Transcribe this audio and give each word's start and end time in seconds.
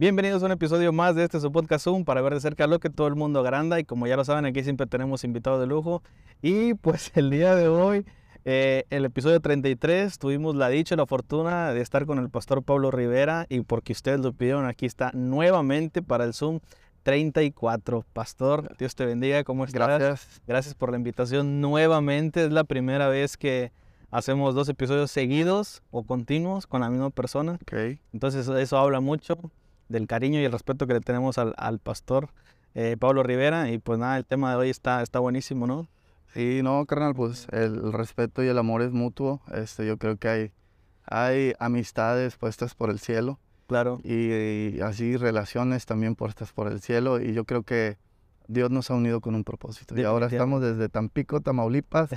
Bienvenidos 0.00 0.42
a 0.42 0.46
un 0.46 0.52
episodio 0.52 0.94
más 0.94 1.14
de 1.14 1.24
este 1.24 1.38
su 1.40 1.52
podcast 1.52 1.84
Zoom 1.84 2.06
para 2.06 2.22
ver 2.22 2.32
de 2.32 2.40
cerca 2.40 2.66
lo 2.66 2.80
que 2.80 2.88
todo 2.88 3.06
el 3.06 3.16
mundo 3.16 3.40
agranda 3.40 3.78
y 3.78 3.84
como 3.84 4.06
ya 4.06 4.16
lo 4.16 4.24
saben 4.24 4.46
aquí 4.46 4.64
siempre 4.64 4.86
tenemos 4.86 5.24
invitados 5.24 5.60
de 5.60 5.66
lujo 5.66 6.02
y 6.40 6.72
pues 6.72 7.12
el 7.16 7.28
día 7.28 7.54
de 7.54 7.68
hoy, 7.68 8.06
eh, 8.46 8.84
el 8.88 9.04
episodio 9.04 9.40
33, 9.40 10.18
tuvimos 10.18 10.56
la 10.56 10.70
dicha 10.70 10.94
y 10.94 10.96
la 10.96 11.04
fortuna 11.04 11.74
de 11.74 11.82
estar 11.82 12.06
con 12.06 12.18
el 12.18 12.30
pastor 12.30 12.62
Pablo 12.62 12.90
Rivera 12.90 13.44
y 13.50 13.60
porque 13.60 13.92
ustedes 13.92 14.20
lo 14.20 14.32
pidieron 14.32 14.64
aquí 14.64 14.86
está 14.86 15.10
nuevamente 15.12 16.00
para 16.00 16.24
el 16.24 16.32
Zoom 16.32 16.60
34. 17.02 18.06
Pastor, 18.14 18.74
Dios 18.78 18.94
te 18.94 19.04
bendiga, 19.04 19.44
¿cómo 19.44 19.66
estás? 19.66 19.86
Gracias. 19.86 20.40
Gracias 20.46 20.74
por 20.74 20.92
la 20.92 20.96
invitación 20.96 21.60
nuevamente, 21.60 22.46
es 22.46 22.52
la 22.52 22.64
primera 22.64 23.08
vez 23.08 23.36
que 23.36 23.70
hacemos 24.10 24.54
dos 24.54 24.70
episodios 24.70 25.10
seguidos 25.10 25.82
o 25.90 26.04
continuos 26.04 26.66
con 26.66 26.80
la 26.80 26.88
misma 26.88 27.10
persona. 27.10 27.58
Ok. 27.60 27.98
Entonces 28.14 28.48
eso 28.48 28.78
habla 28.78 29.00
mucho 29.00 29.50
del 29.90 30.06
cariño 30.06 30.40
y 30.40 30.44
el 30.44 30.52
respeto 30.52 30.86
que 30.86 30.94
le 30.94 31.00
tenemos 31.00 31.36
al, 31.36 31.52
al 31.58 31.78
pastor 31.78 32.30
eh, 32.74 32.96
Pablo 32.98 33.22
Rivera. 33.22 33.70
Y 33.70 33.78
pues 33.78 33.98
nada, 33.98 34.16
el 34.16 34.24
tema 34.24 34.50
de 34.50 34.56
hoy 34.56 34.70
está, 34.70 35.02
está 35.02 35.18
buenísimo, 35.18 35.66
¿no? 35.66 35.88
Sí, 36.32 36.60
no, 36.62 36.86
carnal, 36.86 37.14
pues 37.14 37.46
el 37.50 37.92
respeto 37.92 38.42
y 38.44 38.48
el 38.48 38.56
amor 38.58 38.82
es 38.82 38.92
mutuo. 38.92 39.40
Este, 39.52 39.86
yo 39.86 39.98
creo 39.98 40.16
que 40.16 40.28
hay, 40.28 40.52
hay 41.04 41.52
amistades 41.58 42.36
puestas 42.36 42.74
por 42.74 42.88
el 42.90 43.00
cielo 43.00 43.38
Claro. 43.66 44.00
y, 44.04 44.76
y 44.76 44.80
así 44.80 45.16
relaciones 45.16 45.86
también 45.86 46.14
puestas 46.14 46.52
por 46.52 46.68
el 46.68 46.80
cielo. 46.80 47.20
Y 47.20 47.32
yo 47.34 47.44
creo 47.44 47.64
que 47.64 47.98
Dios 48.46 48.70
nos 48.70 48.90
ha 48.90 48.94
unido 48.94 49.20
con 49.20 49.34
un 49.34 49.42
propósito. 49.44 49.96
Y 49.98 50.04
ahora 50.04 50.26
estamos 50.26 50.60
desde 50.62 50.88
Tampico, 50.88 51.40
Tamaulipas. 51.40 52.10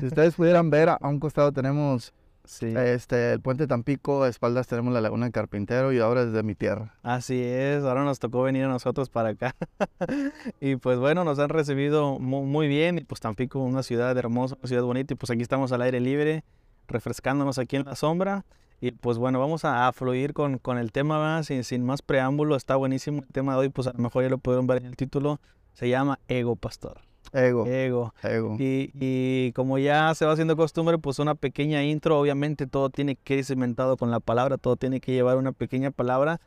si 0.00 0.06
ustedes 0.06 0.34
pudieran 0.34 0.70
ver, 0.70 0.88
a 0.88 0.98
un 1.02 1.20
costado 1.20 1.52
tenemos 1.52 2.12
Sí. 2.44 2.66
este, 2.66 3.32
el 3.34 3.40
puente 3.40 3.66
Tampico, 3.66 4.22
a 4.24 4.28
espaldas 4.28 4.66
tenemos 4.66 4.92
la 4.92 5.00
laguna 5.00 5.26
de 5.26 5.32
Carpintero 5.32 5.92
y 5.92 5.98
ahora 6.00 6.24
desde 6.26 6.42
mi 6.42 6.54
tierra. 6.54 6.94
Así 7.02 7.40
es, 7.40 7.84
ahora 7.84 8.02
nos 8.04 8.18
tocó 8.18 8.42
venir 8.42 8.64
a 8.64 8.68
nosotros 8.68 9.08
para 9.10 9.28
acá. 9.30 9.54
y 10.60 10.76
pues 10.76 10.98
bueno, 10.98 11.24
nos 11.24 11.38
han 11.38 11.48
recibido 11.50 12.18
mu- 12.18 12.44
muy 12.44 12.66
bien. 12.68 12.98
Y 12.98 13.04
pues 13.04 13.20
Tampico, 13.20 13.60
una 13.60 13.82
ciudad 13.82 14.16
hermosa, 14.18 14.56
una 14.58 14.68
ciudad 14.68 14.82
bonita. 14.82 15.14
Y 15.14 15.16
pues 15.16 15.30
aquí 15.30 15.42
estamos 15.42 15.70
al 15.72 15.82
aire 15.82 16.00
libre, 16.00 16.42
refrescándonos 16.88 17.58
aquí 17.58 17.76
en 17.76 17.84
la 17.84 17.94
sombra. 17.96 18.44
Y 18.80 18.92
pues 18.92 19.18
bueno, 19.18 19.38
vamos 19.38 19.64
a, 19.64 19.86
a 19.88 19.92
fluir 19.92 20.32
con, 20.32 20.58
con 20.58 20.78
el 20.78 20.90
tema 20.90 21.18
¿verdad? 21.18 21.42
sin, 21.42 21.64
sin 21.64 21.84
más 21.84 22.00
preámbulo. 22.02 22.56
Está 22.56 22.76
buenísimo 22.76 23.20
el 23.20 23.28
tema 23.28 23.52
de 23.52 23.58
hoy, 23.60 23.68
pues 23.68 23.86
a 23.86 23.92
lo 23.92 23.98
mejor 23.98 24.22
ya 24.24 24.30
lo 24.30 24.38
pudieron 24.38 24.66
ver 24.66 24.78
en 24.78 24.86
el 24.86 24.96
título. 24.96 25.38
Se 25.74 25.88
llama 25.88 26.18
Ego 26.28 26.56
Pastor. 26.56 27.00
Ego, 27.32 27.66
Ego. 27.66 28.12
ego. 28.22 28.56
Y, 28.58 28.90
y 28.94 29.52
como 29.52 29.78
ya 29.78 30.14
se 30.14 30.26
va 30.26 30.32
haciendo 30.32 30.56
costumbre, 30.56 30.98
pues 30.98 31.18
una 31.18 31.34
pequeña 31.34 31.84
intro, 31.84 32.18
obviamente 32.18 32.66
todo 32.66 32.90
tiene 32.90 33.16
que 33.16 33.36
ir 33.36 33.44
cimentado 33.44 33.96
con 33.96 34.10
la 34.10 34.20
palabra, 34.20 34.58
todo 34.58 34.76
tiene 34.76 35.00
que 35.00 35.12
llevar 35.12 35.36
una 35.36 35.52
pequeña 35.52 35.90
palabra. 35.90 36.40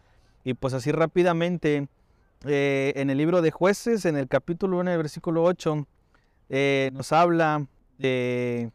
Y 0.43 0.55
pues 0.55 0.73
así 0.73 0.91
rápidamente, 0.91 1.87
eh, 2.45 2.93
en 2.97 3.09
el 3.09 3.17
libro 3.17 3.41
de 3.41 3.51
jueces, 3.51 4.05
en 4.05 4.17
el 4.17 4.27
capítulo 4.27 4.79
1, 4.79 4.91
el 4.91 4.97
versículo 4.97 5.43
8, 5.43 5.87
eh, 6.49 6.91
nos 6.93 7.13
habla 7.13 7.65
de 7.97 8.71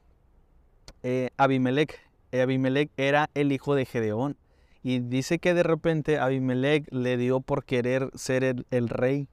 eh, 1.02 1.30
Abimelech. 1.36 2.00
Eh, 2.32 2.42
Abimelech 2.42 2.90
era 2.96 3.30
el 3.34 3.52
hijo 3.52 3.74
de 3.74 3.84
Gedeón. 3.84 4.36
Y 4.82 5.00
dice 5.00 5.38
que 5.38 5.54
de 5.54 5.62
repente 5.62 6.18
Abimelech 6.18 6.86
le 6.90 7.16
dio 7.16 7.40
por 7.40 7.64
querer 7.64 8.10
ser 8.14 8.44
el, 8.44 8.66
el 8.70 8.88
rey 8.88 9.28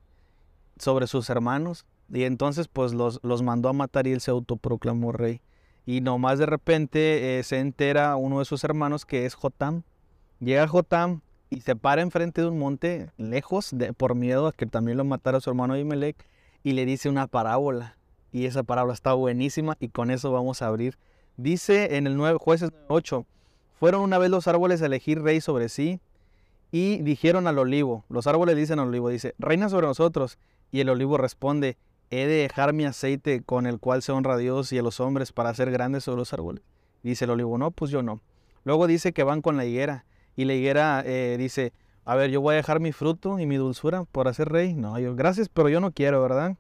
sobre 0.77 1.07
sus 1.07 1.29
hermanos. 1.29 1.85
Y 2.11 2.23
entonces 2.23 2.67
pues 2.67 2.93
los, 2.93 3.19
los 3.23 3.41
mandó 3.41 3.69
a 3.69 3.73
matar 3.73 4.07
y 4.07 4.11
él 4.11 4.21
se 4.21 4.31
autoproclamó 4.31 5.11
rey. 5.11 5.41
Y 5.85 6.01
nomás 6.01 6.39
de 6.39 6.45
repente 6.45 7.39
eh, 7.39 7.43
se 7.43 7.59
entera 7.59 8.15
uno 8.15 8.39
de 8.39 8.45
sus 8.45 8.63
hermanos 8.63 9.05
que 9.05 9.25
es 9.25 9.35
Jotam. 9.35 9.83
Llega 10.39 10.67
Jotam 10.67 11.21
y 11.49 11.61
se 11.61 11.75
para 11.75 12.01
enfrente 12.01 12.41
de 12.41 12.47
un 12.47 12.59
monte 12.59 13.11
lejos 13.17 13.69
de, 13.71 13.93
por 13.93 14.15
miedo 14.15 14.47
a 14.47 14.51
que 14.51 14.65
también 14.65 14.97
lo 14.97 15.05
matara 15.05 15.39
su 15.39 15.49
hermano 15.49 15.73
Abimelech 15.73 16.17
y 16.63 16.73
le 16.73 16.85
dice 16.85 17.09
una 17.09 17.27
parábola. 17.27 17.97
Y 18.31 18.45
esa 18.45 18.63
parábola 18.63 18.93
está 18.93 19.13
buenísima 19.13 19.77
y 19.79 19.89
con 19.89 20.11
eso 20.11 20.31
vamos 20.31 20.61
a 20.61 20.67
abrir. 20.67 20.97
Dice 21.37 21.97
en 21.97 22.07
el 22.07 22.17
9, 22.17 22.39
jueces 22.41 22.71
8, 22.87 23.25
fueron 23.79 24.01
una 24.01 24.17
vez 24.17 24.29
los 24.29 24.47
árboles 24.47 24.81
a 24.81 24.87
elegir 24.87 25.21
rey 25.21 25.41
sobre 25.41 25.69
sí 25.69 25.99
y 26.71 26.97
dijeron 27.03 27.47
al 27.47 27.59
olivo, 27.59 28.03
los 28.09 28.27
árboles 28.27 28.57
dicen 28.57 28.79
al 28.79 28.89
olivo, 28.89 29.09
dice, 29.09 29.35
reina 29.37 29.69
sobre 29.69 29.87
nosotros. 29.87 30.37
Y 30.71 30.81
el 30.81 30.89
olivo 30.89 31.17
responde, 31.17 31.77
he 32.09 32.27
de 32.27 32.35
dejar 32.35 32.73
mi 32.73 32.85
aceite 32.85 33.41
con 33.41 33.65
el 33.65 33.79
cual 33.79 34.01
se 34.01 34.11
honra 34.11 34.35
a 34.35 34.37
Dios 34.37 34.71
y 34.71 34.77
a 34.77 34.81
los 34.81 34.99
hombres 34.99 35.31
para 35.31 35.53
ser 35.53 35.71
grandes 35.71 36.03
sobre 36.03 36.19
los 36.19 36.33
árboles. 36.33 36.63
Dice 37.03 37.25
el 37.25 37.31
olivo, 37.31 37.57
no, 37.57 37.71
pues 37.71 37.91
yo 37.91 38.01
no. 38.01 38.21
Luego 38.63 38.87
dice 38.87 39.13
que 39.13 39.23
van 39.23 39.41
con 39.41 39.57
la 39.57 39.65
higuera 39.65 40.05
y 40.35 40.45
la 40.45 40.53
higuera 40.53 41.03
eh, 41.05 41.35
dice, 41.37 41.73
a 42.03 42.15
ver, 42.15 42.29
yo 42.29 42.41
voy 42.41 42.53
a 42.53 42.57
dejar 42.57 42.79
mi 42.79 42.91
fruto 42.91 43.39
y 43.39 43.45
mi 43.45 43.57
dulzura 43.57 44.03
por 44.05 44.27
hacer 44.27 44.49
rey. 44.49 44.73
No, 44.73 44.99
yo, 44.99 45.15
gracias, 45.15 45.49
pero 45.49 45.69
yo 45.69 45.79
no 45.79 45.91
quiero, 45.91 46.21
¿verdad? 46.21 46.55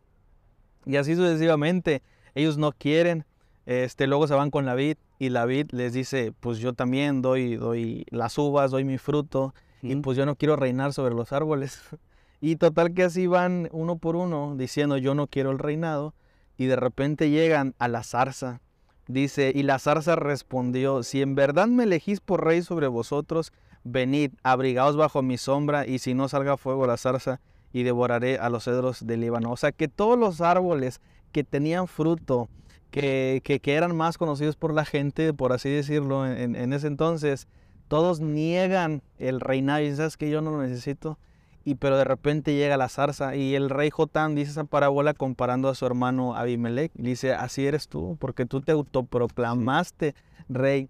Y 0.85 0.97
así 0.97 1.15
sucesivamente, 1.15 2.01
ellos 2.35 2.57
no 2.57 2.71
quieren. 2.71 3.25
Este, 3.65 4.05
luego 4.07 4.27
se 4.27 4.35
van 4.35 4.51
con 4.51 4.65
la 4.65 4.75
vid 4.75 4.97
y 5.17 5.29
la 5.29 5.45
vid 5.45 5.71
les 5.71 5.93
dice, 5.93 6.33
pues 6.39 6.59
yo 6.59 6.73
también 6.73 7.21
doy, 7.21 7.55
doy 7.55 8.05
las 8.09 8.37
uvas, 8.37 8.71
doy 8.71 8.83
mi 8.83 8.97
fruto 8.97 9.53
y 9.81 9.95
pues 9.97 10.17
yo 10.17 10.25
no 10.25 10.35
quiero 10.35 10.55
reinar 10.55 10.93
sobre 10.93 11.15
los 11.15 11.31
árboles. 11.31 11.81
Y 12.45 12.57
total 12.57 12.93
que 12.93 13.01
así 13.01 13.25
van 13.25 13.69
uno 13.71 13.97
por 13.97 14.15
uno 14.15 14.53
diciendo 14.55 14.97
yo 14.97 15.15
no 15.15 15.25
quiero 15.25 15.49
el 15.49 15.57
reinado 15.57 16.13
y 16.59 16.65
de 16.65 16.75
repente 16.75 17.31
llegan 17.31 17.73
a 17.79 17.87
la 17.87 18.03
zarza. 18.03 18.61
Dice, 19.07 19.51
y 19.55 19.63
la 19.63 19.79
zarza 19.79 20.15
respondió, 20.15 21.01
si 21.01 21.23
en 21.23 21.33
verdad 21.33 21.65
me 21.65 21.85
elegís 21.85 22.19
por 22.19 22.45
rey 22.45 22.61
sobre 22.61 22.85
vosotros, 22.85 23.51
venid, 23.83 24.33
abrigaos 24.43 24.95
bajo 24.95 25.23
mi 25.23 25.39
sombra 25.39 25.87
y 25.87 25.97
si 25.97 26.13
no 26.13 26.29
salga 26.29 26.55
fuego 26.55 26.85
la 26.85 26.97
zarza 26.97 27.41
y 27.73 27.81
devoraré 27.81 28.37
a 28.37 28.51
los 28.51 28.65
cedros 28.65 29.07
del 29.07 29.21
Líbano. 29.21 29.51
O 29.51 29.57
sea 29.57 29.71
que 29.71 29.87
todos 29.87 30.15
los 30.15 30.39
árboles 30.39 31.01
que 31.31 31.43
tenían 31.43 31.87
fruto, 31.87 32.47
que, 32.91 33.41
que, 33.43 33.73
eran 33.73 33.95
más 33.95 34.19
conocidos 34.19 34.55
por 34.55 34.71
la 34.71 34.85
gente, 34.85 35.33
por 35.33 35.51
así 35.51 35.69
decirlo, 35.69 36.27
en, 36.27 36.55
en 36.55 36.73
ese 36.73 36.85
entonces, 36.85 37.47
todos 37.87 38.19
niegan 38.19 39.01
el 39.17 39.41
reinado 39.41 39.81
y 39.81 39.95
sabes 39.95 40.15
que 40.15 40.29
yo 40.29 40.41
no 40.41 40.51
lo 40.51 40.61
necesito 40.61 41.17
y 41.65 41.75
pero 41.75 41.97
de 41.97 42.03
repente 42.03 42.53
llega 42.53 42.77
la 42.77 42.89
zarza 42.89 43.35
y 43.35 43.55
el 43.55 43.71
rey 43.71 43.89
Jotán 43.89 44.35
dice 44.35 44.51
esa 44.51 44.65
parábola 44.65 45.15
comparando 45.15 45.67
a 45.67 45.73
su 45.73 45.87
hermano 45.87 46.35
Abimelech. 46.35 46.91
Y 46.95 47.01
dice, 47.01 47.33
así 47.33 47.65
eres 47.65 47.87
tú, 47.87 48.17
porque 48.19 48.45
tú 48.45 48.61
te 48.61 48.71
autoproclamaste 48.71 50.13
rey. 50.47 50.87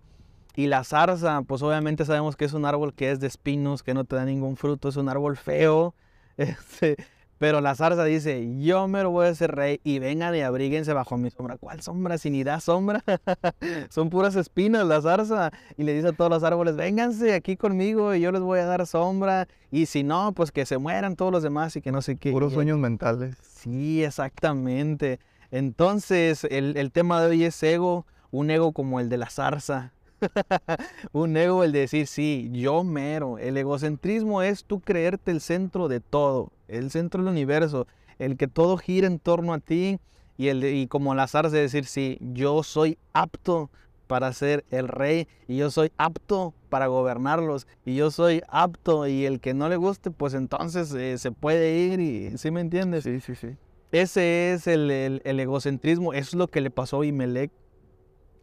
Y 0.57 0.67
la 0.67 0.83
zarza, 0.83 1.41
pues 1.43 1.61
obviamente 1.61 2.03
sabemos 2.03 2.35
que 2.35 2.43
es 2.43 2.51
un 2.53 2.65
árbol 2.65 2.93
que 2.93 3.09
es 3.11 3.21
de 3.21 3.27
espinos, 3.27 3.83
que 3.83 3.93
no 3.93 4.03
te 4.03 4.17
da 4.17 4.25
ningún 4.25 4.57
fruto, 4.57 4.89
es 4.89 4.97
un 4.97 5.09
árbol 5.09 5.37
feo. 5.37 5.95
Este, 6.37 6.97
pero 7.37 7.59
la 7.59 7.75
zarza 7.75 8.05
dice, 8.05 8.59
yo 8.59 8.87
me 8.87 9.03
lo 9.03 9.11
voy 9.11 9.27
a 9.27 9.29
hacer 9.29 9.53
rey 9.53 9.81
y 9.83 9.99
vengan 9.99 10.33
y 10.35 10.41
abríguense 10.41 10.93
bajo 10.93 11.17
mi 11.17 11.29
sombra. 11.29 11.57
¿Cuál 11.57 11.81
sombra? 11.81 12.17
Si 12.17 12.29
ni 12.29 12.43
da 12.43 12.59
sombra. 12.61 13.03
Son 13.89 14.09
puras 14.09 14.35
espinas 14.35 14.85
la 14.85 15.01
zarza. 15.01 15.51
Y 15.77 15.83
le 15.83 15.93
dice 15.93 16.09
a 16.09 16.11
todos 16.13 16.31
los 16.31 16.43
árboles, 16.43 16.77
vénganse 16.77 17.33
aquí 17.33 17.57
conmigo 17.57 18.15
y 18.15 18.21
yo 18.21 18.31
les 18.31 18.41
voy 18.41 18.59
a 18.59 18.65
dar 18.65 18.87
sombra. 18.87 19.47
Y 19.69 19.87
si 19.87 20.03
no, 20.03 20.31
pues 20.31 20.51
que 20.51 20.65
se 20.65 20.77
mueran 20.77 21.15
todos 21.17 21.31
los 21.31 21.43
demás 21.43 21.75
y 21.75 21.81
que 21.81 21.91
no 21.91 22.01
sé 22.01 22.15
qué. 22.15 22.31
Puros 22.31 22.53
sueños 22.53 22.79
mentales. 22.79 23.35
Sí, 23.41 24.03
exactamente. 24.03 25.19
Entonces, 25.51 26.45
el, 26.45 26.77
el 26.77 26.91
tema 26.91 27.21
de 27.21 27.27
hoy 27.27 27.43
es 27.43 27.61
ego, 27.63 28.05
un 28.31 28.49
ego 28.49 28.71
como 28.71 28.99
el 28.99 29.09
de 29.09 29.17
la 29.17 29.29
zarza. 29.29 29.91
un 31.11 31.35
ego 31.37 31.63
el 31.63 31.71
de 31.71 31.79
decir, 31.79 32.07
sí, 32.07 32.49
yo 32.51 32.83
mero. 32.83 33.37
El 33.37 33.57
egocentrismo 33.57 34.41
es 34.41 34.65
tú 34.65 34.79
creerte 34.81 35.31
el 35.31 35.41
centro 35.41 35.87
de 35.87 35.99
todo, 35.99 36.51
el 36.67 36.91
centro 36.91 37.23
del 37.23 37.31
universo, 37.31 37.87
el 38.19 38.37
que 38.37 38.47
todo 38.47 38.77
gira 38.77 39.07
en 39.07 39.19
torno 39.19 39.53
a 39.53 39.59
ti 39.59 39.99
y, 40.37 40.47
el 40.49 40.61
de- 40.61 40.73
y 40.75 40.87
como 40.87 41.15
la 41.15 41.27
zarza 41.27 41.55
decir, 41.55 41.85
sí, 41.85 42.17
yo 42.21 42.63
soy 42.63 42.97
apto 43.13 43.69
para 44.07 44.31
ser 44.33 44.65
el 44.69 44.87
rey 44.87 45.27
y 45.47 45.57
yo 45.57 45.71
soy 45.71 45.91
apto 45.97 46.53
para 46.69 46.87
gobernarlos 46.87 47.67
y 47.85 47.95
yo 47.95 48.11
soy 48.11 48.41
apto 48.49 49.07
y 49.07 49.25
el 49.25 49.39
que 49.39 49.53
no 49.53 49.67
le 49.69 49.77
guste, 49.77 50.11
pues 50.11 50.33
entonces 50.35 50.93
eh, 50.93 51.17
se 51.17 51.31
puede 51.31 51.77
ir 51.77 51.99
y, 51.99 52.37
¿sí 52.37 52.51
me 52.51 52.61
entiendes? 52.61 53.03
Sí, 53.05 53.19
sí, 53.19 53.35
sí. 53.35 53.49
Ese 53.91 54.53
es 54.53 54.67
el, 54.67 54.91
el- 54.91 55.21
el 55.23 55.39
egocentrismo, 55.39 56.13
eso 56.13 56.29
es 56.29 56.33
lo 56.35 56.47
que 56.47 56.61
le 56.61 56.69
pasó 56.71 56.97
a 56.97 56.99
Abimelech. 56.99 57.51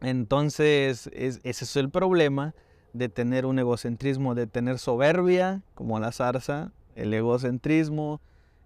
Entonces, 0.02 1.08
es- 1.12 1.40
ese 1.44 1.64
es 1.64 1.76
el 1.76 1.90
problema 1.90 2.54
de 2.92 3.08
tener 3.08 3.46
un 3.46 3.58
egocentrismo, 3.58 4.34
de 4.34 4.46
tener 4.46 4.78
soberbia, 4.78 5.62
como 5.74 5.98
la 6.00 6.12
zarza, 6.12 6.72
el 6.94 7.14
egocentrismo, 7.14 8.20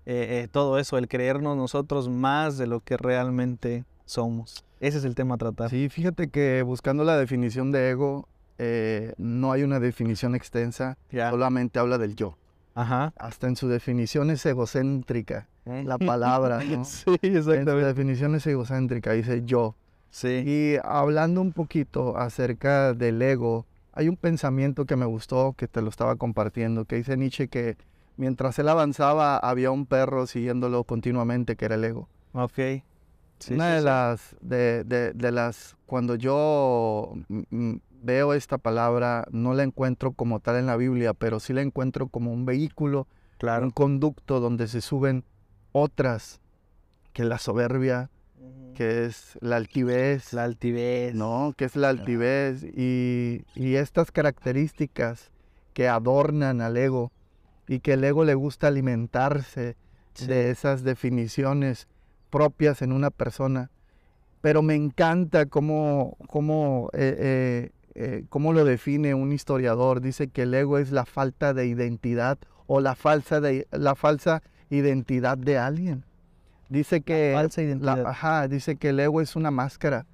eh, 0.05 0.43
eh, 0.45 0.49
todo 0.51 0.79
eso, 0.79 0.99
el 0.99 1.09
creernos 1.09 1.57
nosotros 1.57 2.09
más 2.09 2.59
de 2.59 2.67
lo 2.67 2.81
que 2.81 2.97
realmente 2.97 3.85
somos. 4.05 4.65
Ese 4.81 4.99
es 4.99 5.05
el 5.05 5.15
tema 5.15 5.37
a 5.37 5.39
tratar. 5.39 5.71
Sí, 5.71 5.89
fíjate 5.89 6.29
que 6.29 6.63
buscando 6.63 7.05
la 7.05 7.17
definición 7.17 7.73
de 7.73 7.91
ego, 7.91 8.29
eh, 8.59 9.13
no 9.19 9.53
hay 9.53 9.63
una 9.63 9.81
definición 9.81 10.35
extensa, 10.35 10.97
solamente 11.11 11.79
habla 11.79 11.99
del 11.99 12.17
yo. 12.17 12.37
Ajá. 12.75 13.13
Hasta 13.17 13.47
en 13.47 13.57
su 13.57 13.69
definición 13.69 14.31
es 14.31 14.45
egocéntrica, 14.47 15.49
la 15.65 15.99
palabra, 15.99 16.59
¿no? 16.65 16.85
Sí, 16.85 17.05
En 17.23 17.43
su 17.43 17.51
exactamente. 17.53 17.87
definición 17.87 18.35
es 18.35 18.47
egocéntrica, 18.47 19.13
dice 19.13 19.43
yo. 19.45 19.75
Sí. 20.11 20.43
Y 20.47 20.77
hablando 20.83 21.41
un 21.41 21.53
poquito 21.53 22.17
acerca 22.17 22.95
del 22.95 23.21
ego, 23.21 23.67
hay 23.93 24.09
un 24.09 24.17
pensamiento 24.17 24.85
que 24.85 24.97
me 24.97 25.07
gustó, 25.07 25.55
que 25.57 25.69
te 25.69 25.83
lo 25.83 25.89
estaba 25.89 26.17
compartiendo, 26.17 26.85
que 26.85 26.97
dice 26.97 27.17
Nietzsche 27.17 27.49
que 27.49 27.77
mientras 28.17 28.59
él 28.59 28.69
avanzaba 28.69 29.39
había 29.39 29.71
un 29.71 29.87
perro 29.87 30.27
siguiéndolo 30.27 30.85
continuamente 30.85 31.57
que 31.57 31.65
era 31.65 31.77
el 31.77 31.85
ego. 31.85 32.09
Ok. 32.33 32.59
Una 33.51 33.75
de 33.75 33.83
las, 33.83 34.37
de, 34.41 34.85
de, 34.85 35.33
las, 35.33 35.77
cuando 35.87 36.15
yo 36.15 37.13
veo 38.03 38.33
esta 38.33 38.59
palabra, 38.59 39.27
no 39.31 39.55
la 39.55 39.63
encuentro 39.63 40.13
como 40.13 40.41
tal 40.41 40.57
en 40.57 40.67
la 40.67 40.77
Biblia, 40.77 41.13
pero 41.13 41.39
sí 41.39 41.53
la 41.53 41.63
encuentro 41.63 42.09
como 42.09 42.33
un 42.33 42.47
vehículo, 42.47 43.07
claro. 43.39 43.65
un 43.65 43.71
conducto 43.71 44.41
donde 44.41 44.69
se 44.69 44.81
suben 44.81 45.25
otras 45.73 46.41
que 47.13 47.25
la 47.25 47.39
soberbia, 47.39 48.11
que 48.75 49.07
es 49.07 49.39
la 49.41 49.57
altivez. 49.57 50.33
La 50.33 50.45
altivez. 50.45 51.15
No, 51.15 51.55
que 51.57 51.65
es 51.65 51.77
la 51.77 51.89
altivez. 51.89 52.63
Y, 52.63 53.45
y, 53.55 53.77
estas 53.77 54.11
características 54.11 55.31
que 55.73 55.89
adornan 55.89 56.61
al 56.61 56.77
ego 56.77 57.13
y 57.69 57.81
que 57.81 57.95
el 57.95 58.05
ego 58.05 58.25
le 58.25 58.35
gusta 58.35 58.69
alimentarse 58.69 59.77
de 60.27 60.51
esas 60.51 60.83
definiciones 60.83 61.89
propias 62.31 62.83
en 62.83 62.93
una 62.93 63.11
persona. 63.11 63.71
Pero 64.41 64.63
me 64.63 64.75
encanta 64.75 65.47
cómo, 65.47 66.17
cómo, 66.29 66.91
eh, 66.93 67.17
eh, 67.19 67.71
eh, 67.95 68.25
cómo 68.29 68.53
lo 68.53 68.65
define 68.65 69.15
un 69.15 69.33
historiador. 69.33 70.01
Dice 70.01 70.29
que 70.29 70.43
el 70.43 70.55
ego 70.55 70.79
es 70.79 70.93
la 70.93 71.05
falta 71.05 71.55
de 71.55 71.67
identidad 71.67 72.39
o 72.67 72.81
la 72.81 72.95
falsa, 72.95 73.41
de, 73.41 73.67
la 73.73 73.95
falsa 73.95 74.43
identidad 74.71 75.39
de 75.39 75.59
alguien. 75.59 76.05
Dice 76.69 77.01
que, 77.01 77.33
falsa 77.35 77.63
identidad. 77.63 78.07
ajá, 78.07 78.49
dice 78.49 78.77
que 78.77 78.91
el 78.91 79.01
ego 79.01 79.21
es 79.21 79.37
una 79.37 79.51
máscara, 79.51 80.07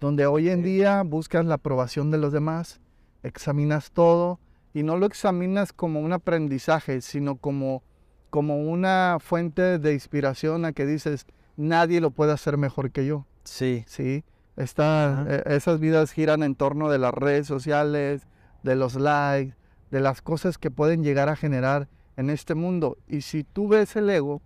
donde 0.00 0.26
hoy 0.26 0.48
en 0.48 0.62
día 0.62 1.02
buscas 1.02 1.44
la 1.44 1.54
aprobación 1.54 2.10
de 2.10 2.18
los 2.18 2.32
demás, 2.32 2.80
examinas 3.22 3.90
todo 3.90 4.38
y 4.72 4.82
no 4.82 4.96
lo 4.96 5.06
examinas 5.06 5.72
como 5.72 6.00
un 6.00 6.12
aprendizaje, 6.12 7.00
sino 7.00 7.36
como, 7.36 7.82
como 8.30 8.58
una 8.58 9.18
fuente 9.20 9.78
de 9.78 9.92
inspiración 9.92 10.64
a 10.64 10.72
que 10.72 10.86
dices, 10.86 11.26
nadie 11.56 12.00
lo 12.00 12.10
puede 12.10 12.32
hacer 12.32 12.56
mejor 12.56 12.90
que 12.90 13.06
yo. 13.06 13.26
Sí. 13.44 13.84
Sí. 13.86 14.24
Está, 14.56 15.26
e, 15.28 15.54
esas 15.54 15.80
vidas 15.80 16.12
giran 16.12 16.42
en 16.42 16.54
torno 16.54 16.90
de 16.90 16.98
las 16.98 17.14
redes 17.14 17.46
sociales, 17.46 18.26
de 18.62 18.76
los 18.76 18.96
likes, 18.96 19.54
de 19.90 20.00
las 20.00 20.22
cosas 20.22 20.58
que 20.58 20.70
pueden 20.70 21.02
llegar 21.02 21.28
a 21.28 21.36
generar 21.36 21.88
en 22.16 22.30
este 22.30 22.54
mundo. 22.54 22.98
Y 23.06 23.22
si 23.22 23.44
tú 23.44 23.68
ves 23.68 23.96
el 23.96 24.10
ego, 24.10 24.42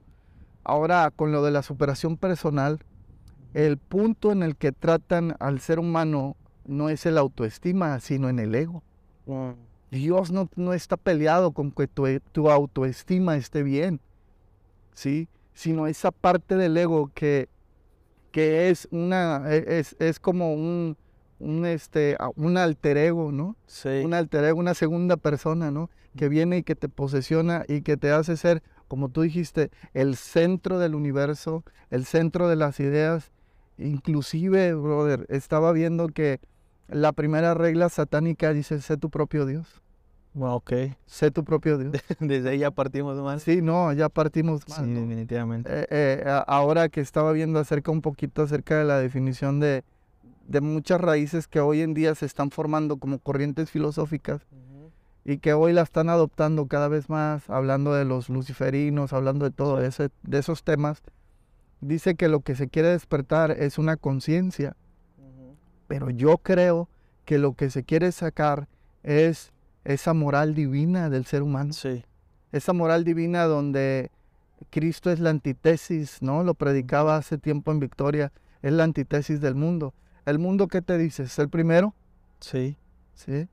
ahora 0.64 1.10
con 1.10 1.32
lo 1.32 1.42
de 1.42 1.50
la 1.50 1.62
superación 1.62 2.16
personal, 2.16 2.80
el 3.54 3.76
punto 3.76 4.32
en 4.32 4.42
el 4.42 4.56
que 4.56 4.72
tratan 4.72 5.36
al 5.40 5.60
ser 5.60 5.78
humano 5.78 6.36
no 6.64 6.88
es 6.88 7.06
el 7.06 7.18
autoestima, 7.18 8.00
sino 8.00 8.28
en 8.28 8.38
el 8.38 8.54
ego. 8.54 8.82
Dios 9.90 10.32
no, 10.32 10.48
no, 10.56 10.72
está 10.72 10.96
peleado 10.96 11.52
con 11.52 11.70
que 11.70 11.86
tu, 11.86 12.06
tu, 12.32 12.50
autoestima 12.50 13.36
esté 13.36 13.62
bien, 13.62 14.00
¿sí? 14.94 15.28
Sino 15.52 15.86
esa 15.86 16.10
parte 16.10 16.56
del 16.56 16.76
ego 16.76 17.10
que, 17.14 17.48
que 18.30 18.70
es, 18.70 18.88
una, 18.90 19.44
e, 19.52 19.78
es, 19.78 19.94
es 19.98 20.18
como 20.18 20.54
un, 20.54 20.96
un, 21.38 21.66
este, 21.66 22.16
un 22.36 22.56
alter 22.56 22.96
ego, 22.96 23.32
¿no? 23.32 23.56
Sí. 23.66 23.88
Un 24.02 24.14
alter 24.14 24.44
ego, 24.44 24.58
una 24.58 24.74
segunda 24.74 25.18
persona, 25.18 25.70
¿no? 25.70 25.90
Que 26.16 26.28
viene 26.28 26.58
y 26.58 26.62
que 26.62 26.74
te 26.74 26.88
posesiona 26.88 27.64
y 27.68 27.82
que 27.82 27.98
te 27.98 28.10
hace 28.12 28.38
ser, 28.38 28.62
como 28.92 29.08
tú 29.08 29.22
dijiste, 29.22 29.70
el 29.94 30.16
centro 30.16 30.78
del 30.78 30.94
universo, 30.94 31.64
el 31.88 32.04
centro 32.04 32.46
de 32.50 32.56
las 32.56 32.78
ideas. 32.78 33.32
Inclusive, 33.78 34.74
brother, 34.74 35.24
estaba 35.30 35.72
viendo 35.72 36.08
que 36.08 36.40
la 36.88 37.12
primera 37.12 37.54
regla 37.54 37.88
satánica 37.88 38.52
dice, 38.52 38.82
sé 38.82 38.98
tu 38.98 39.08
propio 39.08 39.46
Dios. 39.46 39.80
Wow, 40.34 40.56
ok. 40.56 40.72
Sé 41.06 41.30
tu 41.30 41.42
propio 41.42 41.78
Dios. 41.78 41.94
Desde 42.20 42.50
ahí 42.50 42.58
ya 42.58 42.70
partimos 42.70 43.18
mal. 43.18 43.40
Sí, 43.40 43.62
no, 43.62 43.94
ya 43.94 44.10
partimos 44.10 44.68
mal. 44.68 44.84
Sí, 44.84 44.92
definitivamente. 44.92 45.70
Eh, 45.72 45.86
eh, 45.88 46.42
ahora 46.46 46.90
que 46.90 47.00
estaba 47.00 47.32
viendo 47.32 47.60
acerca 47.60 47.90
un 47.90 48.02
poquito 48.02 48.42
acerca 48.42 48.76
de 48.76 48.84
la 48.84 48.98
definición 48.98 49.58
de, 49.58 49.84
de 50.46 50.60
muchas 50.60 51.00
raíces 51.00 51.48
que 51.48 51.60
hoy 51.60 51.80
en 51.80 51.94
día 51.94 52.14
se 52.14 52.26
están 52.26 52.50
formando 52.50 52.98
como 52.98 53.20
corrientes 53.20 53.70
filosóficas 53.70 54.46
y 55.24 55.38
que 55.38 55.52
hoy 55.52 55.72
la 55.72 55.82
están 55.82 56.08
adoptando 56.08 56.66
cada 56.66 56.88
vez 56.88 57.08
más, 57.08 57.48
hablando 57.48 57.94
de 57.94 58.04
los 58.04 58.28
luciferinos, 58.28 59.12
hablando 59.12 59.44
de 59.44 59.52
todo 59.52 59.82
ese, 59.82 60.10
de 60.22 60.38
esos 60.38 60.64
temas, 60.64 61.02
dice 61.80 62.14
que 62.14 62.28
lo 62.28 62.40
que 62.40 62.56
se 62.56 62.68
quiere 62.68 62.88
despertar 62.88 63.50
es 63.52 63.78
una 63.78 63.96
conciencia, 63.96 64.76
pero 65.86 66.10
yo 66.10 66.38
creo 66.38 66.88
que 67.24 67.38
lo 67.38 67.54
que 67.54 67.70
se 67.70 67.84
quiere 67.84 68.10
sacar 68.12 68.68
es 69.02 69.52
esa 69.84 70.14
moral 70.14 70.54
divina 70.54 71.10
del 71.10 71.24
ser 71.24 71.42
humano. 71.42 71.72
Sí. 71.72 72.04
Esa 72.50 72.72
moral 72.72 73.04
divina 73.04 73.44
donde 73.44 74.10
Cristo 74.70 75.10
es 75.10 75.20
la 75.20 75.30
antítesis, 75.30 76.22
¿no? 76.22 76.44
Lo 76.44 76.54
predicaba 76.54 77.16
hace 77.16 77.38
tiempo 77.38 77.72
en 77.72 77.80
Victoria, 77.80 78.32
es 78.62 78.72
la 78.72 78.84
antítesis 78.84 79.40
del 79.40 79.54
mundo. 79.54 79.94
¿El 80.24 80.38
mundo 80.38 80.68
qué 80.68 80.82
te 80.82 80.98
dice? 80.98 81.24
¿Es 81.24 81.38
el 81.38 81.48
primero? 81.48 81.94
Sí. 82.40 82.76
Sí. 83.14 83.48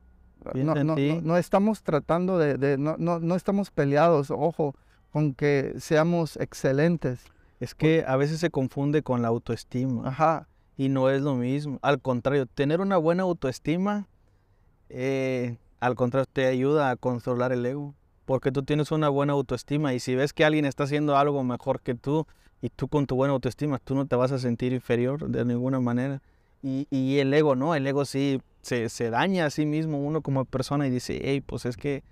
No, 0.53 0.75
no, 0.75 0.95
no, 0.95 1.37
estamos 1.37 1.83
tratando 1.83 2.37
de, 2.37 2.77
no, 2.77 2.97
no, 2.97 3.35
estamos 3.35 3.71
peleados, 3.71 4.31
ojo, 4.31 4.75
con 5.11 5.33
que 5.33 5.73
seamos 5.79 6.37
excelentes. 6.37 7.25
Es 7.59 7.75
que 7.75 8.05
a 8.07 8.15
veces 8.15 8.39
se 8.39 8.49
confunde 8.49 9.03
con 9.03 9.21
la 9.21 9.27
autoestima. 9.27 10.07
Ajá. 10.07 10.47
Y 10.77 10.87
no 10.87 11.09
es 11.09 11.21
lo 11.21 11.35
mismo. 11.35 11.77
Al 11.81 11.99
contrario, 11.99 12.45
tener 12.45 12.79
una 12.79 12.95
buena 12.95 13.23
autoestima, 13.23 14.07
eh, 14.87 15.57
al 15.81 15.95
contrario, 15.95 16.25
te 16.31 16.45
ayuda 16.45 16.89
a 16.89 16.95
controlar 16.95 17.51
el 17.51 17.65
ego. 17.65 17.95
Porque 18.23 18.51
tú 18.51 18.63
tienes 18.63 18.91
una 18.91 19.09
buena 19.09 19.33
autoestima 19.33 19.93
y 19.93 19.99
si 19.99 20.15
ves 20.15 20.33
que 20.33 20.45
alguien 20.45 20.65
está 20.65 20.83
haciendo 20.83 21.17
algo 21.17 21.43
mejor 21.43 21.81
que 21.81 21.95
tú 21.95 22.27
y 22.61 22.69
tú 22.69 22.87
con 22.87 23.07
tu 23.07 23.15
buena 23.15 23.33
autoestima, 23.33 23.79
tú 23.79 23.95
no 23.95 24.05
te 24.05 24.15
vas 24.15 24.31
a 24.31 24.39
sentir 24.39 24.71
inferior 24.71 25.27
de 25.29 25.43
ninguna 25.43 25.79
manera. 25.79 26.21
Y, 26.61 26.87
y 26.91 27.17
el 27.17 27.33
ego 27.33 27.55
no, 27.55 27.73
el 27.73 27.87
ego 27.87 28.05
sí 28.05 28.39
se, 28.61 28.89
se, 28.89 29.09
daña 29.09 29.45
a 29.45 29.49
sí 29.49 29.65
mismo 29.65 29.99
uno 29.99 30.21
como 30.21 30.45
persona 30.45 30.87
y 30.87 30.89
dice, 30.89 31.19
hey, 31.23 31.41
pues 31.41 31.65
es 31.65 31.77
que, 31.77 32.03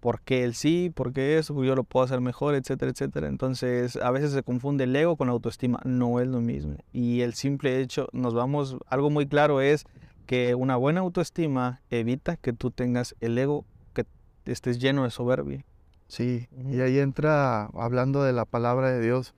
porque 0.00 0.44
él 0.44 0.54
sí? 0.54 0.90
porque 0.94 1.38
eso? 1.38 1.62
Yo 1.62 1.74
lo 1.74 1.84
puedo 1.84 2.04
hacer 2.04 2.20
mejor, 2.20 2.54
etcétera, 2.54 2.90
etcétera. 2.90 3.28
Entonces, 3.28 3.96
a 3.96 4.10
veces 4.10 4.32
se 4.32 4.42
confunde 4.42 4.84
el 4.84 4.96
ego 4.96 5.16
con 5.16 5.26
la 5.28 5.32
autoestima. 5.32 5.80
No 5.84 6.20
es 6.20 6.28
lo 6.28 6.40
mismo. 6.40 6.76
Y 6.92 7.20
el 7.20 7.34
simple 7.34 7.80
hecho, 7.80 8.08
nos 8.12 8.34
vamos, 8.34 8.78
algo 8.86 9.10
muy 9.10 9.26
claro 9.26 9.60
es 9.60 9.84
que 10.26 10.54
una 10.54 10.76
buena 10.76 11.00
autoestima 11.00 11.82
evita 11.90 12.36
que 12.36 12.52
tú 12.52 12.70
tengas 12.70 13.14
el 13.20 13.36
ego, 13.36 13.64
que 13.92 14.06
estés 14.46 14.78
lleno 14.78 15.04
de 15.04 15.10
soberbia. 15.10 15.64
Sí, 16.08 16.48
y 16.68 16.80
ahí 16.80 16.98
entra, 16.98 17.66
hablando 17.66 18.24
de 18.24 18.32
la 18.32 18.44
palabra 18.44 18.90
de 18.90 19.00
Dios, 19.00 19.34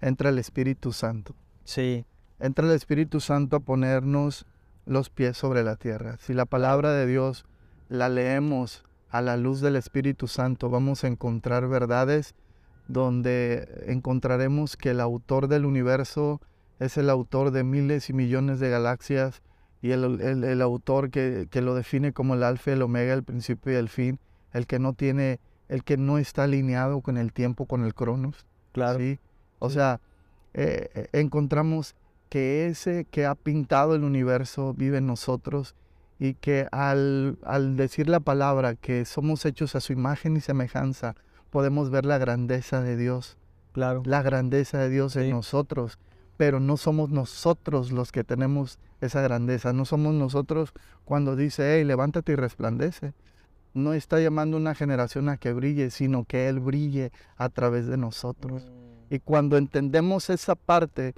entra 0.00 0.30
el 0.30 0.38
Espíritu 0.38 0.92
Santo. 0.92 1.34
Sí. 1.64 2.06
Entra 2.38 2.66
el 2.66 2.72
Espíritu 2.72 3.20
Santo 3.20 3.56
a 3.56 3.60
ponernos 3.60 4.46
los 4.86 5.10
pies 5.10 5.36
sobre 5.36 5.62
la 5.62 5.76
tierra. 5.76 6.16
Si 6.18 6.34
la 6.34 6.44
palabra 6.44 6.92
de 6.92 7.06
Dios 7.06 7.44
la 7.88 8.08
leemos 8.08 8.84
a 9.10 9.22
la 9.22 9.36
luz 9.36 9.60
del 9.60 9.76
Espíritu 9.76 10.26
Santo, 10.26 10.70
vamos 10.70 11.04
a 11.04 11.08
encontrar 11.08 11.68
verdades 11.68 12.34
donde 12.88 13.84
encontraremos 13.86 14.76
que 14.76 14.90
el 14.90 15.00
autor 15.00 15.48
del 15.48 15.64
universo 15.64 16.40
es 16.78 16.96
el 16.98 17.08
autor 17.08 17.50
de 17.50 17.64
miles 17.64 18.10
y 18.10 18.12
millones 18.12 18.60
de 18.60 18.70
galaxias 18.70 19.42
y 19.80 19.92
el, 19.92 20.62
autor 20.62 21.10
que, 21.10 21.46
lo 21.52 21.74
define 21.74 22.12
como 22.12 22.34
el 22.34 22.42
alfa 22.42 22.70
y 22.70 22.74
el 22.74 22.82
omega, 22.82 23.12
el 23.12 23.22
principio 23.22 23.72
y 23.72 23.76
el 23.76 23.90
fin, 23.90 24.18
el 24.52 24.66
que 24.66 24.78
no 24.78 24.94
tiene, 24.94 25.40
el 25.68 25.84
que 25.84 25.98
no 25.98 26.16
está 26.16 26.44
alineado 26.44 27.02
con 27.02 27.18
el 27.18 27.32
tiempo, 27.32 27.66
con 27.66 27.84
el 27.84 27.94
cronos. 27.94 28.46
Claro. 28.72 28.98
¿sí? 28.98 29.18
O 29.58 29.68
sea, 29.68 30.00
eh, 30.54 30.88
eh, 30.94 31.08
encontramos 31.12 31.96
que 32.34 32.66
ese 32.66 33.04
que 33.04 33.26
ha 33.26 33.36
pintado 33.36 33.94
el 33.94 34.02
universo 34.02 34.74
vive 34.74 34.98
en 34.98 35.06
nosotros 35.06 35.76
y 36.18 36.34
que 36.34 36.66
al, 36.72 37.38
decir 37.76 38.08
la 38.08 38.18
palabra 38.18 38.74
que 38.74 39.04
somos 39.04 39.46
hechos 39.46 39.76
a 39.76 39.80
su 39.80 39.92
imagen 39.92 40.36
y 40.36 40.40
semejanza, 40.40 41.14
podemos 41.50 41.90
ver 41.90 42.04
la 42.04 42.18
grandeza 42.18 42.82
de 42.82 42.96
Dios. 42.96 43.38
Claro. 43.70 44.02
La 44.04 44.20
grandeza 44.22 44.78
de 44.78 44.90
Dios 44.90 45.14
en 45.14 45.30
nosotros. 45.30 46.00
Pero 46.36 46.58
no 46.58 46.76
somos 46.76 47.10
nosotros 47.10 47.92
los 47.92 48.10
que 48.10 48.24
tenemos 48.24 48.80
esa 49.00 49.20
grandeza. 49.20 49.72
No 49.72 49.84
somos 49.84 50.12
nosotros 50.12 50.72
cuando 51.04 51.36
dice, 51.36 51.76
hey, 51.76 51.84
levántate 51.84 52.32
y 52.32 52.34
resplandece. 52.34 53.12
No 53.74 53.94
está 53.94 54.18
llamando 54.18 54.56
una 54.56 54.74
generación 54.74 55.28
a 55.28 55.36
que 55.36 55.52
brille, 55.52 55.88
sino 55.90 56.24
que 56.24 56.48
Él 56.48 56.58
brille 56.58 57.12
a 57.36 57.48
través 57.48 57.86
de 57.86 57.96
nosotros. 57.96 58.64
Mm. 58.64 59.14
Y 59.14 59.20
cuando 59.20 59.56
entendemos 59.56 60.30
esa 60.30 60.56
parte, 60.56 61.14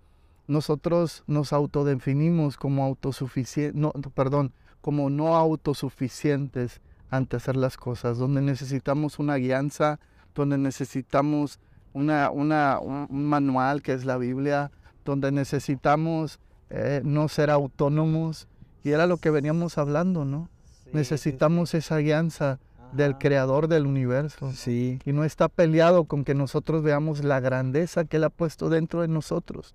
nosotros 0.47 1.25
nos 1.27 1.53
autodefinimos 1.53 2.57
como 2.57 2.85
autosuficientes, 2.85 3.81
no, 3.81 3.93
perdón, 4.15 4.53
como 4.81 5.11
no 5.11 5.37
autosuficientes 5.37 6.81
ante 7.11 7.37
hacer 7.37 7.57
las 7.57 7.77
cosas, 7.77 8.19
donde 8.19 8.43
necesitamos 8.43 9.19
una 9.19 9.37
guianza, 9.37 10.01
donde 10.35 10.59
necesitamos 10.59 11.61
una, 11.93 12.31
una, 12.31 12.79
un 12.79 13.27
manual 13.27 13.83
que 13.83 13.93
es 13.93 14.05
la 14.05 14.17
Biblia, 14.19 14.71
donde 15.05 15.33
necesitamos 15.33 16.41
eh, 16.71 17.01
no 17.05 17.29
ser 17.29 17.51
autónomos, 17.51 18.49
y 18.85 18.91
era 18.91 19.07
lo 19.07 19.17
que 19.17 19.31
veníamos 19.31 19.79
hablando, 19.79 20.25
¿no? 20.25 20.49
necesitamos 20.93 21.75
esa 21.75 21.99
guianza 21.99 22.59
del 22.93 23.19
creador 23.19 23.69
del 23.69 23.87
universo. 23.87 24.53
Sí. 24.53 24.99
Y 25.05 25.13
no 25.13 25.25
está 25.25 25.49
peleado 25.49 26.05
con 26.05 26.25
que 26.25 26.35
nosotros 26.35 26.83
veamos 26.83 27.25
la 27.25 27.41
grandeza 27.41 28.05
que 28.05 28.17
Él 28.17 28.25
ha 28.25 28.31
puesto 28.31 28.69
dentro 28.69 29.03
de 29.03 29.09
nosotros. 29.09 29.75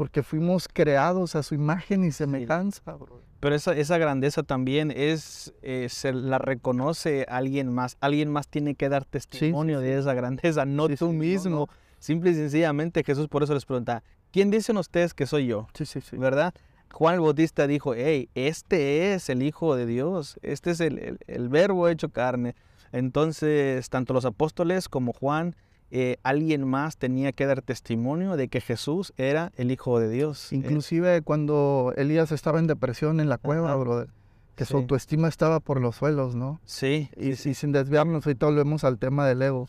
Porque 0.00 0.22
fuimos 0.22 0.66
creados 0.66 1.36
a 1.36 1.42
su 1.42 1.54
imagen 1.54 2.04
y 2.04 2.10
semejanza. 2.10 2.92
bro. 2.94 3.20
Pero 3.38 3.54
esa, 3.54 3.76
esa 3.76 3.98
grandeza 3.98 4.42
también 4.42 4.90
es, 4.90 5.52
eh, 5.60 5.88
se 5.90 6.14
la 6.14 6.38
reconoce 6.38 7.26
alguien 7.28 7.70
más. 7.70 7.98
Alguien 8.00 8.30
más 8.32 8.48
tiene 8.48 8.74
que 8.76 8.88
dar 8.88 9.04
testimonio 9.04 9.80
sí, 9.80 9.84
de 9.84 9.98
esa 9.98 10.14
grandeza, 10.14 10.64
no 10.64 10.86
Sí, 10.88 10.96
tú 10.96 11.08
sí, 11.08 11.12
no, 11.12 11.18
mismo. 11.18 11.50
no. 11.50 11.68
Simple 11.98 12.30
y 12.30 12.34
sencillamente 12.34 13.04
Jesús 13.04 13.28
por 13.28 13.42
eso 13.42 13.52
les 13.52 13.66
pregunta, 13.66 14.02
¿quién 14.30 14.50
dicen 14.50 14.78
ustedes 14.78 15.12
que 15.12 15.26
soy 15.26 15.48
yo? 15.48 15.66
Sí, 15.74 15.84
sí, 15.84 16.00
sí. 16.00 16.16
¿Verdad? 16.16 16.54
Juan 16.90 17.16
el 17.16 17.20
Bautista 17.20 17.66
dijo, 17.66 17.92
hey, 17.94 18.30
este 18.34 19.12
es 19.12 19.28
el 19.28 19.42
Hijo 19.42 19.76
de 19.76 19.84
Dios, 19.84 20.38
este 20.40 20.70
es 20.70 20.80
el, 20.80 20.98
el- 20.98 21.18
el 21.26 21.50
verbo 21.50 21.88
hecho 21.88 22.08
carne. 22.08 22.54
Entonces, 22.90 23.90
tanto 23.90 24.14
los 24.14 24.24
apóstoles 24.24 24.88
como 24.88 25.12
Juan, 25.12 25.54
eh, 25.90 26.16
alguien 26.22 26.66
más 26.68 26.96
tenía 26.96 27.32
que 27.32 27.46
dar 27.46 27.62
testimonio 27.62 28.36
de 28.36 28.48
que 28.48 28.60
Jesús 28.60 29.12
era 29.16 29.50
el 29.56 29.70
Hijo 29.70 29.98
de 29.98 30.08
Dios. 30.08 30.52
Eh, 30.52 30.56
Inclusive 30.56 31.22
cuando 31.22 31.92
Elías 31.96 32.30
estaba 32.32 32.58
en 32.60 32.66
depresión 32.66 33.18
en 33.20 33.28
la 33.28 33.38
cueva, 33.38 33.68
Ajá. 33.70 33.76
brother, 33.76 34.08
que 34.54 34.64
su 34.66 34.76
autoestima 34.76 35.26
estaba 35.28 35.58
por 35.60 35.80
los 35.80 35.96
suelos, 35.96 36.34
¿no? 36.34 36.60
sí, 36.64 37.08
Y, 37.16 37.34
sí, 37.36 37.50
y 37.50 37.54
sin 37.54 37.72
desviarnos, 37.72 38.26
ahorita 38.26 38.46
volvemos 38.46 38.84
al 38.84 38.98
tema 38.98 39.26
del 39.26 39.40
ego. 39.42 39.68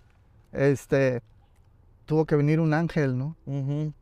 Este, 0.51 1.22
tuvo 2.06 2.25
que 2.25 2.36
venir 2.36 2.60
un 2.60 2.74
ángel, 2.74 3.18
¿no? 3.18 3.36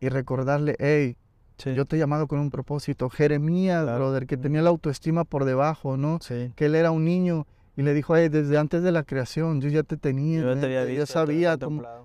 Y 0.02 0.10
recordarle, 0.10 0.76
hey, 0.80 1.16
sí, 1.58 1.74
yo 1.76 1.86
te 1.86 1.96
he 1.96 2.00
llamado 2.00 2.28
con 2.28 2.40
un 2.40 2.50
propósito. 2.50 3.10
Jeremías, 3.10 3.84
Claro. 3.84 3.98
brother, 4.06 4.26
que 4.26 4.36
tenía 4.38 4.62
la 4.62 4.70
autoestima 4.70 5.24
por 5.26 5.46
debajo, 5.46 5.96
¿no? 5.96 6.20
sí. 6.22 6.52
Que 6.56 6.66
él 6.66 6.76
era 6.76 6.92
un 6.92 7.06
niño 7.06 7.46
y 7.80 7.84
le 7.84 7.94
dijo, 7.94 8.16
hey, 8.16 8.28
desde 8.30 8.58
antes 8.58 8.84
de 8.84 8.92
la 8.92 9.04
creación, 9.04 9.62
yo 9.62 9.70
ya 9.70 9.84
te 9.84 9.96
tenía, 9.98 10.42
Yo 10.42 10.52
en 10.52 10.60
te 10.60 10.66
había 10.66 10.84
visto, 10.84 11.06
sabía, 11.06 11.58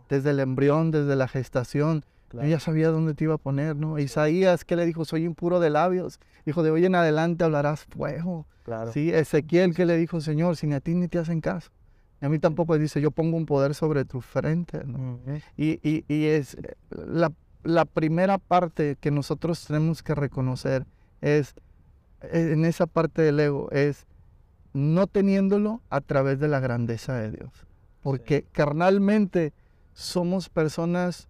desde 0.08 0.30
el 0.30 0.40
embrión, 0.40 0.90
desde 0.90 1.16
la 1.16 1.26
gestación, 1.28 2.04
Claro. 2.28 2.46
yo 2.48 2.52
ya 2.52 2.60
sabía 2.60 2.88
dónde 2.90 3.14
te 3.14 3.24
iba 3.24 3.34
a 3.34 3.38
poner, 3.38 3.76
¿no? 3.76 3.98
Isaías, 3.98 4.64
que 4.64 4.76
le 4.76 4.86
dijo, 4.86 5.04
soy 5.04 5.24
impuro 5.24 5.60
de 5.60 5.70
labios. 5.70 6.18
Dijo, 6.46 6.62
de 6.62 6.70
hoy 6.70 6.84
en 6.84 6.94
adelante 6.94 7.44
hablarás 7.44 7.84
fuego. 7.84 8.46
Claro. 8.64 8.92
Sí, 8.92 9.10
Ezequiel 9.12 9.74
que 9.74 9.84
le 9.84 9.96
dijo, 9.96 10.20
Señor, 10.20 10.56
si 10.56 10.66
ni 10.66 10.74
a 10.74 10.80
ti 10.80 10.94
ni 10.94 11.06
te 11.08 11.18
hacen 11.18 11.40
caso. 11.40 11.70
Y 12.20 12.26
a 12.26 12.28
mí 12.28 12.38
tampoco 12.38 12.76
dice, 12.78 13.00
yo 13.00 13.10
pongo 13.10 13.36
un 13.36 13.46
poder 13.46 13.74
sobre 13.74 14.04
tu 14.04 14.20
frente. 14.20 14.80
Y, 15.56 15.78
y- 15.88 16.04
y 16.08 16.24
es 16.26 16.54
eh, 16.54 16.74
la, 16.90 17.30
la 17.62 17.84
primera 17.84 18.38
parte 18.38 18.96
que 19.00 19.10
nosotros 19.10 19.64
tenemos 19.66 20.02
que 20.02 20.14
reconocer 20.14 20.86
es, 21.20 21.54
eh, 22.22 22.50
en 22.52 22.64
esa 22.64 22.86
parte 22.86 23.22
del 23.22 23.38
ego, 23.40 23.70
es 23.70 24.06
no 24.74 25.06
teniéndolo 25.06 25.80
a 25.88 26.00
través 26.02 26.38
de 26.40 26.48
la 26.48 26.60
grandeza 26.60 27.14
de 27.14 27.30
Dios. 27.30 27.50
Porque 28.02 28.44
carnalmente 28.52 29.54
somos 29.94 30.50
personas 30.50 31.28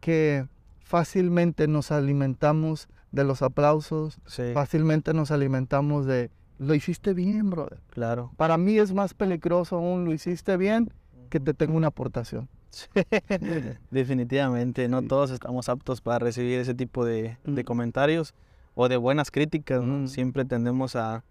que 0.00 0.46
fácilmente 0.78 1.66
nos 1.66 1.90
alimentamos 1.90 2.88
de 3.10 3.24
los 3.24 3.42
aplausos, 3.42 4.20
Sí, 4.26 4.42
fácilmente 4.54 5.14
nos 5.14 5.30
alimentamos 5.30 6.06
de, 6.06 6.30
lo 6.58 6.74
hiciste 6.74 7.12
bien, 7.14 7.50
brother. 7.50 7.80
claro. 7.90 8.30
Para 8.36 8.56
mí 8.58 8.78
es 8.78 8.92
más 8.92 9.14
peligroso 9.14 9.76
aún, 9.76 10.04
lo 10.04 10.12
hiciste 10.12 10.56
bien, 10.56 10.92
que 11.30 11.40
te 11.40 11.54
tenga 11.54 11.72
una 11.74 11.88
aportación. 11.88 12.48
Sí, 12.70 12.86
Definitivamente, 13.90 14.88
no 14.88 15.00
Sí. 15.00 15.08
todos 15.08 15.30
estamos 15.30 15.68
aptos 15.68 16.00
para 16.00 16.18
recibir 16.18 16.58
ese 16.58 16.74
tipo 16.74 17.04
de, 17.04 17.36
de 17.44 17.62
Mm. 17.62 17.66
comentarios 17.66 18.34
o 18.74 18.88
de 18.88 18.96
buenas 18.96 19.30
críticas, 19.30 19.82
¿no? 19.82 20.00
Mm. 20.00 20.08
Siempre 20.08 20.44
tendemos 20.44 20.96
a, 20.96 21.24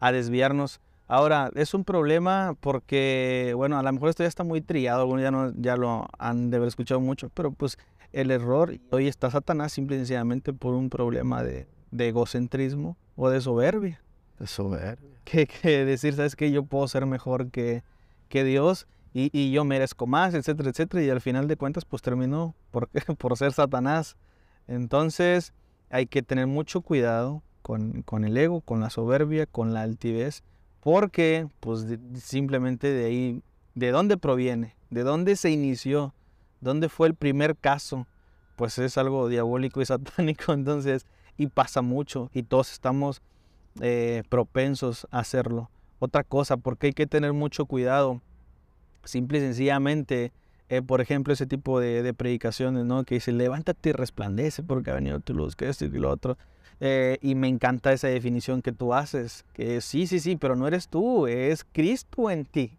a 0.00 0.12
desviarnos. 0.12 0.80
Ahora, 1.08 1.50
es 1.54 1.72
un 1.72 1.84
problema 1.84 2.54
porque, 2.60 3.54
bueno, 3.56 3.78
a 3.78 3.82
lo 3.82 3.92
mejor 3.92 4.10
esto 4.10 4.22
ya 4.22 4.28
está 4.28 4.44
muy 4.44 4.60
trillado, 4.60 5.00
algunos 5.00 5.22
ya, 5.22 5.30
no, 5.30 5.52
ya 5.56 5.76
lo 5.76 6.06
han 6.18 6.50
de 6.50 6.58
haber 6.58 6.68
escuchado 6.68 7.00
mucho, 7.00 7.30
pero 7.30 7.50
pues 7.50 7.78
el 8.12 8.30
error, 8.30 8.78
hoy 8.90 9.08
está 9.08 9.30
Satanás 9.30 9.72
simple 9.72 9.96
y 9.96 10.00
sencillamente 10.00 10.52
por 10.52 10.74
un 10.74 10.90
problema 10.90 11.42
de, 11.42 11.66
de 11.90 12.08
egocentrismo 12.08 12.98
o 13.16 13.30
de 13.30 13.40
soberbia. 13.40 14.02
De 14.38 14.46
soberbia. 14.46 15.08
Que, 15.24 15.46
que 15.46 15.84
decir, 15.86 16.14
¿sabes 16.14 16.36
qué? 16.36 16.50
Yo 16.50 16.64
puedo 16.64 16.86
ser 16.88 17.06
mejor 17.06 17.50
que, 17.50 17.82
que 18.28 18.44
Dios 18.44 18.86
y, 19.14 19.30
y 19.32 19.50
yo 19.50 19.64
merezco 19.64 20.06
más, 20.06 20.34
etcétera, 20.34 20.70
etcétera. 20.70 21.02
Y 21.02 21.10
al 21.10 21.20
final 21.20 21.48
de 21.48 21.56
cuentas, 21.56 21.84
pues 21.84 22.02
terminó 22.02 22.54
por, 22.70 22.88
por 23.18 23.36
ser 23.36 23.52
Satanás. 23.52 24.16
Entonces, 24.66 25.54
hay 25.90 26.06
que 26.06 26.22
tener 26.22 26.46
mucho 26.46 26.82
cuidado 26.82 27.42
con, 27.62 28.02
con 28.02 28.24
el 28.24 28.36
ego, 28.36 28.60
con 28.60 28.80
la 28.80 28.90
soberbia, 28.90 29.46
con 29.46 29.74
la 29.74 29.82
altivez, 29.82 30.42
porque, 30.90 31.46
pues, 31.60 31.84
simplemente 32.14 32.90
de 32.90 33.04
ahí, 33.04 33.42
¿de 33.74 33.90
dónde 33.90 34.16
proviene? 34.16 34.74
¿De 34.88 35.02
dónde 35.02 35.36
se 35.36 35.50
inició? 35.50 36.14
¿Dónde 36.62 36.88
fue 36.88 37.08
el 37.08 37.14
primer 37.14 37.58
caso? 37.58 38.06
Pues 38.56 38.78
es 38.78 38.96
algo 38.96 39.28
diabólico 39.28 39.82
y 39.82 39.84
satánico, 39.84 40.54
entonces, 40.54 41.04
y 41.36 41.48
pasa 41.48 41.82
mucho, 41.82 42.30
y 42.32 42.42
todos 42.42 42.72
estamos 42.72 43.20
eh, 43.82 44.22
propensos 44.30 45.06
a 45.10 45.18
hacerlo. 45.18 45.70
Otra 45.98 46.24
cosa, 46.24 46.56
porque 46.56 46.86
hay 46.86 46.92
que 46.94 47.06
tener 47.06 47.34
mucho 47.34 47.66
cuidado. 47.66 48.22
Simple 49.04 49.40
y 49.40 49.40
sencillamente, 49.42 50.32
eh, 50.70 50.80
por 50.80 51.02
ejemplo, 51.02 51.34
ese 51.34 51.46
tipo 51.46 51.80
de, 51.80 52.02
de 52.02 52.14
predicaciones, 52.14 52.86
¿no? 52.86 53.04
Que 53.04 53.16
dice, 53.16 53.32
levántate 53.32 53.90
y 53.90 53.92
resplandece 53.92 54.62
porque 54.62 54.90
ha 54.90 54.94
venido 54.94 55.20
tu 55.20 55.34
luz, 55.34 55.54
que 55.54 55.68
esto 55.68 55.84
y 55.84 55.90
lo 55.90 56.08
otro. 56.08 56.38
Eh, 56.80 57.18
y 57.22 57.34
me 57.34 57.48
encanta 57.48 57.92
esa 57.92 58.08
definición 58.08 58.62
que 58.62 58.72
tú 58.72 58.94
haces, 58.94 59.44
que 59.52 59.80
sí, 59.80 60.06
sí, 60.06 60.20
sí, 60.20 60.36
pero 60.36 60.54
no 60.54 60.68
eres 60.68 60.88
tú, 60.88 61.26
es 61.26 61.64
Cristo 61.72 62.30
en 62.30 62.44
ti. 62.44 62.72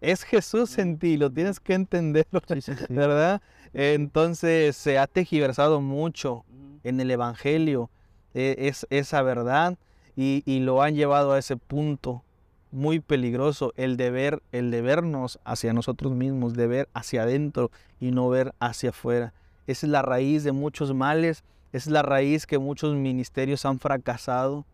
Es 0.00 0.22
Jesús 0.24 0.78
en 0.78 0.98
ti, 0.98 1.16
lo 1.16 1.30
tienes 1.30 1.60
que 1.60 1.74
entenderlo, 1.74 2.40
Sí, 2.48 2.60
sí, 2.60 2.72
sí. 2.74 2.86
¿verdad? 2.88 3.40
Entonces 3.72 4.76
se 4.76 4.98
ha 4.98 5.06
tejiversado 5.06 5.80
mucho 5.80 6.44
en 6.84 7.00
el 7.00 7.10
Evangelio 7.10 7.90
eh, 8.34 8.56
es, 8.58 8.86
esa 8.90 9.22
verdad 9.22 9.78
y, 10.16 10.42
y 10.46 10.60
lo 10.60 10.82
han 10.82 10.94
llevado 10.94 11.32
a 11.32 11.38
ese 11.38 11.56
punto 11.56 12.24
muy 12.70 13.00
peligroso, 13.00 13.74
el 13.76 13.96
de, 13.96 14.10
ver, 14.10 14.42
el 14.50 14.70
de 14.70 14.80
vernos 14.80 15.38
hacia 15.44 15.72
nosotros 15.74 16.12
mismos, 16.12 16.54
de 16.54 16.66
ver 16.66 16.88
hacia 16.94 17.22
adentro 17.22 17.70
y 18.00 18.10
no 18.10 18.28
ver 18.28 18.54
hacia 18.58 18.90
afuera. 18.90 19.34
Esa 19.66 19.86
es 19.86 19.92
la 19.92 20.02
raíz 20.02 20.42
de 20.42 20.52
muchos 20.52 20.94
males, 20.94 21.44
es 21.72 21.86
la 21.86 22.02
raíz 22.02 22.46
que 22.46 22.58
muchos 22.58 22.94
ministerios 22.94 23.64
han 23.64 23.78
fracasado. 23.78 24.64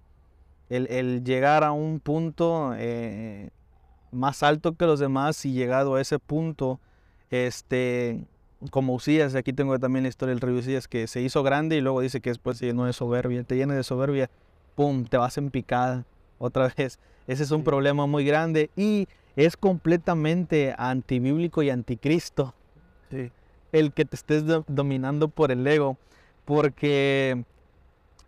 El, 0.69 0.87
el 0.89 1.25
llegar 1.25 1.65
a 1.65 1.73
un 1.73 1.99
punto 2.01 2.73
eh, 2.77 3.51
más 4.13 4.43
alto 4.43 4.75
que 4.75 4.85
los 4.87 5.01
demás 5.01 5.45
y 5.47 5.53
llegado 5.53 5.95
a 5.95 6.01
ese 6.01 6.19
punto, 6.19 6.79
este, 7.31 8.21
como 8.71 8.95
Usías, 8.95 9.35
aquí 9.35 9.53
tengo 9.53 9.79
también 9.79 10.03
la 10.03 10.09
historia 10.09 10.35
del 10.35 10.41
rey 10.41 10.55
Usías, 10.57 10.89
que 10.89 11.07
se 11.07 11.21
hizo 11.23 11.43
grande 11.43 11.77
y 11.77 11.81
luego 11.81 12.01
dice 12.01 12.21
que 12.21 12.31
después 12.31 12.59
se 12.59 12.67
llenó 12.67 12.85
de 12.85 12.93
soberbia, 12.93 13.43
te 13.45 13.57
llena 13.57 13.75
de 13.75 13.83
soberbia, 13.85 14.31
pum, 14.75 15.05
te 15.05 15.17
vas 15.17 15.39
en 15.39 15.51
picada 15.51 16.05
otra 16.39 16.69
vez. 16.77 16.99
Ese 17.27 17.43
es 17.45 17.51
un 17.51 17.61
Sí. 17.61 17.65
problema 17.65 18.07
muy 18.07 18.25
grande 18.25 18.71
y 18.77 19.07
es 19.37 19.57
completamente 19.57 20.75
antibíblico 20.77 21.63
y 21.63 21.71
anticristo 21.71 22.55
Sí. 23.11 23.31
el 23.73 23.93
que 23.93 24.05
te 24.05 24.17
estés 24.17 24.45
do- 24.47 24.65
dominando 24.69 25.29
por 25.29 25.51
el 25.51 25.67
ego, 25.67 25.97
porque 26.49 27.45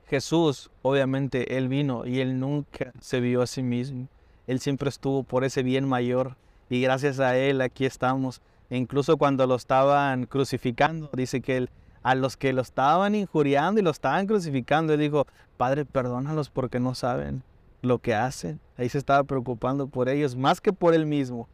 Jesús, 0.07 0.71
obviamente, 0.83 1.57
Él 1.57 1.69
vino 1.69 2.05
y 2.05 2.21
Él 2.21 2.39
nunca 2.39 2.93
se 3.01 3.19
vio 3.19 3.41
a 3.41 3.47
sí 3.47 3.63
mismo. 3.63 4.09
Él 4.47 4.61
siempre 4.61 4.91
estuvo 4.91 5.23
por 5.23 5.43
ese 5.43 5.63
bien 5.63 5.89
mayor 5.89 6.37
y 6.69 6.83
gracias 6.83 7.19
a 7.19 7.39
Él 7.39 7.63
aquí 7.63 7.87
estamos. 7.87 8.43
E 8.69 8.77
incluso 8.77 9.17
cuando 9.17 9.47
lo 9.47 9.55
estaban 9.55 10.27
crucificando, 10.27 11.09
dice 11.15 11.41
que 11.41 11.57
Él, 11.57 11.71
a 12.03 12.15
los 12.15 12.37
que 12.37 12.53
lo 12.53 12.61
estaban 12.61 13.15
injuriando 13.15 13.81
y 13.81 13.83
lo 13.83 13.89
estaban 13.89 14.27
crucificando, 14.27 14.93
Él 14.93 15.01
dijo, 15.01 15.27
Padre, 15.57 15.87
perdónalos 15.87 16.51
porque 16.51 16.79
no 16.79 16.95
saben 16.95 17.43
lo 17.81 18.01
que 18.01 18.15
hacen. 18.15 18.61
Ahí 18.77 18.91
se 18.91 18.99
estaba 18.99 19.25
preocupando 19.25 19.87
por 19.87 20.11
ellos, 20.11 20.37
más 20.37 20.61
que 20.61 20.75
por 20.75 20.93
Él 20.93 21.07
mismo. 21.07 21.49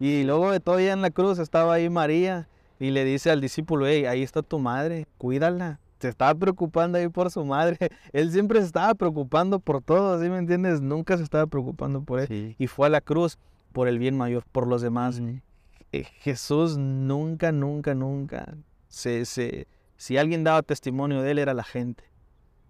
Y 0.00 0.24
luego 0.24 0.52
de 0.52 0.60
todavía 0.60 0.94
en 0.94 1.02
la 1.02 1.10
cruz 1.10 1.38
estaba 1.38 1.74
ahí 1.74 1.90
María 1.90 2.48
y 2.80 2.92
le 2.92 3.04
dice 3.04 3.30
al 3.30 3.42
discípulo, 3.42 3.86
hey, 3.86 4.06
ahí 4.06 4.22
está 4.22 4.40
tu 4.40 4.58
madre, 4.58 5.06
cuídala. 5.18 5.80
Se 6.00 6.08
estaba 6.08 6.34
preocupando 6.34 6.98
ahí 6.98 7.08
por 7.08 7.30
su 7.30 7.44
madre. 7.44 7.76
Él 8.12 8.30
siempre 8.30 8.60
se 8.60 8.66
estaba 8.66 8.94
preocupando 8.94 9.58
por 9.58 9.82
todo, 9.82 10.22
¿sí 10.22 10.28
me 10.30 10.38
entiendes? 10.38 10.80
Nunca 10.80 11.16
se 11.16 11.22
estaba 11.22 11.46
preocupando 11.46 12.02
por 12.02 12.20
él. 12.20 12.28
Sí. 12.28 12.54
Y 12.58 12.66
fue 12.68 12.86
a 12.86 12.90
la 12.90 13.00
cruz 13.00 13.38
por 13.72 13.88
el 13.88 13.98
bien 13.98 14.16
mayor, 14.16 14.44
por 14.52 14.66
los 14.66 14.80
demás. 14.82 15.20
Eh, 15.92 16.04
Jesús 16.20 16.78
nunca, 16.78 17.50
nunca, 17.52 17.94
nunca. 17.94 18.54
Se, 18.88 19.24
se, 19.24 19.66
si 19.96 20.16
alguien 20.18 20.44
daba 20.44 20.62
testimonio 20.62 21.22
de 21.22 21.32
él, 21.32 21.38
era 21.38 21.54
la 21.54 21.64
gente. 21.64 22.04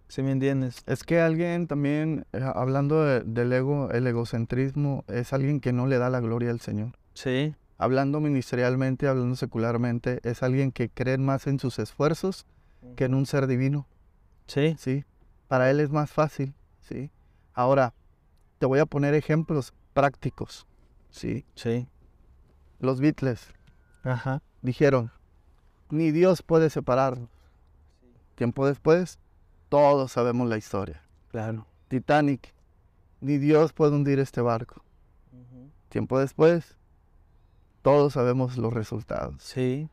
¿Sí 0.08 0.23
me 0.23 0.32
entiendes? 0.32 0.82
Es 0.87 1.04
que 1.04 1.20
alguien 1.20 1.66
también, 1.66 2.25
eh, 2.32 2.40
hablando 2.54 3.04
de- 3.04 3.20
del 3.25 3.52
ego, 3.52 3.90
el 3.90 4.06
egocentrismo, 4.06 5.04
es 5.06 5.35
alguien 5.35 5.61
que 5.61 5.73
no 5.75 5.87
le 5.87 5.99
da 5.99 6.08
la 6.08 6.20
gloria 6.20 6.50
al 6.50 6.61
Señor. 6.61 6.92
Sí, 7.14 7.54
Hablando 7.80 8.18
ministerialmente, 8.18 9.06
hablando 9.06 9.37
secularmente, 9.37 10.18
es 10.25 10.42
alguien 10.42 10.73
que 10.73 10.88
cree 10.88 11.16
más 11.16 11.47
en 11.47 11.61
sus 11.61 11.78
esfuerzos 11.78 12.44
que 12.97 13.04
en 13.04 13.14
un 13.14 13.26
ser 13.26 13.47
divino. 13.47 13.87
sí, 14.47 14.76
¿sí? 14.78 15.04
Para 15.49 15.70
él 15.70 15.80
es 15.80 15.90
más 15.90 16.11
fácil, 16.11 16.54
¿sí? 16.80 17.11
Ahora, 17.54 17.94
te 18.58 18.66
voy 18.66 18.80
a 18.80 18.87
poner 18.87 19.14
ejemplos 19.14 19.73
prácticos. 19.94 20.66
Sí. 21.11 21.47
Sí. 21.54 21.88
Los 22.80 23.00
Beatles 23.00 23.52
Ajá. 24.04 24.42
dijeron, 24.62 25.11
ni 25.90 26.11
Dios 26.11 26.42
puede 26.42 26.68
separarnos. 26.70 27.30
Tiempo 28.35 28.66
después, 28.66 29.18
todos 29.68 30.12
sabemos 30.12 30.49
la 30.49 30.58
historia. 30.58 31.02
Claro. 31.30 31.66
Titanic, 31.88 32.52
ni 33.20 33.38
Dios 33.38 33.73
puede 33.73 33.97
hundir 33.97 34.18
este 34.18 34.40
barco. 34.40 34.85
Tiempo 35.88 36.18
después, 36.18 36.76
todos 37.82 38.12
sabemos 38.12 38.58
los 38.58 38.73
resultados. 38.73 39.42
Sí. 39.42 39.88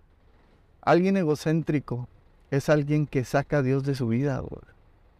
Alguien 0.81 1.15
egocéntrico 1.15 2.09
es 2.55 2.69
alguien 2.69 3.05
que 3.07 3.23
saca 3.25 3.57
a 3.59 3.61
Dios 3.61 3.83
de 3.83 3.95
su 3.95 4.07
vida. 4.07 4.39
güey. 4.39 4.61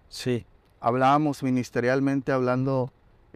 Sí. 0.09 0.45
Hablábamos 0.79 1.41
ministerialmente, 1.43 2.31
hablando 2.31 2.91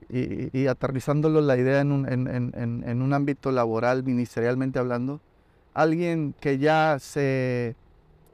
y, 0.09 0.57
y 0.57 0.67
aterrizándolo 0.67 1.41
la 1.41 1.57
idea 1.57 1.81
en 1.81 1.91
un, 1.91 2.07
en- 2.11 2.27
en- 2.27 2.51
en- 2.55 2.83
en 2.87 3.01
un 3.01 3.13
ámbito 3.13 3.51
laboral, 3.51 4.03
ministerialmente 4.03 4.79
hablando. 4.79 5.19
Alguien 5.73 6.33
que 6.39 6.57
ya 6.57 6.97
se, 6.99 7.75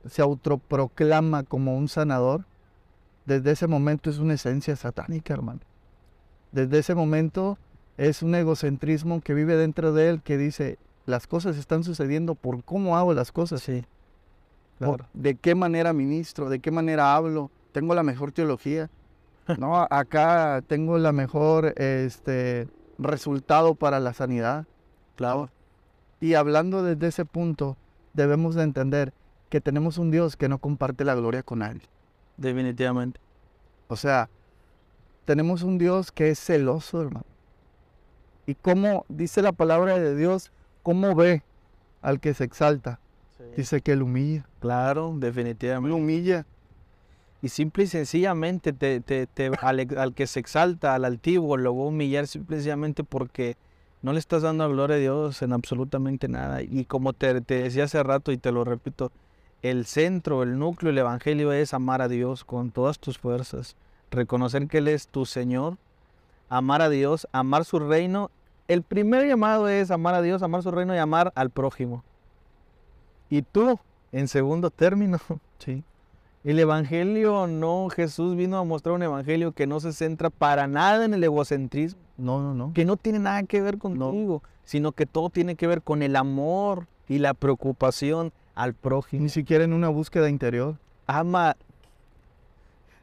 se 0.08 0.22
autoproclama 0.22 1.44
como 1.44 1.78
un 1.78 1.88
sanador, 1.88 2.46
desde 3.26 3.52
ese 3.52 3.68
momento 3.68 4.10
es 4.10 4.20
una 4.20 4.34
esencia 4.36 4.76
satánica, 4.76 5.34
hermano. 5.34 5.62
Desde 6.52 6.80
ese 6.80 6.94
momento 6.96 7.58
es 7.98 8.22
un 8.22 8.36
egocentrismo 8.36 9.22
que 9.22 9.34
vive 9.34 9.56
dentro 9.56 9.94
de 9.94 10.10
él 10.10 10.22
que 10.22 10.38
dice, 10.38 10.78
las 11.06 11.28
cosas 11.28 11.58
están 11.58 11.84
sucediendo 11.84 12.36
por 12.36 12.64
cómo 12.64 12.98
hago 12.98 13.14
las 13.14 13.32
cosas. 13.32 13.62
Sí. 13.62 13.86
Claro. 14.78 15.08
de 15.14 15.36
qué 15.36 15.56
manera 15.56 15.94
ministro, 15.94 16.50
de 16.50 16.60
qué 16.60 16.70
manera 16.70 17.16
hablo, 17.16 17.50
tengo 17.72 17.96
la 17.96 18.04
mejor 18.04 18.32
teología, 18.32 18.90
no, 19.60 19.88
acá 19.90 20.64
tengo 20.68 20.98
la 20.98 21.12
mejor 21.12 21.74
este 21.78 22.68
resultado 22.98 23.76
para 23.76 24.00
la 24.00 24.14
sanidad. 24.14 24.66
Claro. 25.16 25.50
Y 26.20 26.34
hablando 26.34 26.84
desde 26.84 27.08
ese 27.08 27.26
punto, 27.26 27.78
debemos 28.14 28.56
de 28.56 28.64
entender 28.64 29.14
que 29.50 29.62
tenemos 29.62 29.98
un 29.98 30.12
Dios 30.12 30.36
que 30.36 30.50
no 30.50 30.58
comparte 30.58 31.06
la 31.06 31.16
gloria 31.16 31.44
con 31.44 31.60
nadie. 31.60 31.82
Definitivamente. 32.38 33.20
O 33.88 33.96
sea, 33.96 34.30
tenemos 35.26 35.64
un 35.64 35.78
Dios 35.78 36.12
que 36.12 36.30
es 36.32 36.40
celoso, 36.40 37.02
hermano. 37.02 37.26
Y 38.48 38.56
cómo 38.56 39.06
dice 39.10 39.42
la 39.42 39.52
palabra 39.52 39.98
de 39.98 40.16
Dios, 40.16 40.52
cómo 40.84 41.16
ve 41.16 41.44
al 42.02 42.20
que 42.20 42.34
se 42.34 42.44
exalta. 42.44 43.00
Dice 43.56 43.82
que 43.82 43.92
él 43.94 44.02
humilla, 44.02 44.46
Claro, 44.60 45.14
definitivamente. 45.16 45.96
humilla. 45.96 46.46
Y 47.42 47.50
simple 47.50 47.84
y 47.84 47.88
sencillamente 47.88 48.74
te, 48.74 49.02
te- 49.02 49.28
te- 49.28 49.52
al, 49.62 50.14
que 50.14 50.26
se 50.26 50.40
exalta, 50.40 50.96
al 50.96 51.06
altivo, 51.06 51.58
lo 51.58 51.76
va 51.76 51.84
a 51.84 51.88
humillar 51.88 52.28
simple 52.28 52.56
y 52.56 52.60
sencillamente 52.60 53.04
porque 53.04 53.56
no 54.02 54.14
le 54.14 54.20
estás 54.20 54.42
dando 54.42 54.68
la 54.68 54.74
gloria 54.74 54.96
a 54.96 55.00
Dios 55.00 55.42
en 55.42 55.54
absolutamente 55.54 56.28
nada. 56.28 56.62
Y 56.64 56.86
como 56.86 57.14
te, 57.14 57.42
te 57.42 57.64
decía 57.64 57.84
hace 57.84 58.02
rato 58.04 58.32
y 58.32 58.38
te 58.38 58.52
lo 58.52 58.64
repito, 58.64 59.12
el 59.62 59.86
centro, 59.86 60.44
el 60.44 60.58
núcleo 60.58 60.90
del 60.92 61.00
Evangelio 61.00 61.52
es 61.52 61.74
amar 61.74 62.02
a 62.02 62.08
Dios 62.08 62.44
con 62.46 62.72
todas 62.72 63.00
tus 63.00 63.18
fuerzas, 63.20 63.76
reconocer 64.12 64.68
que 64.68 64.80
Él 64.80 64.88
es 64.88 65.08
tu 65.08 65.26
Señor, 65.26 65.78
amar 66.50 66.82
a 66.82 66.90
Dios, 66.90 67.28
amar 67.32 67.66
su 67.66 67.80
reino. 67.80 68.32
El 68.68 68.82
primer 68.82 69.28
llamado 69.28 69.68
es 69.70 69.92
amar 69.92 70.16
a 70.16 70.22
Dios, 70.22 70.42
amar 70.42 70.64
su 70.64 70.72
reino 70.72 70.96
y 70.96 70.98
amar 70.98 71.32
al 71.36 71.50
prójimo. 71.52 72.04
Y 73.30 73.42
tú, 73.42 73.80
en 74.12 74.28
segundo 74.28 74.70
término, 74.70 75.18
Sí. 75.60 75.84
el 76.44 76.60
evangelio 76.60 77.48
no, 77.48 77.90
Jesús 77.90 78.36
vino 78.36 78.58
a 78.58 78.64
mostrar 78.64 78.94
un 78.96 79.04
evangelio 79.04 79.52
que 79.52 79.68
no 79.68 79.80
se 79.80 79.94
centra 79.94 80.30
para 80.30 80.68
nada 80.68 81.06
en 81.06 81.14
el 81.14 81.24
egocentrismo, 81.24 82.00
No, 82.18 82.42
no, 82.42 82.54
no. 82.54 82.74
que 82.74 82.86
no 82.86 82.98
tiene 82.98 83.20
nada 83.20 83.44
que 83.44 83.62
ver 83.62 83.78
contigo, 83.78 84.44
sino 84.64 84.92
que 84.92 85.06
todo 85.06 85.30
tiene 85.30 85.56
que 85.56 85.68
ver 85.68 85.82
con 85.82 86.02
el 86.04 86.16
amor 86.16 86.88
y 87.08 87.20
la 87.20 87.34
preocupación 87.34 88.32
al 88.54 88.74
prójimo. 88.74 89.24
Ni 89.24 89.30
siquiera 89.30 89.64
en 89.64 89.74
una 89.74 89.90
búsqueda 89.90 90.30
interior. 90.30 90.78
Ama, 91.08 91.56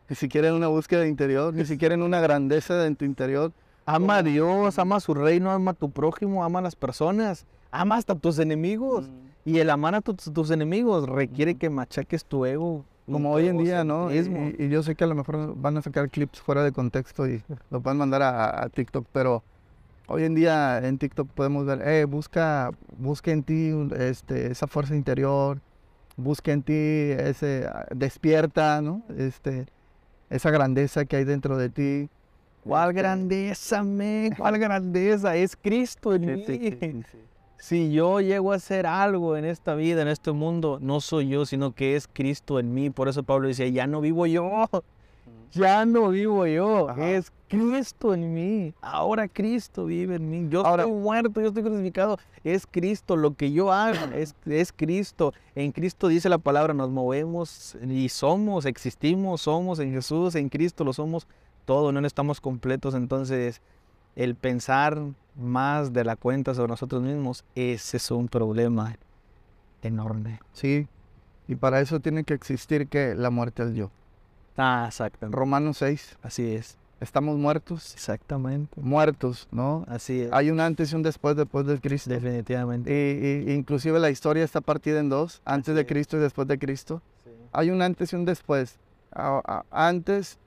Ni 0.08 0.16
siquiera 0.16 0.48
en 0.48 0.54
una 0.54 0.66
búsqueda 0.68 1.06
interior. 1.06 1.54
Ni 1.54 1.64
siquiera 1.64 1.94
en 1.94 2.02
una 2.02 2.20
grandeza 2.20 2.86
en 2.86 2.96
tu 2.96 3.04
interior. 3.04 3.52
ama 3.86 4.16
a 4.18 4.22
Dios, 4.22 4.78
ama 4.78 5.00
su 5.00 5.14
reino, 5.14 5.50
ama 5.50 5.70
a 5.72 5.74
tu 5.74 5.90
prójimo, 5.90 6.44
ama 6.44 6.58
a 6.58 6.62
las 6.62 6.76
personas, 6.76 7.46
ama 7.70 7.96
hasta 7.96 8.12
a 8.12 8.16
tus 8.18 8.38
enemigos. 8.38 9.10
Y 9.44 9.58
el 9.58 9.70
amar 9.70 9.94
a 9.94 10.00
tus, 10.00 10.32
tus 10.32 10.50
enemigos 10.50 11.08
requiere 11.08 11.56
que 11.56 11.68
machaques 11.70 12.24
tu 12.24 12.44
ego. 12.46 12.84
Como 13.10 13.32
hoy 13.32 13.48
en 13.48 13.58
día, 13.58 13.82
¿no? 13.82 14.14
Y, 14.14 14.68
yo 14.68 14.82
sé 14.82 14.94
que 14.94 15.04
a 15.04 15.08
lo 15.08 15.16
mejor 15.16 15.54
van 15.56 15.76
a 15.76 15.82
sacar 15.82 16.08
clips 16.08 16.40
fuera 16.40 16.62
de 16.62 16.70
contexto 16.70 17.26
y 17.26 17.42
lo 17.70 17.80
pueden 17.80 17.98
mandar 17.98 18.22
a, 18.22 18.62
a 18.62 18.68
TikTok, 18.68 19.06
pero 19.12 19.42
hoy 20.06 20.24
en 20.24 20.34
día 20.34 20.78
en 20.86 20.98
TikTok 20.98 21.28
podemos 21.28 21.66
ver, 21.66 21.86
eh, 21.86 22.04
busca, 22.04 22.70
busca 22.98 23.32
en 23.32 23.42
ti 23.42 23.72
este, 23.98 24.52
esa 24.52 24.66
fuerza 24.66 24.94
interior, 24.94 25.60
busca 26.16 26.52
en 26.52 26.62
ti 26.62 26.74
ese, 26.74 27.66
ah, 27.66 27.86
despierta, 27.94 28.80
¿no? 28.80 29.02
Este, 29.16 29.66
esa 30.30 30.50
grandeza 30.50 31.04
que 31.04 31.16
hay 31.16 31.24
dentro 31.24 31.56
de 31.56 31.68
ti. 31.70 32.08
¿Cuál 32.64 32.90
Este, 32.90 33.02
grandeza, 33.02 33.82
me? 33.82 34.30
¿Cuál 34.36 34.58
grandeza? 34.58 35.34
Es 35.34 35.56
Cristo 35.56 36.14
en 36.14 36.22
sí, 36.22 36.28
mí. 36.28 36.44
sí, 36.46 36.78
sí, 36.80 37.02
sí. 37.10 37.18
Si 37.62 37.92
yo 37.92 38.20
llego 38.20 38.50
a 38.50 38.56
hacer 38.56 38.88
algo 38.88 39.36
en 39.36 39.44
esta 39.44 39.76
vida, 39.76 40.02
en 40.02 40.08
este 40.08 40.32
mundo, 40.32 40.78
no 40.82 41.00
soy 41.00 41.28
yo, 41.28 41.46
sino 41.46 41.70
que 41.72 41.94
es 41.94 42.08
Cristo 42.12 42.58
en 42.58 42.74
mí. 42.74 42.90
Por 42.90 43.06
eso 43.08 43.22
Pablo 43.22 43.46
dice, 43.46 43.70
ya 43.70 43.86
no 43.86 44.00
vivo 44.00 44.26
yo, 44.26 44.66
ya 45.52 45.84
no 45.86 46.08
vivo 46.08 46.44
yo, 46.48 46.88
Ajá. 46.90 47.10
es 47.10 47.30
Cristo 47.46 48.14
en 48.14 48.34
mí. 48.34 48.74
Ahora 48.80 49.28
Cristo 49.28 49.84
vive 49.84 50.16
en 50.16 50.28
mí. 50.28 50.48
Yo 50.50 50.66
Ahora- 50.66 50.82
estoy 50.82 50.98
muerto, 51.00 51.40
yo 51.40 51.46
estoy 51.46 51.62
crucificado. 51.62 52.18
Es 52.42 52.66
Cristo, 52.66 53.14
lo 53.14 53.36
que 53.36 53.52
yo 53.52 53.70
hago 53.70 54.12
es, 54.12 54.34
es 54.44 54.72
Cristo. 54.72 55.32
En 55.54 55.70
Cristo 55.70 56.08
dice 56.08 56.28
la 56.28 56.38
palabra, 56.38 56.74
nos 56.74 56.90
movemos 56.90 57.76
y 57.88 58.08
somos, 58.08 58.66
existimos, 58.66 59.42
somos 59.42 59.78
en 59.78 59.92
Jesús, 59.92 60.34
en 60.34 60.48
Cristo 60.48 60.82
lo 60.82 60.92
somos 60.92 61.28
todo, 61.64 61.92
no 61.92 62.04
estamos 62.04 62.40
completos. 62.40 62.96
Entonces, 62.96 63.62
el 64.16 64.34
pensar 64.34 64.98
más 65.36 65.92
de 65.92 66.04
la 66.04 66.16
cuenta 66.16 66.54
sobre 66.54 66.68
nosotros 66.70 67.02
mismos, 67.02 67.44
ese 67.54 67.96
es 67.96 68.10
un 68.10 68.28
problema 68.28 68.96
enorme. 69.82 70.40
Sí, 70.52 70.86
y 71.48 71.56
para 71.56 71.80
eso 71.80 72.00
tiene 72.00 72.24
que 72.24 72.34
existir 72.34 72.88
que 72.88 73.14
la 73.14 73.30
muerte 73.30 73.62
al 73.62 73.74
yo. 73.74 73.90
Ah, 74.56 74.84
exactamente. 74.88 75.36
Romanos 75.36 75.78
6, 75.78 76.18
Así 76.22 76.54
es. 76.54 76.76
estamos 77.00 77.38
muertos, 77.38 77.94
Exactamente. 77.94 78.78
muertos, 78.80 79.48
¿no? 79.50 79.84
Así 79.88 80.20
es. 80.22 80.32
Hay 80.32 80.50
un 80.50 80.60
antes 80.60 80.92
y 80.92 80.96
un 80.96 81.02
después 81.02 81.34
después 81.36 81.66
de 81.66 81.80
Cristo. 81.80 82.10
Definitivamente. 82.10 82.90
Y, 82.92 83.50
y- 83.50 83.54
inclusive 83.54 83.98
la 83.98 84.10
historia 84.10 84.44
está 84.44 84.60
partida 84.60 85.00
en 85.00 85.08
dos, 85.08 85.40
antes 85.44 85.70
Así 85.70 85.74
de 85.76 85.80
es. 85.80 85.86
Cristo 85.86 86.16
y 86.18 86.20
después 86.20 86.46
de 86.46 86.58
Cristo. 86.58 87.00
Hay 87.52 87.70
un 87.70 87.80
antes 87.82 88.12
y 88.12 88.16
un 88.16 88.24
después. 88.26 88.78
Antes 89.70 90.38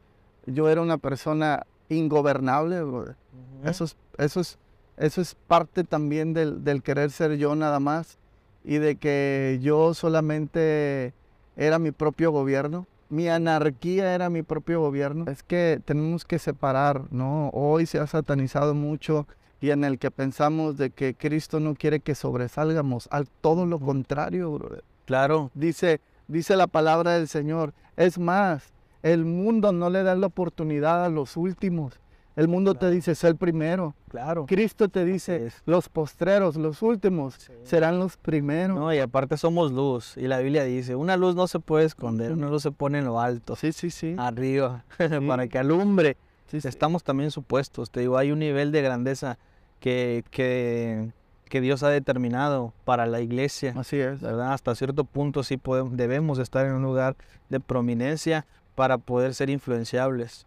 yo 0.45 0.69
era 0.69 0.81
una 0.81 0.97
persona 0.97 1.65
ingobernable. 1.89 2.81
Ujú. 2.81 3.15
Eso 3.63 3.83
es, 3.85 3.97
eso 4.17 4.39
es, 4.39 4.57
eso 4.97 5.21
es 5.21 5.35
parte 5.35 5.83
también 5.83 6.33
del, 6.33 6.63
del 6.63 6.81
querer 6.81 7.11
ser 7.11 7.37
yo 7.37 7.55
nada 7.55 7.79
más 7.79 8.17
y 8.63 8.77
de 8.77 8.95
que 8.95 9.59
yo 9.61 9.93
solamente 9.93 11.13
era 11.55 11.79
mi 11.79 11.91
propio 11.91 12.31
gobierno. 12.31 12.87
Mi 13.09 13.29
anarquía 13.29 14.15
era 14.15 14.29
mi 14.29 14.41
propio 14.41 14.81
gobierno. 14.81 15.29
Es 15.29 15.43
que 15.43 15.79
tenemos 15.85 16.25
que 16.25 16.39
separar, 16.39 17.03
¿no? 17.11 17.49
Hoy 17.49 17.85
se 17.85 17.99
ha 17.99 18.07
satanizado 18.07 18.73
mucho 18.73 19.27
y 19.61 19.69
en 19.69 19.83
el 19.83 19.99
que 19.99 20.11
pensamos 20.11 20.77
de 20.77 20.89
que 20.89 21.13
Cristo 21.13 21.59
no 21.59 21.75
quiere 21.75 21.99
que 21.99 22.15
sobresalgamos. 22.15 23.07
Al 23.11 23.27
todo 23.27 23.65
lo 23.65 23.79
contrario, 23.79 24.51
brother. 24.51 24.83
Claro. 25.05 25.51
Dice, 25.53 26.01
dice 26.27 26.55
la 26.55 26.67
palabra 26.67 27.13
del 27.13 27.27
Señor. 27.27 27.73
Es 27.95 28.17
más, 28.17 28.73
el 29.13 29.23
mundo 29.23 29.71
no 29.71 29.89
le 29.91 30.01
da 30.03 30.15
la 30.15 30.25
oportunidad 30.27 31.05
a 31.05 31.09
los 31.09 31.37
últimos. 31.37 31.99
El 32.35 32.47
mundo 32.49 32.73
te 32.75 32.89
dice, 32.89 33.15
sé 33.15 33.27
el 33.29 33.37
primero. 33.37 33.95
Claro. 34.09 34.45
Cristo 34.45 34.89
te 34.89 35.05
dice, 35.05 35.51
los 35.65 35.87
postreros, 35.89 36.55
los 36.57 36.81
últimos, 36.81 37.35
Sí. 37.35 37.53
serán 37.63 37.97
los 37.99 38.17
primeros. 38.17 38.75
No, 38.77 38.93
y 38.93 38.97
aparte 38.99 39.37
somos 39.37 39.71
luz. 39.71 40.17
Y 40.17 40.27
la 40.27 40.39
Biblia 40.39 40.63
dice, 40.65 40.95
una 40.95 41.15
luz 41.17 41.35
no 41.35 41.47
se 41.47 41.59
puede 41.59 41.85
esconder, 41.85 42.33
una 42.33 42.49
luz 42.49 42.63
se 42.63 42.71
pone 42.71 42.97
en 42.99 43.05
lo 43.05 43.21
alto, 43.21 43.55
Sí, 43.55 43.71
sí, 43.71 43.89
sí. 43.91 44.15
arriba, 44.17 44.83
para 45.29 45.47
que 45.47 45.59
alumbre. 45.59 46.17
sí, 46.47 46.59
sí. 46.59 46.67
Estamos 46.67 47.03
también 47.03 47.31
supuestos. 47.31 47.89
Te 47.91 48.01
digo, 48.01 48.17
hay 48.17 48.31
un 48.31 48.39
nivel 48.39 48.71
de 48.73 48.81
grandeza 48.81 49.37
que, 49.79 50.25
que, 50.31 51.11
que 51.47 51.61
Dios 51.61 51.83
ha 51.83 51.89
determinado 51.89 52.73
para 52.83 53.05
la 53.05 53.21
iglesia. 53.21 53.73
Así 53.77 53.97
es. 53.97 54.19
¿verdad? 54.19 54.51
Hasta 54.51 54.75
cierto 54.75 55.05
punto 55.05 55.43
sí 55.43 55.55
podemos, 55.57 55.95
debemos 55.95 56.39
estar 56.39 56.65
en 56.65 56.73
un 56.73 56.81
lugar 56.83 57.15
de 57.49 57.59
prominencia 57.61 58.45
para 58.75 58.97
poder 58.97 59.33
ser 59.33 59.49
influenciables, 59.49 60.45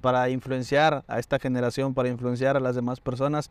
para 0.00 0.28
influenciar 0.30 1.04
a 1.08 1.18
esta 1.18 1.38
generación, 1.38 1.94
para 1.94 2.08
influenciar 2.08 2.56
a 2.56 2.60
las 2.60 2.76
demás 2.76 3.00
personas, 3.00 3.50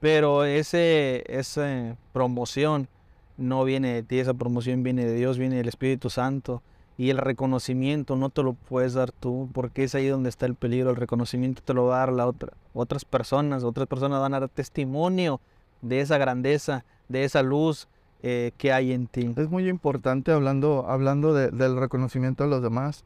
pero 0.00 0.44
ese, 0.44 1.24
esa 1.28 1.96
promoción 2.12 2.88
no 3.36 3.64
viene 3.64 3.94
de 3.94 4.02
ti, 4.02 4.18
esa 4.18 4.34
promoción 4.34 4.82
viene 4.82 5.04
de 5.04 5.14
Dios, 5.14 5.38
viene 5.38 5.56
del 5.56 5.68
Espíritu 5.68 6.10
Santo 6.10 6.62
Y 6.98 7.10
el 7.10 7.18
reconocimiento 7.18 8.16
no 8.16 8.28
te 8.28 8.42
lo 8.42 8.52
puedes 8.52 8.94
dar 8.94 9.12
tú, 9.12 9.48
porque 9.52 9.84
es 9.84 9.94
ahí 9.94 10.08
donde 10.08 10.28
está 10.28 10.46
el 10.46 10.54
peligro. 10.54 10.90
El 10.90 10.96
reconocimiento 10.96 11.62
te 11.64 11.72
lo 11.72 11.86
va 11.86 11.96
a 11.96 11.98
dar 12.00 12.12
la 12.12 12.26
otra, 12.26 12.52
otras 12.74 13.04
personas. 13.04 13.64
Otras 13.64 13.88
personas 13.88 14.20
van 14.20 14.34
a 14.34 14.40
dar 14.40 14.48
testimonio 14.48 15.40
de 15.80 16.00
esa 16.00 16.18
grandeza, 16.18 16.84
de 17.08 17.24
esa 17.24 17.42
luz 17.42 17.88
eh, 18.22 18.52
que 18.58 18.72
hay 18.72 18.92
en 18.92 19.06
ti. 19.06 19.32
Es 19.36 19.48
muy 19.48 19.68
importante 19.68 20.32
hablando, 20.32 20.84
hablando 20.86 21.32
del 21.32 21.76
reconocimiento 21.76 22.44
de 22.44 22.50
los 22.50 22.62
demás 22.62 23.04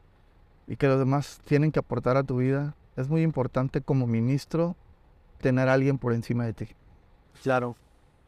y 0.67 0.75
que 0.75 0.87
los 0.87 0.99
demás 0.99 1.39
tienen 1.45 1.71
que 1.71 1.79
aportar 1.79 2.17
a 2.17 2.23
tu 2.23 2.37
vida. 2.37 2.75
Es 2.95 3.09
muy 3.09 3.21
importante 3.21 3.81
como 3.81 4.07
ministro 4.07 4.75
tener 5.39 5.69
a 5.69 5.73
alguien 5.73 5.97
por 5.97 6.13
encima 6.13 6.45
de 6.45 6.53
ti. 6.53 6.67
Claro. 7.41 7.75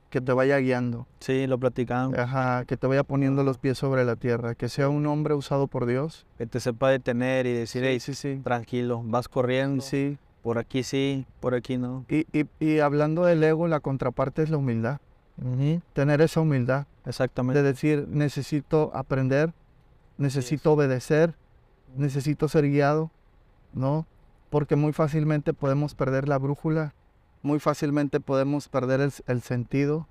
Que 0.10 0.21
te 0.21 0.32
vaya 0.32 0.58
guiando. 0.58 1.06
Sí, 1.19 1.45
lo 1.45 1.60
platicamos. 1.60 2.17
Ajá, 2.17 2.65
que 2.65 2.78
te 2.78 2.88
vaya 2.88 3.04
poniendo 3.04 3.43
los 3.43 3.60
pies 3.60 3.78
sobre 3.78 4.06
la 4.06 4.15
tierra. 4.15 4.56
Que 4.56 4.69
sea 4.69 4.89
un 4.89 5.06
hombre 5.06 5.36
usado 5.36 5.67
por 5.67 5.86
Dios. 5.86 6.25
Que 6.38 6.47
te 6.47 6.60
sepa 6.60 6.89
detener 6.89 7.45
y 7.45 7.54
decir, 7.54 7.84
hey, 7.84 7.99
sí, 7.99 8.15
sí. 8.15 8.41
tranquilo, 8.43 9.04
vas 9.06 9.28
corriendo. 9.28 9.84
Sí. 9.84 10.17
Por 10.41 10.58
aquí 10.58 10.84
sí, 10.84 11.25
por 11.41 11.54
aquí 11.54 11.78
no. 11.78 12.06
Y, 12.10 12.25
y, 12.32 12.47
y 12.60 12.80
hablando 12.80 13.25
del 13.25 13.43
ego, 13.43 13.67
la 13.67 13.82
contraparte 13.82 14.41
es 14.41 14.49
la 14.49 14.58
humildad. 14.58 14.99
Tener 15.93 16.21
esa 16.21 16.41
humildad. 16.41 16.86
Exactamente. 17.06 17.62
De 17.62 17.69
decir, 17.69 18.08
necesito 18.10 18.91
aprender, 18.93 19.54
necesito 20.17 20.73
obedecer, 20.73 21.36
necesito 21.95 22.47
ser 22.47 22.69
guiado, 22.69 23.12
¿no? 23.73 24.06
Porque 24.49 24.75
muy 24.75 24.93
fácilmente 24.93 25.54
podemos 25.54 25.95
perder 25.95 26.28
la 26.28 26.38
brújula, 26.38 26.93
muy 27.41 27.60
fácilmente 27.60 28.19
podemos 28.19 28.67
perder 28.67 29.12
el, 29.28 29.41
sentido. 29.41 30.08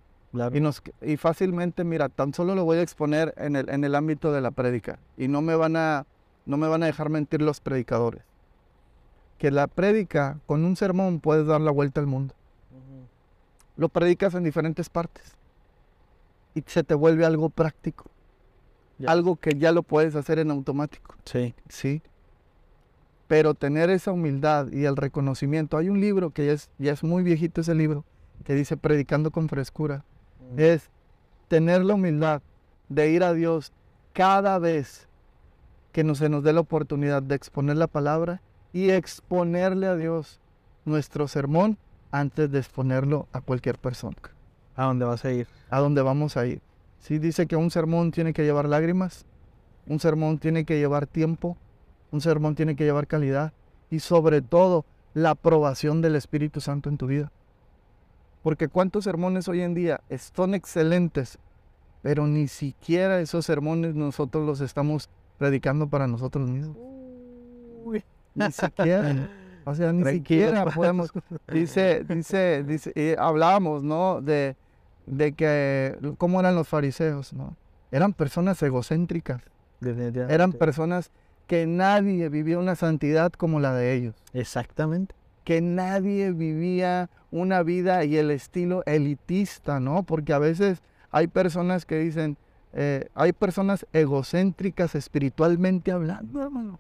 Y, 0.53 0.61
nos, 0.61 0.83
y 1.03 1.17
fácilmente, 1.17 1.85
mira, 1.85 2.09
tan 2.09 2.33
solo 2.35 2.55
lo 2.55 2.65
voy 2.65 2.79
a 2.79 2.83
exponer 2.83 3.35
en 3.37 3.57
el, 3.57 3.69
en 3.69 3.85
el 3.85 3.95
ámbito 3.95 4.33
de 4.33 4.41
la 4.41 4.51
prédica. 4.51 4.99
Y 5.17 5.29
no 5.29 5.43
me, 5.43 5.55
van 5.55 5.77
a, 5.77 6.07
no 6.47 6.57
me 6.57 6.69
van 6.69 6.83
a 6.83 6.87
dejar 6.87 7.11
mentir 7.11 7.43
los 7.43 7.61
predicadores. 7.61 8.23
Que 9.39 9.51
la 9.51 9.67
prédica, 9.67 10.39
con 10.47 10.65
un 10.65 10.77
sermón, 10.77 11.21
puedes 11.21 11.47
dar 11.47 11.61
la 11.61 11.71
vuelta 11.71 12.01
al 12.01 12.07
mundo. 12.07 12.35
Lo 13.77 13.89
predicas 13.89 14.35
en 14.35 14.43
diferentes 14.43 14.89
partes. 14.89 15.37
Y 16.55 16.65
se 16.67 16.83
te 16.83 16.95
vuelve 16.95 17.25
algo 17.25 17.49
práctico. 17.49 18.11
Algo 19.07 19.37
que 19.37 19.53
ya 19.59 19.73
lo 19.73 19.83
puedes 19.83 20.17
hacer 20.17 20.39
en 20.39 20.51
automático. 20.51 21.15
Sí. 21.25 21.55
Sí. 21.69 22.03
Pero 23.27 23.55
tener 23.55 23.91
esa 23.91 24.13
humildad 24.13 24.71
y 24.73 24.85
el 24.85 24.97
reconocimiento. 24.97 25.77
Hay 25.77 25.89
un 25.89 26.01
libro 26.01 26.31
que 26.31 26.47
ya 26.47 26.53
es, 26.53 26.71
ya 26.79 26.93
es 26.93 27.05
muy 27.05 27.23
viejito 27.23 27.61
ese 27.61 27.75
libro, 27.75 28.05
que 28.45 28.55
dice 28.55 28.77
Predicando 28.77 29.31
con 29.31 29.49
frescura. 29.49 30.05
Mm. 30.55 30.61
Es 30.61 30.91
tener 31.49 31.85
la 31.85 31.95
humildad 31.95 32.43
de 32.89 33.11
ir 33.11 33.23
a 33.23 33.35
Dios 33.35 33.73
cada 34.13 34.59
vez 34.59 35.07
que 35.93 36.05
nos, 36.05 36.19
se 36.19 36.29
nos 36.29 36.43
dé 36.43 36.53
la 36.53 36.61
oportunidad 36.61 37.23
de 37.23 37.35
exponer 37.35 37.77
la 37.77 37.87
palabra 37.87 38.41
y 38.73 38.91
exponerle 38.91 39.87
a 39.87 39.97
Dios 39.97 40.41
nuestro 40.85 41.29
sermón 41.29 41.79
antes 42.11 42.51
de 42.51 42.59
exponerlo 42.59 43.29
a 43.33 43.41
cualquier 43.41 43.79
persona. 43.79 44.17
¿A 44.77 44.85
dónde 44.85 45.05
vas 45.05 45.25
a 45.25 45.33
ir? 45.33 45.47
A 45.71 45.81
dónde 45.81 46.03
vamos 46.03 46.37
a 46.37 46.47
ir. 46.47 46.61
Sí, 47.01 47.19
dice 47.19 47.47
que 47.47 47.57
un 47.57 47.71
sermón 47.71 48.11
tiene 48.11 48.33
que 48.33 48.45
llevar 48.45 48.69
lágrimas, 48.69 49.25
un 49.87 50.01
sermón 50.01 50.39
tiene 50.39 50.65
que 50.65 50.79
llevar 50.79 51.07
tiempo, 51.07 51.57
un 52.11 52.21
sermón 52.21 52.55
tiene 52.55 52.77
que 52.77 52.85
llevar 52.85 53.07
calidad 53.07 53.53
y 53.91 54.01
sobre 54.01 54.43
todo 54.43 54.85
la 55.15 55.31
aprobación 55.31 56.03
del 56.03 56.17
Espíritu 56.17 56.61
Santo 56.61 56.89
en 56.89 56.99
tu 56.99 57.07
vida. 57.07 57.33
Porque 58.43 58.69
cuántos 58.69 59.05
sermones 59.05 59.49
hoy 59.49 59.63
en 59.63 59.75
día 59.75 60.01
son 60.35 60.55
excelentes, 60.55 61.39
pero 62.03 62.27
ni 62.27 62.49
siquiera 62.49 63.21
esos 63.21 63.45
sermones 63.45 63.95
nosotros 63.95 64.47
los 64.47 64.61
estamos 64.61 65.09
predicando 65.39 65.89
para 65.89 66.07
nosotros 66.07 66.49
mismos. 66.49 66.77
Ni 68.35 68.53
siquiera. 68.53 69.29
O 69.65 69.75
sea, 69.75 69.93
ni 69.93 70.05
siquiera 70.13 70.65
podemos. 70.67 71.13
Dice, 71.53 72.05
dice, 72.05 72.63
dice, 72.63 73.17
hablábamos, 73.19 73.83
¿no? 73.83 74.21
De, 74.21 74.57
de 75.09 75.33
que 75.33 75.99
cómo 76.19 76.41
eran 76.41 76.55
los 76.55 76.69
fariseos, 76.69 77.33
¿no? 77.33 77.57
Eran 77.91 78.13
personas 78.13 78.63
egocéntricas. 78.63 79.43
Eran 79.81 80.53
personas 80.53 81.11
que 81.47 81.67
nadie 81.67 82.29
vivía 82.29 82.59
una 82.59 82.75
santidad 82.75 83.33
como 83.33 83.61
la 83.61 83.73
de 83.75 83.95
ellos. 83.95 84.15
Exactamente. 84.33 85.15
Que 85.45 85.61
nadie 85.61 86.33
vivía 86.33 87.09
una 87.31 87.63
vida 87.63 88.05
y 88.05 88.17
el 88.17 88.31
estilo 88.31 88.83
elitista, 88.85 89.81
¿no? 89.81 90.03
Porque 90.03 90.33
a 90.33 90.39
veces 90.39 90.83
hay 91.11 91.27
personas 91.27 91.87
que 91.87 91.99
dicen, 91.99 92.37
eh, 92.75 93.09
hay 93.15 93.33
personas 93.33 93.87
egocéntricas 93.93 94.95
espiritualmente 94.95 95.91
hablando, 95.91 96.43
hermano. 96.43 96.79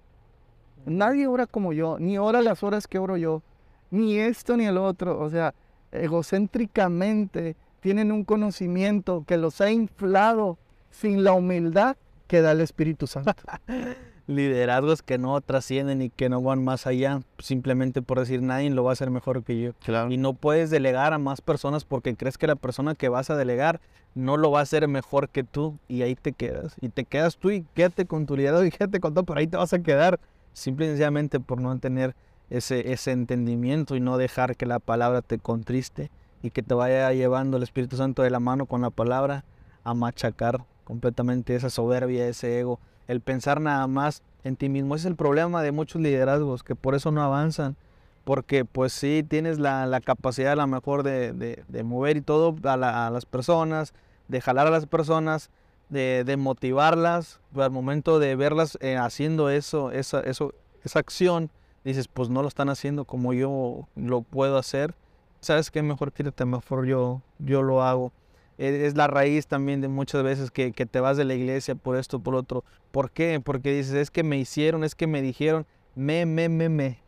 Nadie 0.84 1.26
ora 1.26 1.46
como 1.46 1.72
yo, 1.72 1.98
ni 1.98 2.18
ora 2.18 2.42
las 2.42 2.62
horas 2.62 2.86
que 2.86 2.98
oro 2.98 3.16
yo, 3.16 3.42
ni 3.90 4.18
esto 4.18 4.56
ni 4.56 4.66
el 4.66 4.76
otro. 4.76 5.18
O 5.18 5.30
sea, 5.30 5.54
egocéntricamente 5.92 7.56
tienen 7.80 8.12
un 8.12 8.24
conocimiento 8.24 9.24
que 9.26 9.36
los 9.36 9.60
ha 9.60 9.70
inflado 9.70 10.58
sin 10.90 11.24
la 11.24 11.32
humildad 11.32 11.96
que 12.26 12.42
da 12.42 12.52
el 12.52 12.60
Espíritu 12.60 13.06
Santo. 13.06 13.32
Liderazgos 14.26 15.02
que 15.02 15.16
no 15.16 15.40
trascienden 15.40 16.02
y 16.02 16.10
que 16.10 16.28
no 16.28 16.42
van 16.42 16.62
más 16.62 16.86
allá, 16.86 17.20
simplemente 17.38 18.02
por 18.02 18.18
decir 18.18 18.42
nadie 18.42 18.68
lo 18.68 18.84
va 18.84 18.90
a 18.90 18.92
hacer 18.92 19.10
mejor 19.10 19.42
que 19.42 19.58
yo. 19.58 19.72
Claro. 19.82 20.12
Y 20.12 20.18
no 20.18 20.34
puedes 20.34 20.68
delegar 20.68 21.14
a 21.14 21.18
más 21.18 21.40
personas 21.40 21.86
porque 21.86 22.14
crees 22.14 22.36
que 22.36 22.46
la 22.46 22.56
persona 22.56 22.94
que 22.94 23.08
vas 23.08 23.30
a 23.30 23.36
delegar 23.36 23.80
no 24.14 24.36
lo 24.36 24.50
va 24.50 24.60
a 24.60 24.62
hacer 24.64 24.86
mejor 24.86 25.30
que 25.30 25.44
tú 25.44 25.78
y 25.88 26.02
ahí 26.02 26.14
te 26.14 26.32
quedas. 26.32 26.76
Y 26.82 26.90
te 26.90 27.04
quedas 27.04 27.38
tú 27.38 27.50
y 27.50 27.64
quédate 27.74 28.04
con 28.04 28.26
tu 28.26 28.36
liderazgo 28.36 28.66
y 28.66 28.70
quédate 28.70 29.00
con 29.00 29.14
todo, 29.14 29.24
pero 29.24 29.40
ahí 29.40 29.46
te 29.46 29.56
vas 29.56 29.72
a 29.72 29.78
quedar. 29.78 30.20
Simple 30.52 30.86
y 30.86 30.88
sencillamente 30.90 31.40
por 31.40 31.60
no 31.60 31.78
tener 31.78 32.14
ese, 32.50 32.92
ese 32.92 33.12
entendimiento 33.12 33.96
y 33.96 34.00
no 34.00 34.18
dejar 34.18 34.56
que 34.56 34.66
la 34.66 34.78
palabra 34.78 35.22
te 35.22 35.38
contriste 35.38 36.10
y 36.42 36.50
que 36.50 36.62
te 36.62 36.74
vaya 36.74 37.12
llevando 37.12 37.56
el 37.56 37.62
Espíritu 37.62 37.96
Santo 37.96 38.22
de 38.22 38.30
la 38.30 38.40
mano 38.40 38.66
con 38.66 38.82
la 38.82 38.90
palabra 38.90 39.44
a 39.84 39.94
machacar 39.94 40.64
completamente 40.84 41.54
esa 41.54 41.70
soberbia, 41.70 42.26
ese 42.28 42.60
ego, 42.60 42.80
el 43.08 43.20
pensar 43.20 43.60
nada 43.60 43.86
más 43.86 44.22
en 44.44 44.56
ti 44.56 44.68
mismo. 44.68 44.94
Ese 44.94 45.02
es 45.08 45.10
el 45.10 45.16
problema 45.16 45.62
de 45.62 45.72
muchos 45.72 46.00
liderazgos, 46.00 46.62
que 46.62 46.74
por 46.74 46.94
eso 46.94 47.10
no 47.10 47.22
avanzan, 47.22 47.76
porque 48.24 48.64
pues 48.64 48.92
sí 48.92 49.24
tienes 49.26 49.58
la, 49.58 50.00
capacidad 50.04 50.52
a 50.52 50.56
lo 50.56 50.66
mejor 50.66 51.02
de, 51.02 51.64
mover 51.84 52.16
y 52.16 52.20
todo 52.20 52.56
a, 52.64 52.76
las 53.10 53.26
personas, 53.26 53.94
de 54.28 54.40
jalar 54.40 54.66
a 54.66 54.70
las 54.70 54.86
personas, 54.86 55.50
de, 55.88 56.36
motivarlas, 56.38 57.40
pero 57.52 57.64
al 57.64 57.70
momento 57.70 58.18
de 58.18 58.36
verlas 58.36 58.78
eh, 58.80 58.96
haciendo 58.96 59.50
eso, 59.50 59.90
esa, 59.90 60.20
eso, 60.20 60.54
esa 60.84 60.98
acción, 60.98 61.50
dices, 61.84 62.08
pues 62.08 62.28
no 62.28 62.42
lo 62.42 62.48
están 62.48 62.68
haciendo 62.68 63.04
como 63.04 63.32
yo 63.32 63.88
lo 63.96 64.22
puedo 64.22 64.58
hacer 64.58 64.94
¿sabes 65.40 65.70
qué? 65.70 65.82
Mejor 65.82 66.12
quítate, 66.12 66.44
mejor 66.44 66.86
yo, 66.86 67.22
yo 67.38 67.62
lo 67.62 67.82
hago. 67.82 68.12
E, 68.58 68.86
es 68.86 68.96
la 68.96 69.06
raíz 69.06 69.46
también 69.46 69.80
de 69.80 69.88
muchas 69.88 70.22
veces 70.22 70.50
que, 70.50 70.70
te 70.72 71.00
vas 71.00 71.16
de 71.16 71.24
la 71.24 71.34
iglesia 71.34 71.74
por 71.74 71.96
esto, 71.96 72.20
por 72.20 72.34
otro. 72.34 72.64
¿Por 72.90 73.10
qué? 73.10 73.40
Porque 73.42 73.72
dices, 73.72 73.94
es 73.94 74.10
que 74.10 74.22
me 74.22 74.38
hicieron, 74.38 74.84
es 74.84 74.94
que 74.94 75.06
me 75.06 75.22
dijeron, 75.22 75.66
me, 75.94 76.26
me, 76.26 76.48
me, 76.48 76.68
me, 76.68 76.98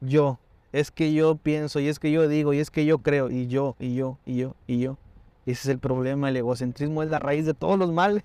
yo. 0.00 0.38
Es 0.72 0.90
que 0.90 1.12
yo 1.12 1.36
pienso, 1.36 1.78
y 1.78 1.88
es 1.88 1.98
que 1.98 2.10
yo 2.10 2.26
digo, 2.26 2.52
y 2.52 2.58
es 2.58 2.70
que 2.70 2.84
yo 2.84 2.98
creo, 2.98 3.30
y 3.30 3.46
yo, 3.46 3.76
y 3.78 3.94
yo, 3.94 4.18
y 4.26 4.36
yo, 4.38 4.56
y 4.66 4.80
yo. 4.80 4.98
Ese 5.46 5.62
es 5.62 5.68
el 5.68 5.78
problema, 5.78 6.30
el 6.30 6.36
egocentrismo 6.36 7.02
es 7.02 7.10
la 7.10 7.18
raíz 7.18 7.46
de 7.46 7.54
todos 7.54 7.78
los 7.78 7.92
males. 7.92 8.24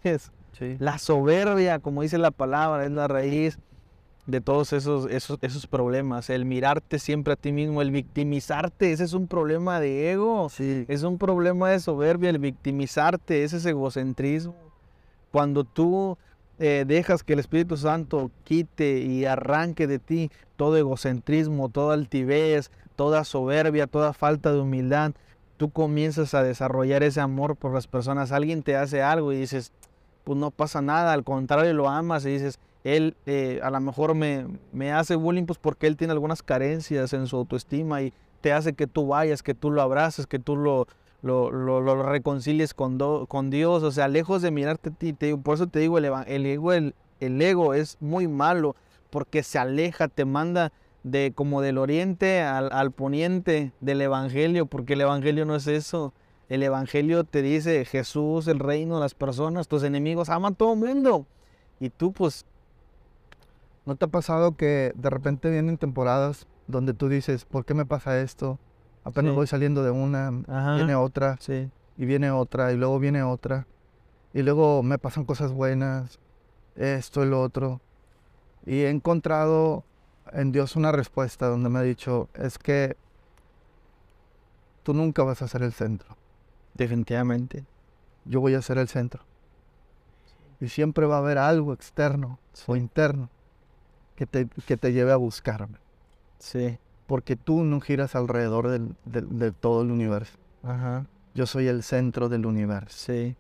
La 0.80 0.98
soberbia, 0.98 1.80
como 1.80 2.02
dice 2.02 2.18
la 2.18 2.32
palabra, 2.32 2.86
es 2.86 2.92
la 2.92 3.08
raíz 3.08 3.60
de 4.30 4.42
todos 4.42 4.74
esos, 4.74 5.10
esos, 5.10 5.39
esos 5.42 5.68
problemas. 5.68 6.30
El 6.30 6.46
mirarte 6.46 7.00
siempre 7.00 7.34
a 7.34 7.36
ti 7.36 7.52
mismo, 7.52 7.82
el 7.82 7.92
victimizarte, 7.92 8.92
ese 8.92 9.04
es 9.04 9.13
un 9.13 9.28
problema 9.28 9.80
de 9.80 10.12
ego. 10.12 10.50
Sí. 10.50 10.86
Es 10.88 11.04
un 11.04 11.18
problema 11.18 11.70
de 11.70 11.80
soberbia, 11.80 12.30
el 12.30 12.39
victimizarte, 12.39 13.44
ese 13.44 13.58
es 13.58 13.65
egocentrismo. 13.65 14.56
Cuando 15.32 15.63
tú 15.63 16.18
eh, 16.60 16.86
dejas 16.88 17.24
que 17.24 17.34
el 17.34 17.39
Espíritu 17.39 17.78
Santo 17.78 18.32
quite 18.44 19.00
y 19.00 19.26
arranque 19.26 19.88
de 19.88 20.00
ti 20.00 20.32
todo 20.56 20.78
egocentrismo, 20.78 21.70
toda 21.70 21.94
altivez, 21.94 22.72
toda 22.96 23.24
soberbia, 23.24 23.88
toda 23.88 24.13
falta 24.13 24.52
de 24.52 24.60
humildad, 24.60 25.13
tú 25.58 25.70
comienzas 25.70 26.34
a 26.34 26.44
desarrollar 26.44 27.02
ese 27.04 27.22
amor 27.22 27.56
por 27.56 27.74
las 27.74 27.88
personas. 27.88 28.32
Alguien 28.32 28.63
te 28.63 28.76
hace 28.76 29.02
algo 29.02 29.32
y 29.32 29.38
dices, 29.38 29.72
pues 30.24 30.38
no 30.38 30.52
pasa 30.52 30.82
nada, 30.82 31.13
al 31.13 31.24
contrario 31.24 31.74
lo 31.74 31.89
amas 31.89 32.26
y 32.26 32.30
dices, 32.30 32.60
él 32.84 33.15
eh, 33.26 33.60
a 33.62 33.70
lo 33.70 33.80
mejor 33.80 34.15
me, 34.15 34.48
me, 34.72 34.92
hace 34.92 35.15
bullying 35.15 35.46
pues 35.46 35.60
porque 35.60 35.88
él 35.88 35.98
tiene 35.98 36.13
algunas 36.13 36.42
carencias 36.42 37.13
en 37.13 37.28
su 37.28 37.36
autoestima 37.36 38.02
y 38.02 38.13
te 38.42 38.54
hace 38.54 38.74
que 38.74 38.88
tú 38.88 39.08
vayas, 39.08 39.44
que 39.44 39.54
tú 39.54 39.72
lo 39.72 39.82
abraces, 39.82 40.28
que 40.28 40.39
tú 40.39 40.56
lo, 40.56 40.88
lo, 41.22 41.52
lo, 41.52 42.04
reconcilies 42.04 42.74
con, 42.74 42.98
con 43.28 43.50
Dios, 43.50 43.84
o 43.84 43.92
sea, 43.92 44.08
lejos 44.08 44.42
de 44.42 44.52
mirarte 44.52 44.89
a 44.89 44.94
ti, 44.94 45.13
te 45.13 45.36
por 45.36 45.56
eso 45.56 45.68
te 45.68 45.80
digo, 45.80 45.98
el, 45.98 46.06
el, 46.28 46.46
ego, 46.46 46.72
el, 46.72 46.96
el 47.20 47.42
ego 47.42 47.74
es 47.74 47.98
muy 48.00 48.28
malo 48.28 48.76
porque 49.10 49.44
se 49.44 49.60
aleja, 49.60 50.08
te 50.08 50.26
manda 50.26 50.72
de 51.04 51.34
como 51.34 51.62
del 51.62 51.78
oriente 51.78 52.42
al, 52.42 52.72
al, 52.72 52.92
poniente 52.92 53.74
del 53.82 54.02
evangelio, 54.02 54.65
porque 54.65 54.94
el 54.94 55.02
evangelio 55.02 55.46
no 55.46 55.56
es 55.56 55.68
eso. 55.68 56.13
El 56.50 56.63
evangelio 56.63 57.24
te 57.24 57.42
dice 57.42 57.86
Jesús, 57.86 58.48
el 58.48 58.60
reino, 58.60 59.00
las 59.00 59.13
personas, 59.13 59.68
tus 59.68 59.84
enemigos, 59.84 60.30
aman 60.30 60.54
a 60.54 60.56
todo 60.56 60.74
el 60.74 60.80
mundo. 60.80 61.26
Y 61.80 61.89
tú 61.89 62.12
pues 62.12 62.46
¿No 63.89 63.95
te 63.95 64.06
ha 64.06 64.10
pasado 64.10 64.56
que 64.56 64.91
de 64.95 65.10
repente 65.10 65.49
vienen 65.49 65.80
temporadas 65.80 66.45
donde 66.67 66.93
tú 66.93 67.10
dices, 67.10 67.45
¿por 67.45 67.65
qué 67.65 67.73
me 67.73 67.88
pasa 67.88 68.21
esto? 68.21 68.60
Apenas 69.04 69.32
Sí. 69.32 69.36
voy 69.36 69.47
saliendo 69.47 69.82
de 69.82 69.89
una, 69.89 70.28
Ajá. 70.47 70.75
viene 70.75 70.93
otra, 70.93 71.38
Sí. 71.39 71.71
y 71.97 72.06
viene 72.06 72.30
otra, 72.30 72.71
y 72.71 72.78
luego 72.78 72.99
viene 72.99 73.23
otra, 73.23 73.65
y 74.32 74.43
luego 74.43 74.84
me 74.84 74.99
pasan 74.99 75.25
cosas 75.25 75.54
buenas, 75.54 76.19
esto 76.75 77.25
y 77.25 77.30
lo 77.30 77.41
otro. 77.41 77.82
Y 78.63 78.82
he 78.82 78.91
encontrado 78.91 79.84
en 80.34 80.52
Dios 80.52 80.75
una 80.75 80.91
respuesta 80.91 81.47
donde 81.47 81.69
me 81.69 81.80
ha 81.80 81.82
dicho, 81.82 82.30
es 82.36 82.60
que 82.60 82.95
tú 84.84 84.93
nunca 84.93 85.23
vas 85.23 85.41
a 85.41 85.47
ser 85.47 85.63
el 85.63 85.73
centro, 85.73 86.15
Definitivamente. 86.75 87.65
yo 88.25 88.39
voy 88.39 88.54
a 88.54 88.62
ser 88.62 88.78
el 88.78 88.88
centro. 88.88 89.23
Y 90.62 90.67
siempre 90.67 91.08
va 91.08 91.15
a 91.15 91.19
haber 91.21 91.39
algo 91.39 91.73
externo 91.73 92.38
o 92.67 92.75
interno 92.75 93.30
que 94.19 94.25
te, 94.25 94.47
que 94.67 94.75
te 94.75 94.91
lleve 94.91 95.13
a 95.13 95.15
buscarme. 95.15 95.77
Sí. 96.39 96.77
Porque 97.08 97.38
tú 97.38 97.63
no 97.63 97.79
giras 97.79 98.15
alrededor 98.15 98.67
del- 98.67 98.93
del- 99.05 99.39
de 99.39 99.53
todo 99.53 99.82
el 99.82 99.91
universo. 99.91 100.34
Ajá. 100.62 101.05
Yo 101.34 101.45
soy 101.45 101.67
el 101.67 101.84
centro 101.84 102.27
del 102.27 102.45
universo. 102.45 102.97
Sí. 102.97 103.38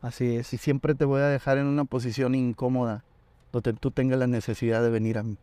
Así 0.00 0.36
es. 0.36 0.54
Y 0.54 0.56
siempre 0.56 0.94
te 0.94 1.04
voy 1.04 1.20
a 1.20 1.26
dejar 1.26 1.58
en 1.58 1.66
una 1.66 1.84
posición 1.84 2.34
incómoda 2.34 3.04
donde 3.52 3.74
tú 3.74 3.90
tengas 3.90 4.18
la 4.18 4.26
necesidad 4.26 4.82
de 4.82 4.88
venir 4.88 5.18
a 5.18 5.22
mí. 5.22 5.36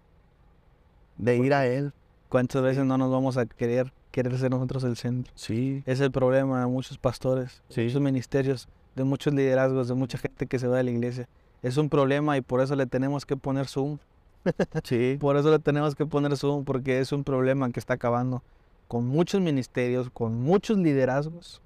De 1.17 1.38
ir 1.38 1.53
a 1.53 1.67
Él. 1.67 1.93
¿Cuántas 2.27 2.62
veces 2.63 2.86
no 2.86 2.97
nos 2.97 3.12
vamos 3.12 3.38
a 3.38 3.45
querer, 3.45 3.93
querer 4.12 4.36
ser 4.39 4.49
nosotros 4.49 4.84
el 4.84 4.97
centro? 4.97 5.32
Sí. 5.36 5.84
Es 5.86 5.99
el 6.01 6.12
problema 6.12 6.60
de 6.62 6.65
muchos 6.65 6.97
pastores, 6.97 7.62
de 7.69 7.75
Sí. 7.75 7.82
muchos 7.84 8.01
ministerios, 8.01 8.67
de 8.95 9.03
muchos 9.03 9.32
liderazgos, 9.34 9.88
de 9.88 9.93
mucha 9.93 10.17
gente 10.17 10.47
que 10.47 10.58
se 10.58 10.67
va 10.67 10.77
de 10.77 10.84
la 10.84 10.91
iglesia. 10.91 11.27
Es 11.67 11.75
un 11.75 11.89
problema 11.89 12.38
y 12.38 12.41
por 12.41 12.62
eso 12.62 12.77
le 12.77 12.86
tenemos 12.86 13.25
que 13.25 13.36
poner 13.36 13.67
Zoom. 13.67 13.97
Sí. 14.86 15.17
Por 15.19 15.36
eso 15.36 15.51
le 15.51 15.60
tenemos 15.60 15.95
que 15.95 16.06
poner 16.06 16.38
Zoom, 16.38 16.63
porque 16.63 16.99
es 16.99 17.12
un 17.12 17.25
problema 17.25 17.69
que 17.71 17.82
está 17.82 17.95
acabando 17.95 18.41
con 18.88 19.06
muchos 19.06 19.41
ministerios, 19.41 20.10
con 20.10 20.41
muchos 20.41 20.77
liderazgos. 20.77 21.62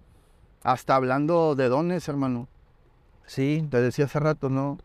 Hasta 0.64 0.96
hablando 0.96 1.54
de 1.54 1.70
dones, 1.70 2.08
hermano. 2.08 2.48
Sí, 3.28 3.68
Te 3.70 3.80
decía 3.80 4.06
hace 4.06 4.20
rato, 4.20 4.50
¿no? 4.50 4.80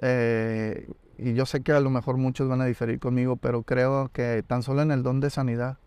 Eh, 0.00 0.90
y 1.16 1.34
yo 1.34 1.46
sé 1.46 1.60
que 1.60 1.70
a 1.70 1.78
lo 1.78 1.90
mejor 1.90 2.16
muchos 2.16 2.48
van 2.48 2.60
a 2.60 2.64
diferir 2.64 2.98
conmigo, 2.98 3.36
pero 3.36 3.62
creo 3.62 4.10
que 4.12 4.42
tan 4.44 4.64
solo 4.64 4.82
en 4.82 4.90
el 4.90 5.04
don 5.04 5.20
de 5.20 5.30
sanidad, 5.30 5.78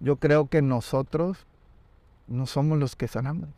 yo 0.00 0.16
creo 0.16 0.48
que 0.48 0.60
nosotros 0.60 1.46
no 2.26 2.44
somos 2.46 2.78
los 2.78 2.96
que 2.96 3.08
sanamos. 3.08 3.48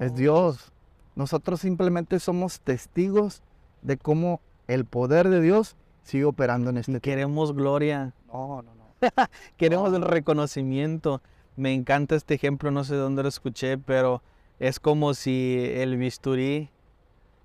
Es 0.00 0.16
Dios. 0.16 0.73
Nosotros 1.14 1.60
simplemente 1.60 2.18
somos 2.20 2.60
testigos 2.60 3.42
de 3.82 3.96
cómo 3.96 4.40
el 4.66 4.84
poder 4.84 5.28
de 5.28 5.40
Dios 5.40 5.76
sigue 6.02 6.24
operando 6.24 6.70
en 6.70 6.78
este 6.78 6.90
tiempo. 6.92 7.04
queremos 7.04 7.54
gloria, 7.54 8.14
No, 8.32 8.62
no, 8.62 8.74
no. 8.74 8.84
queremos 9.56 9.90
No. 9.90 9.96
el 9.98 10.02
reconocimiento. 10.02 11.22
Me 11.56 11.72
encanta 11.72 12.16
este 12.16 12.34
ejemplo, 12.34 12.70
no 12.70 12.82
sé 12.84 12.96
dónde 12.96 13.22
lo 13.22 13.28
escuché, 13.28 13.78
pero 13.78 14.22
es 14.58 14.80
como 14.80 15.14
si 15.14 15.58
el 15.74 15.96
bisturí, 15.96 16.70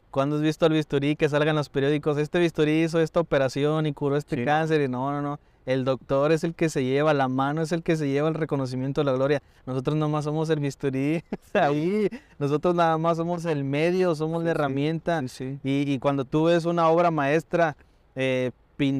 cuando 0.09 0.37
has 0.37 0.41
visto 0.41 0.65
el 0.65 0.73
bisturí 0.73 1.15
que 1.15 1.29
salgan 1.29 1.55
los 1.55 1.69
periódicos, 1.69 2.17
este 2.17 2.39
bisturí 2.39 2.83
hizo 2.83 2.99
esta 2.99 3.19
operación 3.19 3.85
y 3.85 3.93
curó 3.93 4.17
este 4.17 4.37
Sí. 4.37 4.45
cáncer, 4.45 4.81
y 4.81 4.87
no, 4.87 5.11
no, 5.11 5.21
no. 5.21 5.39
El 5.69 5.85
doctor 5.85 6.31
es 6.31 6.43
el 6.43 6.55
que 6.55 6.67
se 6.67 6.83
lleva, 6.83 7.13
la 7.13 7.27
mano 7.27 7.61
es 7.61 7.71
el 7.71 7.83
que 7.83 7.95
se 7.95 8.07
lleva 8.07 8.27
el 8.27 8.33
reconocimiento 8.33 9.01
de 9.01 9.05
la 9.05 9.11
gloria. 9.13 9.43
Nosotros 9.67 9.95
nomás 9.97 10.23
somos 10.23 10.49
el 10.49 10.59
bisturí 10.59 11.23
ahí. 11.53 12.09
Nosotros 12.39 12.73
nada 12.73 12.97
más 12.97 13.17
somos 13.17 13.45
el 13.45 13.63
medio, 13.63 14.15
somos 14.15 14.43
la 14.43 14.49
herramienta. 14.49 15.21
Sí, 15.27 15.27
sí. 15.27 15.59
Y, 15.63 15.93
y 15.93 15.99
cuando 15.99 16.25
tú 16.25 16.45
ves 16.45 16.65
una 16.65 16.89
obra 16.89 17.11
maestra 17.11 17.77
eh, 18.15 18.49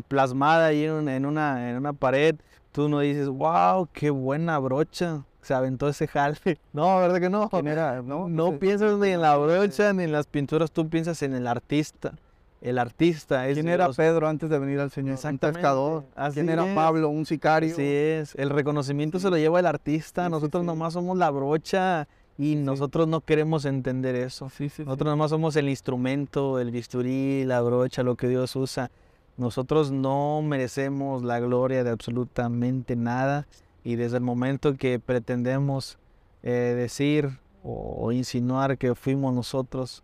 plasmada 0.08 0.68
ahí 0.68 0.84
en, 0.84 1.10
en 1.10 1.26
una, 1.26 1.72
en 1.72 1.78
una 1.78 1.94
pared, 1.94 2.36
tú 2.72 2.88
no 2.88 3.00
dices, 3.00 3.28
wow, 3.30 3.88
qué 3.92 4.12
buena 4.12 4.60
brocha. 4.60 5.24
Se 5.42 5.56
aventó 5.56 5.88
ese 5.90 6.06
jale. 6.08 6.38
No, 6.72 7.00
¿verdad 7.00 7.20
que 7.20 7.32
no? 7.32 7.50
¿Quién 7.50 7.68
era? 7.68 8.04
No, 8.04 8.30
No 8.30 8.50
pues, 8.50 8.60
piensas 8.60 8.96
ni 9.00 9.10
en 9.10 9.22
la 9.22 9.34
sí. 9.38 9.42
brocha 9.42 9.92
ni 9.94 10.04
en 10.04 10.12
las 10.12 10.28
pinturas, 10.28 10.72
tú 10.72 10.88
piensas 10.88 11.24
en 11.24 11.34
el 11.34 11.48
artista. 11.48 12.14
El 12.62 12.78
artista 12.78 13.48
es 13.48 13.54
¿Quién 13.56 13.70
era. 13.70 13.90
Pedro 13.94 14.28
antes 14.28 14.50
de 14.50 14.60
venir 14.60 14.80
al 14.80 14.92
Señor? 14.92 15.18
Un 15.24 15.38
pescador. 15.38 16.04
así 16.16 16.36
¿Quién 16.36 16.50
era 16.50 16.68
es. 16.68 16.76
Pablo? 16.76 17.10
Un 17.10 17.26
sicario. 17.26 17.72
Así 17.74 17.84
es, 17.86 18.36
el 18.36 18.50
reconocimiento 18.50 19.20
se 19.20 19.30
lo 19.30 19.38
lleva 19.38 19.60
el 19.60 19.66
artista, 19.66 20.24
Sí, 20.24 20.28
sí, 20.28 20.32
nosotros 20.32 20.62
sí. 20.64 20.68
nomás 20.68 20.94
somos 20.94 21.18
la 21.18 21.30
brocha 21.30 22.08
y 22.38 22.56
nosotros 22.56 23.08
no 23.08 23.22
queremos 23.22 23.64
entender 23.66 24.16
eso. 24.16 24.50
Sí, 24.50 24.70
sí, 24.70 24.78
sí. 24.78 24.84
Nosotros 24.86 25.12
nomás 25.12 25.30
somos 25.30 25.56
el 25.56 25.70
instrumento, 25.70 26.60
el 26.60 26.72
bisturí, 26.72 27.46
la 27.46 27.62
brocha, 27.62 28.04
lo 28.04 28.16
que 28.16 28.28
Dios 28.28 28.56
usa. 28.56 28.92
Nosotros 29.38 29.92
no 29.92 30.42
merecemos 30.42 31.24
la 31.24 31.40
gloria 31.40 31.86
de 31.86 31.92
absolutamente 31.92 32.98
nada 32.98 33.48
y 33.86 33.96
desde 33.96 34.18
el 34.18 34.24
momento 34.24 34.76
que 34.76 35.00
pretendemos 35.00 35.98
eh, 36.44 36.76
decir 36.78 37.40
o, 37.64 37.96
o 38.02 38.12
insinuar 38.12 38.78
que 38.78 38.96
fuimos 38.96 39.34
nosotros, 39.34 40.04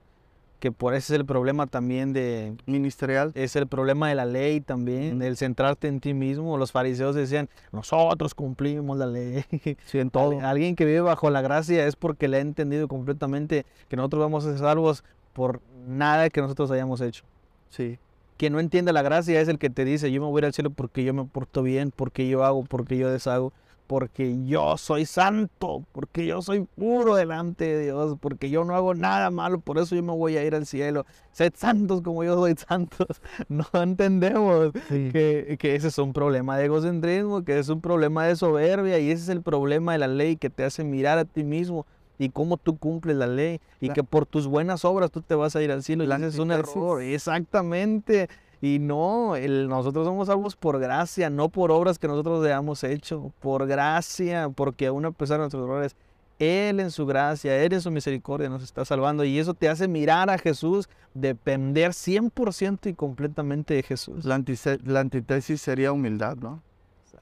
que 0.59 0.71
por 0.71 0.93
ese 0.93 1.13
es 1.13 1.19
el 1.19 1.25
problema 1.25 1.67
también 1.67 2.13
de, 2.13 2.55
Ministerial. 2.65 3.31
es 3.35 3.55
el 3.55 3.67
problema 3.67 4.09
de 4.09 4.15
la 4.15 4.25
ley 4.25 4.61
también, 4.61 5.17
Ujú. 5.17 5.23
el 5.25 5.37
centrarte 5.37 5.87
en 5.87 5.99
ti 5.99 6.13
mismo. 6.13 6.57
Los 6.57 6.71
fariseos 6.71 7.15
decían, 7.15 7.49
nosotros 7.71 8.33
cumplimos 8.33 8.97
la 8.97 9.05
ley. 9.07 9.43
Sí, 9.85 9.99
en 9.99 10.09
todo. 10.09 10.39
Al- 10.39 10.45
Alguien 10.45 10.75
que 10.75 10.85
vive 10.85 11.01
bajo 11.01 11.29
la 11.29 11.41
gracia 11.41 11.85
es 11.87 11.95
porque 11.95 12.27
le 12.27 12.37
ha 12.37 12.39
entendido 12.39 12.87
completamente 12.87 13.65
que 13.89 13.95
nosotros 13.95 14.21
vamos 14.21 14.45
a 14.45 14.51
ser 14.51 14.59
salvos 14.59 15.03
por 15.33 15.61
nada 15.87 16.29
que 16.29 16.41
nosotros 16.41 16.71
hayamos 16.71 17.01
hecho. 17.01 17.23
Sí. 17.69 17.99
Quien 18.37 18.53
no 18.53 18.59
entiende 18.59 18.91
la 18.93 19.01
gracia 19.01 19.39
es 19.39 19.47
el 19.47 19.59
que 19.59 19.69
te 19.69 19.85
dice, 19.85 20.11
yo 20.11 20.21
me 20.21 20.27
voy 20.27 20.39
a 20.39 20.41
ir 20.41 20.45
al 20.45 20.53
cielo 20.53 20.69
porque 20.69 21.03
yo 21.03 21.13
me 21.13 21.25
porto 21.25 21.61
bien, 21.63 21.91
porque 21.95 22.27
yo 22.27 22.43
hago, 22.43 22.63
porque 22.63 22.97
yo 22.97 23.09
deshago, 23.09 23.53
porque 23.87 24.45
yo 24.45 24.77
soy 24.77 25.05
santo, 25.05 25.83
porque 25.91 26.25
yo 26.25 26.41
soy 26.41 26.67
puro 26.75 27.15
delante 27.15 27.65
de 27.65 27.83
Dios, 27.85 28.17
porque 28.19 28.49
yo 28.49 28.63
no 28.65 28.75
hago 28.75 28.93
nada 28.95 29.29
malo, 29.29 29.59
por 29.59 29.77
eso 29.77 29.95
yo 29.95 30.01
me 30.03 30.11
voy 30.13 30.37
a 30.37 30.43
ir 30.43 30.55
al 30.55 30.65
cielo. 30.65 31.05
Sed 31.31 31.53
santos 31.55 32.01
como 32.01 32.23
yo 32.23 32.35
soy 32.35 32.55
santos. 32.57 33.07
No 33.49 33.65
entendemos 33.73 34.71
Sí. 34.89 35.09
que, 35.11 35.57
que 35.59 35.75
ese 35.75 35.89
es 35.89 35.97
un 35.97 36.13
problema 36.13 36.57
de 36.57 36.65
egocentrismo, 36.65 37.43
que 37.43 37.59
es 37.59 37.69
un 37.69 37.81
problema 37.81 38.25
de 38.25 38.35
soberbia 38.35 38.97
y 38.99 39.11
ese 39.11 39.23
es 39.23 39.29
el 39.29 39.41
problema 39.41 39.93
de 39.93 39.99
la 39.99 40.07
ley 40.07 40.35
que 40.37 40.49
te 40.49 40.63
hace 40.63 40.83
mirar 40.83 41.17
a 41.19 41.25
ti 41.25 41.43
mismo 41.43 41.85
y 42.17 42.29
cómo 42.29 42.55
tú 42.57 42.77
cumples 42.77 43.17
la 43.17 43.27
ley 43.27 43.59
y 43.81 43.87
La- 43.89 43.93
que 43.93 44.03
por 44.03 44.25
tus 44.25 44.47
buenas 44.47 44.85
obras 44.85 45.11
tú 45.11 45.21
te 45.21 45.35
vas 45.35 45.55
a 45.55 45.61
ir 45.61 45.71
al 45.71 45.83
cielo 45.83 46.03
y 46.05 46.07
La 46.07 46.15
ese 46.15 46.27
es 46.27 46.39
un 46.39 46.51
error, 46.51 47.01
exactamente. 47.01 48.29
Y 48.61 48.79
no, 48.79 49.37
nosotros 49.37 50.05
somos 50.05 50.27
salvos 50.27 50.55
por 50.55 50.79
gracia, 50.79 51.29
no 51.29 51.49
por 51.49 51.71
obras 51.71 51.99
que 51.99 52.07
nosotros 52.07 52.45
hayamos 52.45 52.83
hecho, 52.83 53.31
por 53.39 53.67
gracia, 53.67 54.49
porque 54.49 54.87
aún 54.87 55.05
a 55.05 55.11
pesar 55.11 55.37
de 55.37 55.41
nuestros 55.41 55.63
errores, 55.63 55.95
Él 56.39 56.79
en 56.79 56.91
su 56.91 57.05
gracia, 57.05 57.61
Él 57.61 57.73
en 57.73 57.81
su 57.81 57.91
misericordia 57.91 58.49
nos 58.49 58.63
está 58.63 58.85
salvando 58.85 59.23
y 59.23 59.37
eso 59.37 59.53
te 59.53 59.69
hace 59.69 59.87
mirar 59.87 60.29
a 60.29 60.37
Jesús, 60.37 60.89
depender 61.13 61.91
100% 61.91 62.89
y 62.89 62.93
completamente 62.93 63.73
de 63.73 63.83
Jesús. 63.83 64.25
La, 64.25 64.35
antítesis 64.35 65.61
sería 65.61 65.91
humildad, 65.91 66.37
¿no? 66.37 66.61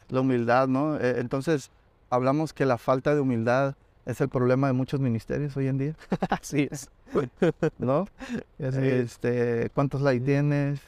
La 0.10 0.22
humildad, 0.22 0.68
¿no? 0.68 0.98
Eh, 0.98 1.20
Entonces, 1.20 1.72
hablamos 2.10 2.54
que 2.54 2.66
la 2.66 2.78
falta 2.78 3.16
de 3.16 3.22
humildad 3.22 3.76
es 4.06 4.20
el 4.22 4.30
problema 4.30 4.68
de 4.68 4.74
muchos 4.74 5.00
ministerios 5.00 5.56
hoy 5.58 5.68
en 5.68 5.78
día, 5.78 5.96
Así 6.30 6.68
es. 6.72 6.90
¿no? 7.78 8.06
Este, 8.58 9.70
¿Cuántos 9.76 10.02
likes 10.02 10.26
tienes? 10.26 10.80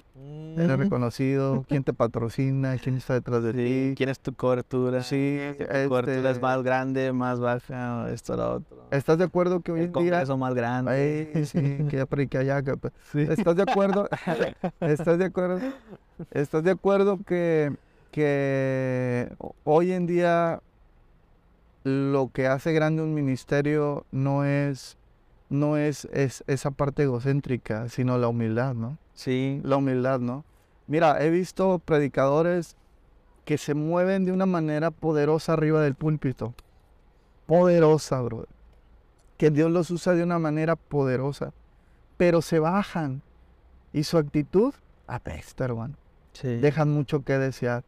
¿Eres 0.58 0.78
reconocido? 0.80 1.66
¿Quién 1.70 1.84
te 1.84 1.94
patrocina? 1.94 2.78
¿Quién 2.78 2.96
está 2.98 3.14
detrás 3.14 3.44
de 3.44 3.52
Sí, 3.52 3.58
ti? 3.90 3.94
¿Quién 3.96 4.10
es 4.10 4.20
tu 4.20 4.34
cobertura? 4.34 5.04
Sí, 5.04 5.38
Tu 5.58 5.66
cobertura 5.90 6.30
es 6.32 6.36
este, 6.38 6.40
más 6.42 6.64
grande, 6.64 7.14
más 7.14 7.40
baja, 7.40 8.12
esto, 8.12 8.36
lo 8.36 8.54
otro. 8.56 8.88
¿Estás 8.92 9.18
de 9.18 9.26
acuerdo 9.26 9.60
que 9.62 9.72
hoy 9.72 9.80
en 9.82 9.86
día... 9.88 9.92
congreso 9.94 10.38
más 10.38 10.54
grande. 10.56 11.32
Ay, 11.36 11.46
sí, 11.46 11.60
que 11.90 11.98
ya 11.98 12.06
prediqué 12.06 12.40
allá. 12.40 12.64
que- 12.64 12.74
Sí. 13.12 13.22
¿Estás 13.30 13.56
de 13.56 13.64
acuerdo? 13.64 14.10
¿Estás 14.80 15.20
de 15.20 15.26
acuerdo? 15.26 15.60
¿Estás 16.32 16.64
de 16.64 16.72
acuerdo 16.72 17.20
que, 17.26 17.72
que 18.12 19.30
hoy 19.64 19.92
en 19.92 20.08
día 20.08 20.62
lo 21.86 22.32
que 22.34 22.48
hace 22.48 22.74
grande 22.74 23.04
un 23.04 23.14
ministerio 23.14 24.06
no 24.12 24.44
es, 24.44 24.98
no 25.50 25.78
es, 25.78 26.06
es 26.06 26.44
esa 26.48 26.72
parte 26.72 27.04
egocéntrica, 27.04 27.90
sino 27.90 28.18
la 28.18 28.28
humildad, 28.28 28.74
¿no? 28.74 28.98
Sí, 29.14 29.62
La 29.64 29.78
humildad, 29.78 30.20
¿no? 30.20 30.44
Mira, 30.88 31.24
he 31.24 31.30
visto 31.30 31.80
predicadores 31.80 32.76
que 33.46 33.60
se 33.60 33.76
mueven 33.76 34.26
de 34.26 34.32
una 34.32 34.48
manera 34.48 34.90
poderosa 34.90 35.54
arriba 35.54 35.80
del 35.82 35.94
púlpito. 35.94 36.56
Poderosa, 37.46 38.20
bro. 38.22 38.48
Que 39.38 39.52
Dios 39.52 39.70
los 39.70 39.92
usa 39.92 40.14
de 40.14 40.24
una 40.24 40.40
manera 40.40 40.76
poderosa. 40.76 41.54
Pero 42.18 42.42
se 42.42 42.58
bajan. 42.58 43.22
Y 43.94 44.04
su 44.04 44.18
actitud 44.18 44.74
apesta, 45.06 45.66
hermano. 45.66 45.96
sí. 46.34 46.58
Dejan 46.58 46.90
mucho 46.90 47.24
que 47.24 47.38
desear. 47.38 47.84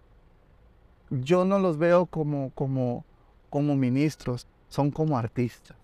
Yo 1.10 1.45
no 1.45 1.57
los 1.57 1.77
veo 1.77 2.05
como, 2.05 2.51
como, 2.53 3.03
como 3.49 3.75
ministros, 3.75 4.47
son 4.69 4.91
como 4.91 5.17
artistas. 5.17 5.77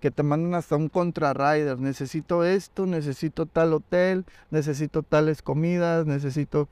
que 0.00 0.10
te 0.10 0.22
mandan 0.22 0.54
hasta 0.54 0.76
un 0.76 0.88
contrarider. 0.88 1.78
Necesito 1.80 2.44
esto, 2.44 2.86
necesito 2.86 3.46
tal 3.46 3.72
hotel, 3.72 4.24
necesito 4.50 5.02
tales 5.02 5.42
comidas, 5.42 6.06
necesito... 6.06 6.68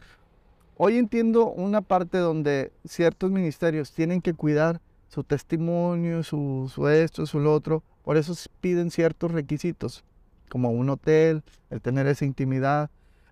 Hoy 0.76 0.98
entiendo 0.98 1.46
una 1.50 1.80
parte 1.80 2.18
donde 2.18 2.72
ciertos 2.84 3.30
ministerios 3.30 3.92
tienen 3.92 4.20
que 4.20 4.34
cuidar 4.34 4.80
su 5.08 5.24
testimonio, 5.24 6.22
su, 6.22 6.70
su 6.72 6.88
esto, 6.88 7.26
su 7.26 7.38
lo 7.40 7.54
otro. 7.54 7.82
Por 8.02 8.16
eso 8.16 8.34
piden 8.60 8.90
ciertos 8.90 9.32
requisitos, 9.32 10.04
como 10.50 10.70
un 10.70 10.90
hotel, 10.90 11.42
el 11.70 11.80
tener 11.80 12.06
esa 12.06 12.24
intimidad. 12.24 12.90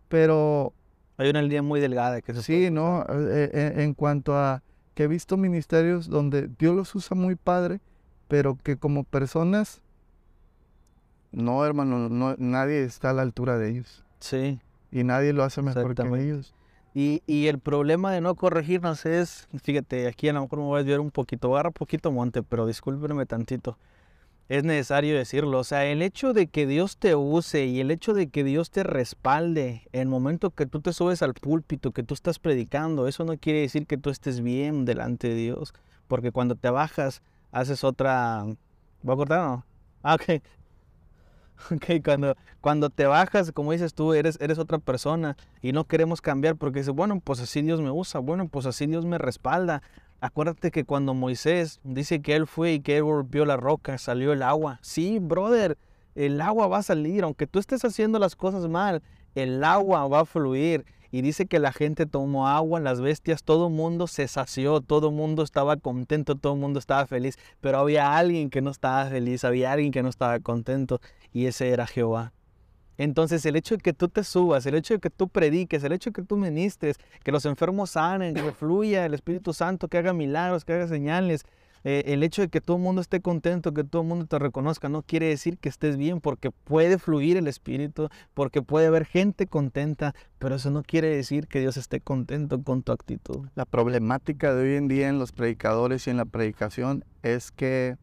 Pero... 0.09 0.73
Hay 1.19 1.29
una 1.29 1.43
línea 1.43 1.63
muy 1.63 1.81
delgada 1.81 2.23
que 2.23 2.33
se 2.33 2.43
Sí, 2.43 2.71
¿no? 2.71 3.03
Eh, 3.03 3.51
eh, 3.53 3.73
en 3.79 3.95
cuanto 3.95 4.37
a 4.37 4.63
que 4.95 5.05
he 5.05 5.09
visto 5.09 5.37
ministerios 5.37 6.09
donde 6.09 6.49
Dios 6.59 6.75
los 6.75 6.95
usa 6.95 7.17
muy 7.17 7.37
padre, 7.37 7.81
pero 8.29 8.59
que 8.63 8.77
como 8.77 9.05
personas, 9.05 9.83
no, 11.33 11.65
hermano, 11.65 12.09
no, 12.09 12.35
nadie 12.39 12.85
está 12.85 13.11
a 13.11 13.13
la 13.13 13.23
altura 13.23 13.59
de 13.59 13.71
ellos. 13.71 14.05
Sí. 14.21 14.61
Y 14.91 15.05
nadie 15.05 15.33
lo 15.33 15.43
hace 15.43 15.63
mejor 15.63 15.95
que 15.95 16.03
ellos. 16.23 16.55
Y, 16.95 17.23
y, 17.27 17.47
el 17.47 17.59
problema 17.59 18.13
de 18.13 18.21
no 18.21 18.35
corregirnos 18.35 19.07
es, 19.07 19.49
fíjate, 19.63 20.09
aquí 20.09 20.29
a 20.29 20.35
lo 20.35 20.43
mejor 20.43 20.59
me 20.59 20.65
voy 20.67 20.77
a 20.77 20.79
desviar 20.79 21.01
un 21.01 21.11
poquito, 21.11 21.55
agarra 21.55 21.71
un 21.71 21.75
poquito 21.75 22.13
monte, 22.13 22.43
pero 22.43 22.67
discúlpenme 22.67 23.25
tantito. 23.25 23.79
Es 24.53 24.65
necesario 24.65 25.17
decirlo, 25.17 25.61
o 25.61 25.65
sea, 25.65 25.87
el 25.87 26.03
hecho 26.03 26.35
de 26.35 26.47
que 26.47 26.67
Dios 26.67 26.99
te 26.99 27.15
use 27.15 27.65
y 27.65 27.81
el 27.81 27.91
hecho 27.91 28.13
de 28.13 28.29
que 28.29 28.45
Dios 28.45 28.71
te 28.71 28.83
respalde 28.83 29.89
en 29.93 30.03
el 30.03 30.09
momento 30.09 30.51
que 30.51 30.67
tú 30.67 30.83
te 30.83 30.93
subes 30.93 31.23
al 31.23 31.33
púlpito, 31.33 31.93
que 31.93 32.03
tú 32.03 32.13
estás 32.13 32.39
predicando, 32.39 33.09
eso 33.09 33.25
no 33.25 33.39
quiere 33.39 33.61
decir 33.61 33.87
que 33.87 33.97
tú 33.97 34.11
estés 34.11 34.43
bien 34.43 34.85
delante 34.85 35.31
de 35.31 35.37
Dios, 35.37 35.73
porque 36.07 36.33
cuando 36.33 36.55
te 36.55 36.69
bajas 36.69 37.23
haces 37.51 37.83
otra... 37.83 38.45
¿Va 39.09 39.15
a 39.15 39.17
cortar 39.17 39.39
o 39.39 39.47
no? 39.47 39.67
Ah, 40.03 40.17
ok. 40.17 40.43
Ok, 41.71 42.03
cuando, 42.05 42.37
cuando 42.61 42.91
te 42.91 43.07
bajas, 43.07 43.53
como 43.53 43.73
dices 43.73 43.95
tú, 43.95 44.13
eres, 44.13 44.37
eres 44.41 44.59
otra 44.59 44.79
persona 44.79 45.37
y 45.63 45.73
no 45.73 45.85
queremos 45.85 46.21
cambiar 46.21 46.57
porque 46.57 46.81
dices, 46.81 46.93
bueno, 46.93 47.21
pues 47.21 47.41
así 47.41 47.63
Dios 47.63 47.81
me 47.81 47.91
usa, 47.91 48.21
bueno, 48.21 48.49
pues 48.49 48.67
así 48.67 48.87
Dios 48.87 49.07
me 49.07 49.17
respalda. 49.17 49.81
Acuérdate 50.23 50.71
que 50.71 50.85
cuando 50.85 51.15
Moisés 51.15 51.81
dice 51.83 52.23
que 52.23 52.37
él 52.37 52.47
fue 52.47 52.75
y 52.75 52.81
que 52.81 52.99
él 52.99 53.03
golpeó 53.03 53.45
la 53.45 53.57
roca, 53.57 53.99
salió 53.99 54.33
el 54.33 54.45
agua. 54.45 54.79
Sí, 54.81 55.19
brother, 55.19 55.77
el 56.15 56.41
agua 56.41 56.69
va 56.69 56.79
a 56.79 56.83
salir, 56.85 57.25
aunque 57.25 57.49
tú 57.49 57.59
estés 57.59 57.85
haciendo 57.85 58.21
las 58.21 58.37
cosas 58.37 58.69
mal, 58.69 59.03
el 59.35 59.65
agua 59.65 60.07
va 60.07 60.21
a 60.21 60.25
fluir 60.25 60.85
y 61.11 61.23
dice 61.23 61.47
que 61.47 61.59
la 61.59 61.73
gente 61.73 62.07
tomó 62.07 62.47
agua, 62.47 62.79
las 62.79 63.01
bestias, 63.01 63.43
todo 63.43 63.67
el 63.67 63.73
mundo 63.73 64.07
se 64.07 64.29
sació, 64.29 64.81
todo 64.81 65.09
el 65.09 65.15
mundo 65.17 65.43
estaba 65.43 65.77
contento, 65.77 66.37
todo 66.37 66.53
el 66.53 66.61
mundo 66.61 66.79
estaba 66.79 67.05
feliz, 67.09 67.37
pero 67.61 67.81
había 67.81 68.17
alguien 68.17 68.49
que 68.49 68.63
no 68.63 68.71
estaba 68.71 69.07
feliz, 69.07 69.43
había 69.43 69.73
alguien 69.73 69.91
que 69.91 70.05
no 70.05 70.09
estaba 70.09 70.39
contento 70.39 71.01
y 71.33 71.47
ese 71.47 71.71
era 71.71 71.85
Jehová. 71.89 72.33
Entonces 72.99 73.45
el 73.47 73.57
hecho 73.57 73.77
de 73.77 73.83
que 73.83 73.93
tú 73.93 74.09
te 74.09 74.25
subas, 74.25 74.67
el 74.67 74.75
hecho 74.75 74.95
de 74.95 75.01
que 75.01 75.11
tú 75.11 75.29
prediques, 75.29 75.83
el 75.85 75.93
hecho 75.93 76.11
de 76.11 76.15
que 76.15 76.23
tú 76.23 76.37
ministres, 76.37 76.97
que 77.25 77.33
los 77.33 77.45
enfermos 77.47 77.91
sanen, 77.91 78.35
que 78.35 78.53
fluya 78.53 79.07
el 79.07 79.15
Espíritu 79.15 79.53
Santo, 79.53 79.89
que 79.89 79.99
haga 79.99 80.13
milagros, 80.13 80.65
que 80.65 80.75
haga 80.75 80.89
señales, 80.89 81.45
eh, 81.85 82.05
el 82.07 82.23
hecho 82.23 82.43
de 82.43 82.49
que 82.49 82.61
todo 82.61 82.77
el 82.77 82.83
mundo 82.83 83.01
esté 83.01 83.21
contento, 83.21 83.75
que 83.75 83.83
todo 83.83 84.03
el 84.03 84.09
mundo 84.09 84.27
te 84.27 84.39
reconozca, 84.39 84.89
no 84.89 85.03
quiere 85.03 85.27
decir 85.27 85.59
que 85.59 85.69
estés 85.69 85.97
bien, 85.97 86.21
porque 86.21 86.51
puede 86.53 86.99
fluir 86.99 87.37
el 87.37 87.49
Espíritu, 87.49 88.09
porque 88.35 88.63
puede 88.63 88.87
haber 88.87 89.05
gente 89.05 89.49
contenta, 89.49 90.15
pero 90.39 90.55
eso 90.55 90.71
no 90.71 90.83
quiere 90.85 91.09
decir 91.09 91.49
que 91.49 91.61
Dios 91.61 91.77
esté 91.77 92.01
contento 92.01 92.63
con 92.63 92.83
tu 92.83 92.93
actitud. 92.93 93.49
La 93.57 93.65
problemática 93.65 94.55
de 94.55 94.63
hoy 94.63 94.77
en 94.77 94.87
día 94.87 95.09
en 95.09 95.19
los 95.19 95.33
predicadores 95.33 96.07
y 96.07 96.11
en 96.11 96.19
la 96.19 96.25
predicación 96.25 97.05
es 97.23 97.51
que 97.51 97.97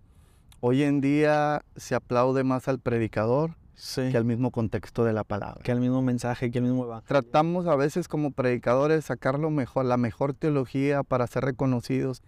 hoy 0.60 0.84
en 0.84 0.99
día 0.99 1.63
se 1.78 1.95
aplaude 1.95 2.43
más 2.43 2.67
al 2.67 2.80
predicador 2.80 3.56
que 3.96 4.18
al 4.18 4.26
mismo 4.26 4.52
contexto 4.52 5.04
de 5.04 5.13
la 5.13 5.24
palabra. 5.24 5.62
Que 5.63 5.72
al 5.72 5.80
mismo 5.80 6.02
mensaje, 6.02 6.52
que 6.52 6.60
al 6.60 6.65
mismo 6.65 6.86
evangelio. 6.86 7.08
Tratamos 7.08 7.68
a 7.68 7.76
veces 7.76 8.08
como 8.08 8.32
predicadores 8.32 9.06
sacar 9.06 9.39
lo 9.39 9.50
mejor, 9.50 9.86
la 9.86 9.98
mejor 9.98 10.34
teología 10.34 11.04
para 11.04 11.28
ser 11.28 11.46
reconocidos 11.46 12.22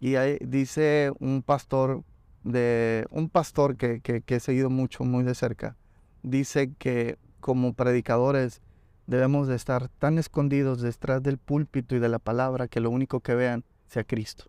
y 0.00 0.16
ahí 0.16 0.38
dice 0.40 1.12
un 1.20 1.42
pastor, 1.42 2.02
de, 2.42 3.06
un 3.10 3.28
pastor 3.28 3.76
que, 3.76 4.00
que, 4.00 4.22
he 4.26 4.40
seguido 4.40 4.70
mucho, 4.70 5.04
muy 5.04 5.24
de 5.24 5.34
cerca, 5.34 5.76
dice 6.22 6.72
que 6.78 7.18
como 7.40 7.74
predicadores 7.74 8.62
debemos 9.06 9.46
de 9.46 9.56
estar 9.56 9.88
tan 9.88 10.18
escondidos 10.18 10.80
detrás 10.80 11.22
del 11.22 11.36
púlpito 11.36 11.94
y 11.96 11.98
de 11.98 12.08
la 12.08 12.18
palabra 12.18 12.66
que 12.66 12.80
lo 12.80 12.90
único 12.90 13.20
que 13.20 13.34
vean 13.34 13.64
sea 13.88 14.04
Cristo. 14.04 14.44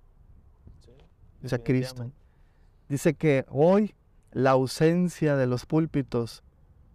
sea 1.44 1.60
Cristo. 1.60 2.12
Dice 2.88 3.14
que 3.14 3.46
hoy 3.50 3.94
la 4.32 4.52
ausencia 4.52 5.36
de 5.36 5.48
los 5.48 5.66
púlpitos 5.66 6.44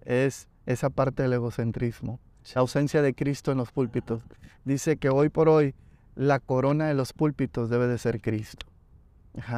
es 0.05 0.49
esa 0.66 0.90
parte 0.90 1.22
del 1.22 1.35
egocentrismo, 1.35 2.20
la 2.55 2.61
ausencia 2.61 3.03
de 3.03 3.14
Cristo 3.14 3.53
en 3.53 3.59
los 3.59 3.72
púlpitos. 3.72 4.22
Dice 4.64 4.96
que 4.96 5.09
hoy 5.09 5.29
por 5.29 5.49
hoy 5.49 5.75
la 6.14 6.40
corona 6.40 6.88
de 6.88 6.94
los 6.94 7.12
púlpitos 7.12 7.70
debe 7.70 7.87
de 7.87 7.99
ser 7.99 8.20
Cristo. 8.20 8.66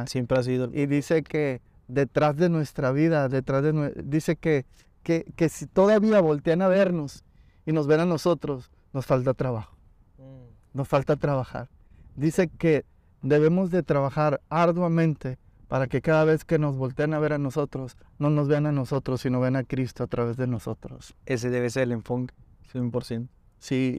Siempre 0.05 0.37
ha 0.37 0.43
sido. 0.43 0.69
Y 0.73 0.85
dice 0.87 1.23
que 1.23 1.61
detrás 1.87 2.35
de 2.35 2.49
nuestra 2.49 2.91
vida, 2.91 3.29
detrás 3.29 3.63
de 3.63 3.93
dice 4.03 4.35
que, 4.35 4.65
que, 5.03 5.25
que, 5.35 5.49
si 5.49 5.65
todavía 5.67 6.19
voltean 6.19 6.61
a 6.61 6.67
vernos 6.67 7.23
y 7.65 7.71
nos 7.71 7.87
ven 7.87 8.01
a 8.01 8.05
nosotros, 8.05 8.69
nos 8.91 9.05
falta 9.05 9.33
trabajo. 9.33 9.77
Mm. 10.17 10.77
Nos 10.77 10.87
falta 10.87 11.15
trabajar. 11.15 11.69
Dice 12.15 12.49
que 12.49 12.83
debemos 13.21 13.71
de 13.71 13.83
trabajar 13.83 14.41
arduamente 14.49 15.37
para 15.69 15.87
que 15.87 16.01
cada 16.01 16.25
vez 16.25 16.43
que 16.43 16.57
nos 16.57 16.75
volteen 16.75 17.13
a 17.13 17.19
ver 17.19 17.31
a 17.31 17.37
nosotros, 17.37 17.95
no 18.17 18.31
nos 18.31 18.47
vean 18.47 18.65
a 18.65 18.71
nosotros, 18.71 19.21
sino 19.21 19.39
ven 19.39 19.55
a 19.55 19.63
Cristo 19.63 20.03
a 20.03 20.07
través 20.07 20.35
de 20.35 20.47
nosotros. 20.47 21.15
Ese 21.27 21.51
debe 21.51 21.69
ser 21.69 21.83
el 21.83 21.91
enfoque, 21.91 22.33
100%. 22.73 23.29
Sí, 23.59 23.95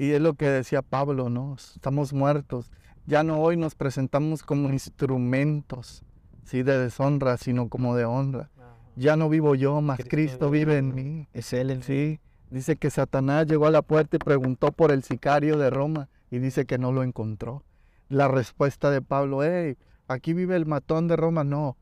y, 0.00 0.10
es 0.10 0.20
lo 0.20 0.34
que 0.34 0.48
decía 0.48 0.82
Pablo, 0.82 1.30
¿no? 1.30 1.54
Estamos 1.54 2.12
muertos. 2.12 2.72
Ya 3.06 3.22
no 3.22 3.40
hoy 3.40 3.56
nos 3.56 3.76
presentamos 3.76 4.42
como 4.42 4.70
instrumentos, 4.70 6.02
sí, 6.44 6.64
de 6.64 6.76
deshonra, 6.76 7.36
sino 7.36 7.68
como 7.68 7.94
de 7.94 8.04
honra. 8.04 8.50
Ya 8.96 9.16
no 9.16 9.28
vivo 9.28 9.54
yo, 9.54 9.80
más 9.80 10.00
Cristo, 10.00 10.50
vive 10.50 10.76
en 10.78 10.94
mí. 10.94 11.28
Es 11.32 11.52
Él 11.52 11.70
en 11.70 11.84
sí. 11.84 12.20
Dice 12.50 12.76
que 12.76 12.90
Satanás 12.90 13.46
llegó 13.46 13.66
a 13.66 13.70
la 13.70 13.82
puerta 13.82 14.16
y 14.16 14.18
preguntó 14.18 14.72
por 14.72 14.90
el 14.90 15.04
sicario 15.04 15.56
de 15.56 15.70
Roma 15.70 16.08
y 16.30 16.40
dice 16.40 16.66
que 16.66 16.78
no 16.78 16.90
lo 16.90 17.04
encontró. 17.04 17.62
La 18.08 18.26
respuesta 18.26 18.90
de 18.90 19.02
Pablo, 19.02 19.44
hey, 19.44 19.76
aquí 20.08 20.32
vive 20.32 20.56
el 20.56 20.66
matón 20.66 21.08
de 21.08 21.16
Roma. 21.16 21.44
No, 21.44 21.76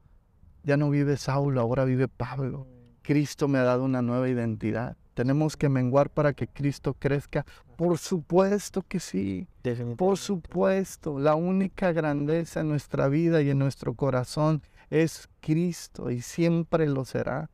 ya 0.62 0.76
no 0.76 0.90
vive 0.90 1.16
Saulo, 1.16 1.60
ahora 1.60 1.84
vive 1.84 2.08
Pablo. 2.08 2.66
Mm. 2.66 2.80
Cristo 3.02 3.48
me 3.48 3.58
ha 3.58 3.64
dado 3.64 3.84
una 3.84 4.02
nueva 4.02 4.28
identidad. 4.28 4.96
Tenemos 5.14 5.56
que 5.56 5.68
menguar 5.68 6.10
para 6.10 6.32
que 6.32 6.46
Cristo 6.46 6.94
crezca. 6.98 7.44
Por 7.76 7.98
supuesto 7.98 8.82
que 8.82 9.00
sí. 9.00 9.48
Por 9.96 10.16
supuesto. 10.16 11.18
La 11.18 11.34
única 11.34 11.92
grandeza 11.92 12.60
en 12.60 12.68
nuestra 12.68 13.08
vida 13.08 13.42
y 13.42 13.50
en 13.50 13.58
nuestro 13.58 13.94
corazón 13.94 14.62
es 14.88 15.28
Cristo 15.40 16.10
y 16.10 16.20
siempre 16.20 16.86
lo 16.86 17.04
será. 17.04 17.50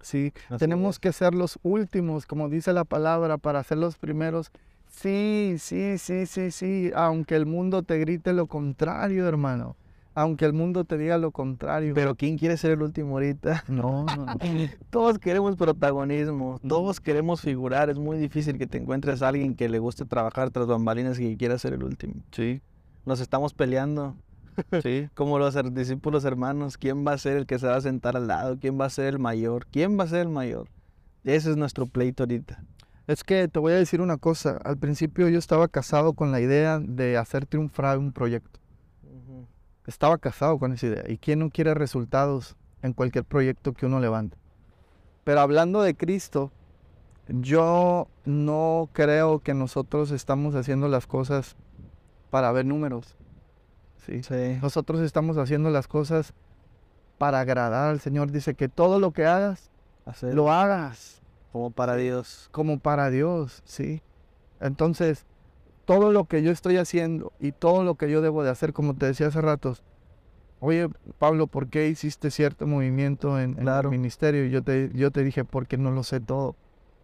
Sí, 0.00 0.32
tenemos 0.58 0.98
que 0.98 1.12
ser 1.12 1.34
los 1.34 1.58
últimos, 1.62 2.26
como 2.26 2.50
dice 2.50 2.72
la 2.72 2.84
palabra, 2.84 3.38
para 3.38 3.62
ser 3.62 3.78
los 3.78 3.96
primeros. 3.96 4.50
Sí, 4.90 5.56
sí, 5.58 5.98
sí, 5.98 6.26
sí, 6.26 6.50
sí. 6.50 6.90
Aunque 6.94 7.36
el 7.36 7.46
mundo 7.46 7.82
te 7.82 7.98
grite 7.98 8.32
lo 8.32 8.46
contrario, 8.46 9.26
hermano 9.26 9.76
aunque 10.14 10.44
el 10.44 10.52
mundo 10.52 10.84
te 10.84 10.96
diga 10.96 11.18
lo 11.18 11.32
contrario. 11.32 11.92
Pero 11.94 12.14
¿quién 12.14 12.38
quiere 12.38 12.56
ser 12.56 12.72
el 12.72 12.82
último 12.82 13.14
ahorita? 13.14 13.64
No, 13.68 14.04
no, 14.04 14.26
no. 14.26 14.36
todos 14.90 15.18
queremos 15.18 15.56
protagonismo, 15.56 16.60
todos 16.66 17.00
queremos 17.00 17.40
figurar. 17.40 17.90
Es 17.90 17.98
muy 17.98 18.18
difícil 18.18 18.58
que 18.58 18.66
te 18.66 18.78
encuentres 18.78 19.22
a 19.22 19.28
alguien 19.28 19.54
que 19.54 19.68
le 19.68 19.78
guste 19.78 20.04
trabajar 20.04 20.50
tras 20.50 20.66
bambalinas 20.66 21.18
y 21.18 21.30
que 21.30 21.36
quiera 21.36 21.58
ser 21.58 21.72
el 21.72 21.82
último. 21.82 22.14
Sí. 22.30 22.62
Nos 23.04 23.20
estamos 23.20 23.54
peleando. 23.54 24.16
Sí. 24.84 25.08
Como 25.14 25.40
los 25.40 25.56
discípulos 25.74 26.24
hermanos, 26.24 26.78
¿quién 26.78 27.04
va 27.04 27.12
a 27.12 27.18
ser 27.18 27.38
el 27.38 27.44
que 27.44 27.58
se 27.58 27.66
va 27.66 27.74
a 27.74 27.80
sentar 27.80 28.16
al 28.16 28.28
lado? 28.28 28.56
¿Quién 28.60 28.80
va 28.80 28.84
a 28.84 28.90
ser 28.90 29.06
el 29.06 29.18
mayor? 29.18 29.66
¿Quién 29.66 29.98
va 29.98 30.04
a 30.04 30.06
ser 30.06 30.20
el 30.20 30.28
mayor? 30.28 30.68
Ese 31.24 31.50
es 31.50 31.56
nuestro 31.56 31.86
pleito 31.86 32.22
ahorita. 32.22 32.62
Es 33.08 33.24
que 33.24 33.48
te 33.48 33.58
voy 33.58 33.72
a 33.72 33.76
decir 33.76 34.00
una 34.00 34.16
cosa. 34.16 34.58
Al 34.64 34.78
principio 34.78 35.28
yo 35.28 35.40
estaba 35.40 35.66
casado 35.66 36.12
con 36.12 36.30
la 36.30 36.40
idea 36.40 36.78
de 36.78 37.16
hacer 37.16 37.46
triunfar 37.46 37.98
un 37.98 38.12
proyecto. 38.12 38.60
Estaba 39.86 40.18
casado 40.18 40.58
con 40.58 40.72
esa 40.72 40.86
idea. 40.86 41.04
¿Y 41.08 41.18
quién 41.18 41.40
no 41.40 41.50
quiere 41.50 41.74
resultados 41.74 42.56
en 42.82 42.92
cualquier 42.92 43.24
proyecto 43.24 43.72
que 43.72 43.86
uno 43.86 44.00
levante? 44.00 44.36
Pero 45.24 45.40
hablando 45.40 45.82
de 45.82 45.94
Cristo, 45.94 46.52
yo 47.28 48.08
no 48.24 48.88
creo 48.92 49.40
que 49.40 49.54
nosotros 49.54 50.10
estamos 50.10 50.54
haciendo 50.54 50.88
las 50.88 51.06
cosas 51.06 51.56
para 52.30 52.52
ver 52.52 52.66
números. 52.66 53.16
¿sí? 54.06 54.20
Nosotros 54.60 55.00
estamos 55.00 55.38
haciendo 55.38 55.70
las 55.70 55.88
cosas 55.88 56.34
para 57.18 57.40
agradar 57.40 57.90
al 57.90 58.00
Señor. 58.00 58.30
Dice 58.30 58.54
que 58.54 58.68
todo 58.68 58.98
lo 58.98 59.12
que 59.12 59.26
hagas, 59.26 59.70
lo 60.22 60.50
hagas. 60.52 61.22
Como 61.52 61.70
para 61.70 61.94
Dios. 61.96 62.48
Como 62.50 62.80
para 62.80 63.10
Dios, 63.10 63.62
sí. 63.64 64.02
Entonces, 64.60 65.24
todo 65.84 66.12
lo 66.12 66.24
que 66.24 66.42
yo 66.42 66.50
estoy 66.50 66.76
haciendo 66.76 67.32
y 67.40 67.52
todo 67.52 67.84
lo 67.84 67.96
que 67.96 68.10
yo 68.10 68.20
debo 68.20 68.42
de 68.42 68.50
hacer, 68.50 68.72
como 68.72 68.94
te 68.94 69.06
decía 69.06 69.28
hace 69.28 69.40
ratos, 69.40 69.82
oye, 70.60 70.88
Pablo, 71.18 71.46
¿por 71.46 71.68
qué 71.68 71.88
hiciste 71.88 72.30
cierto 72.30 72.66
movimiento 72.66 73.38
en, 73.38 73.56
el 73.58 73.88
ministerio? 73.88 74.46
Y 74.46 74.50
yo 74.50 74.62
te, 74.62 74.90
yo 74.94 75.10
te 75.10 75.22
dije, 75.22 75.44
porque 75.44 75.76
no 75.76 75.90
lo 75.90 76.02
sé 76.02 76.20
todo. 76.20 76.56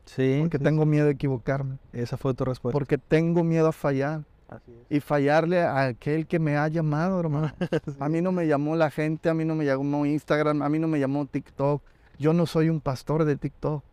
Sí. 0.07 0.39
Porque 0.41 0.59
sí, 0.59 0.65
tengo 0.65 0.87
miedo 0.87 1.07
de 1.07 1.13
equivocarme. 1.13 1.79
Esa 1.93 2.17
fue 2.17 2.35
tu 2.35 2.45
respuesta. 2.45 2.73
Porque 2.73 2.99
tengo 2.99 3.45
miedo 3.45 3.69
a 3.69 3.73
fallar. 3.73 4.25
Así 4.49 4.73
es. 4.73 4.97
Y 4.97 5.01
fallarle 5.01 5.61
a 5.61 5.85
aquel 5.85 6.27
que 6.27 6.39
me 6.39 6.57
ha 6.57 6.67
llamado, 6.69 7.21
hermano. 7.21 7.53
A 8.01 8.09
mí 8.09 8.21
no 8.21 8.33
me 8.33 8.47
llamó 8.47 8.75
la 8.75 8.91
gente, 8.91 9.29
a 9.29 9.35
mí 9.35 9.45
no 9.45 9.55
me 9.55 9.65
llamó 9.65 10.07
Instagram, 10.07 10.63
a 10.63 10.69
mí 10.69 10.79
no 10.79 10.89
me 10.89 10.99
llamó 10.99 11.27
TikTok. 11.27 11.83
Yo 12.19 12.33
no 12.33 12.47
soy 12.47 12.69
un 12.69 12.81
pastor 12.81 13.25
de 13.25 13.37
TikTok. 13.37 13.85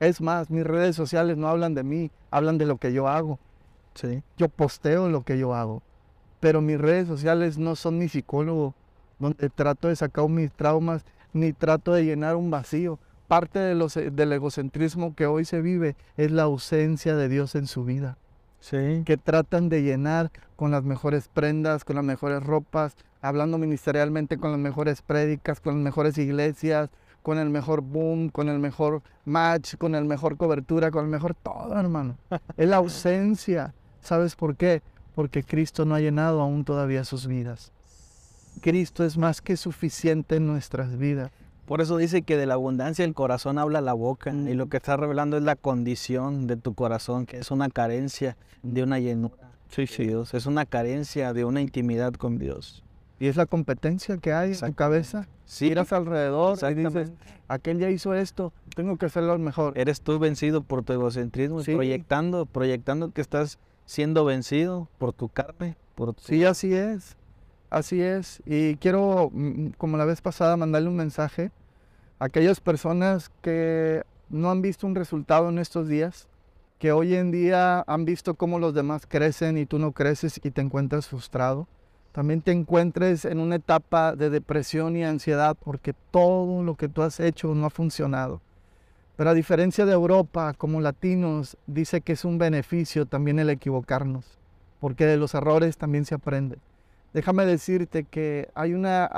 Es 0.00 0.20
más, 0.20 0.50
mis 0.50 0.64
redes 0.64 0.94
sociales 0.94 1.36
no 1.36 1.48
hablan 1.48 1.74
de 1.74 1.82
mí, 1.82 2.10
hablan 2.30 2.58
de 2.58 2.66
lo 2.66 2.78
que 2.78 2.92
yo 2.92 3.08
hago. 3.08 3.38
Sí. 3.94 4.22
Yo 4.36 4.48
posteo 4.48 5.08
lo 5.08 5.22
que 5.22 5.38
yo 5.38 5.54
hago. 5.54 5.82
Pero 6.40 6.60
mis 6.60 6.78
redes 6.80 7.06
sociales 7.08 7.58
no 7.58 7.76
son 7.76 7.98
mi 7.98 8.08
psicólogo, 8.08 8.74
donde 9.18 9.48
trato 9.50 9.88
de 9.88 9.96
sacar 9.96 10.28
mis 10.28 10.52
traumas, 10.52 11.04
ni 11.32 11.52
trato 11.52 11.92
de 11.92 12.04
llenar 12.04 12.36
un 12.36 12.50
vacío. 12.50 12.98
Parte 13.28 13.58
de 13.58 13.74
los- 13.74 13.94
del 13.94 14.32
egocentrismo 14.32 15.14
que 15.14 15.26
hoy 15.26 15.44
se 15.44 15.60
vive 15.62 15.96
es 16.16 16.30
la 16.30 16.42
ausencia 16.42 17.16
de 17.16 17.28
Dios 17.28 17.54
en 17.54 17.66
su 17.66 17.84
vida 17.84 18.18
Sí. 18.60 19.02
que 19.04 19.16
tratan 19.16 19.68
de 19.68 19.82
llenar 19.82 20.30
con 20.56 20.70
las 20.70 20.84
mejores 20.84 21.28
prendas, 21.28 21.84
con 21.84 21.96
las 21.96 22.04
mejores 22.04 22.42
ropas, 22.44 22.96
hablando 23.22 23.56
ministerialmente 23.58 24.36
con 24.38 24.50
las 24.50 24.60
mejores 24.60 25.00
prédicas, 25.02 25.60
con 25.60 25.74
las 25.76 25.82
mejores 25.82 26.18
iglesias, 26.18 26.90
con 27.22 27.38
el 27.38 27.48
mejor 27.48 27.80
boom, 27.80 28.28
con 28.28 28.48
el 28.50 28.58
mejor 28.58 29.00
match, 29.24 29.76
con 29.76 29.94
el 29.94 30.04
mejor 30.04 30.36
cobertura, 30.36 30.90
con 30.90 31.04
el 31.06 31.10
mejor 31.10 31.34
todo, 31.34 31.78
hermano. 31.78 32.16
Es 32.58 32.68
la 32.68 32.76
ausencia. 32.76 33.72
¿Sabes 34.04 34.36
por 34.36 34.54
qué? 34.54 34.82
Porque 35.14 35.42
Cristo 35.42 35.86
no 35.86 35.94
ha 35.94 36.00
llenado 36.00 36.42
aún 36.42 36.64
todavía 36.64 37.04
sus 37.04 37.26
vidas. 37.26 37.72
Cristo 38.60 39.02
es 39.02 39.16
más 39.16 39.40
que 39.40 39.56
suficiente 39.56 40.36
en 40.36 40.46
nuestras 40.46 40.98
vidas. 40.98 41.30
Por 41.64 41.80
eso 41.80 41.96
dice 41.96 42.20
que 42.20 42.36
de 42.36 42.44
la 42.44 42.54
abundancia 42.54 43.02
del 43.04 43.14
corazón 43.14 43.58
habla 43.58 43.80
la 43.80 43.94
boca. 43.94 44.30
Mm. 44.30 44.48
Y 44.48 44.54
lo 44.54 44.68
que 44.68 44.76
está 44.76 44.98
revelando 44.98 45.38
es 45.38 45.42
la 45.42 45.56
condición 45.56 46.46
de 46.46 46.56
tu 46.56 46.74
corazón, 46.74 47.24
que 47.24 47.38
es 47.38 47.50
una 47.50 47.70
carencia 47.70 48.36
de 48.62 48.82
una 48.82 48.98
llenura. 48.98 49.50
Sí, 49.70 49.86
de 49.86 50.04
Dios. 50.04 50.34
Es 50.34 50.44
una 50.44 50.66
carencia 50.66 51.32
de 51.32 51.46
una 51.46 51.62
intimidad 51.62 52.12
con 52.12 52.38
Dios. 52.38 52.84
Y 53.18 53.28
es 53.28 53.36
la 53.36 53.46
competencia 53.46 54.18
que 54.18 54.34
hay 54.34 54.52
en 54.52 54.60
tu 54.60 54.74
cabeza. 54.74 55.26
Sí, 55.46 55.70
Miras 55.70 55.92
alrededor 55.94 56.58
y 56.70 56.74
dices, 56.74 57.12
aquel 57.48 57.78
ya 57.78 57.88
hizo 57.88 58.12
esto, 58.12 58.52
tengo 58.76 58.98
que 58.98 59.06
hacerlo 59.06 59.38
mejor. 59.38 59.78
Eres 59.78 60.02
tú 60.02 60.18
vencido 60.18 60.62
por 60.62 60.82
tu 60.82 60.92
egocentrismo, 60.92 61.60
y 61.60 61.64
Sí. 61.64 61.74
proyectando, 61.74 62.44
proyectando 62.44 63.10
que 63.10 63.20
estás 63.22 63.58
siendo 63.86 64.24
vencido 64.24 64.88
por 64.98 65.12
tu 65.12 65.28
carne, 65.28 65.76
por 65.94 66.14
tu... 66.14 66.22
Sí, 66.22 66.44
así 66.44 66.74
es. 66.74 67.16
Así 67.70 68.00
es. 68.00 68.42
Y 68.46 68.76
quiero, 68.76 69.30
mm, 69.32 69.70
como 69.78 69.96
la 69.96 70.04
vez 70.04 70.20
pasada, 70.20 70.56
mandarle 70.56 70.88
un 70.88 70.96
mensaje 70.96 71.50
a 72.18 72.26
aquellas 72.26 72.60
personas 72.60 73.30
que 73.42 74.04
no 74.28 74.50
han 74.50 74.62
visto 74.62 74.86
un 74.86 74.94
resultado 74.94 75.48
en 75.48 75.58
estos 75.58 75.88
días, 75.88 76.28
que 76.78 76.92
hoy 76.92 77.14
en 77.14 77.30
día 77.30 77.82
han 77.86 78.04
visto 78.04 78.34
cómo 78.34 78.58
los 78.58 78.74
demás 78.74 79.06
crecen 79.08 79.58
y 79.58 79.66
tú 79.66 79.78
no 79.78 79.92
creces 79.92 80.40
y 80.42 80.50
te 80.50 80.60
encuentras 80.60 81.08
frustrado. 81.08 81.66
También 82.12 82.42
te 82.42 82.52
encuentres 82.52 83.24
en 83.24 83.40
una 83.40 83.56
etapa 83.56 84.14
de 84.14 84.30
depresión 84.30 84.96
y 84.96 85.02
ansiedad 85.02 85.56
porque 85.58 85.94
todo 86.12 86.62
lo 86.62 86.76
que 86.76 86.88
tú 86.88 87.02
has 87.02 87.18
hecho 87.18 87.54
no 87.54 87.66
ha 87.66 87.70
funcionado. 87.70 88.40
Pero 89.16 89.30
a 89.30 89.34
diferencia 89.34 89.86
de 89.86 89.92
Europa, 89.92 90.54
como 90.54 90.80
latinos, 90.80 91.56
dice 91.66 92.00
que 92.00 92.12
es 92.12 92.24
un 92.24 92.38
beneficio 92.38 93.06
también 93.06 93.38
el 93.38 93.50
equivocarnos, 93.50 94.38
porque 94.80 95.06
de 95.06 95.16
los 95.16 95.34
errores 95.34 95.76
también 95.76 96.04
se 96.04 96.14
aprende. 96.14 96.58
Déjame 97.12 97.46
decirte 97.46 98.04
que 98.04 98.48
hay 98.54 98.74
una, 98.74 99.08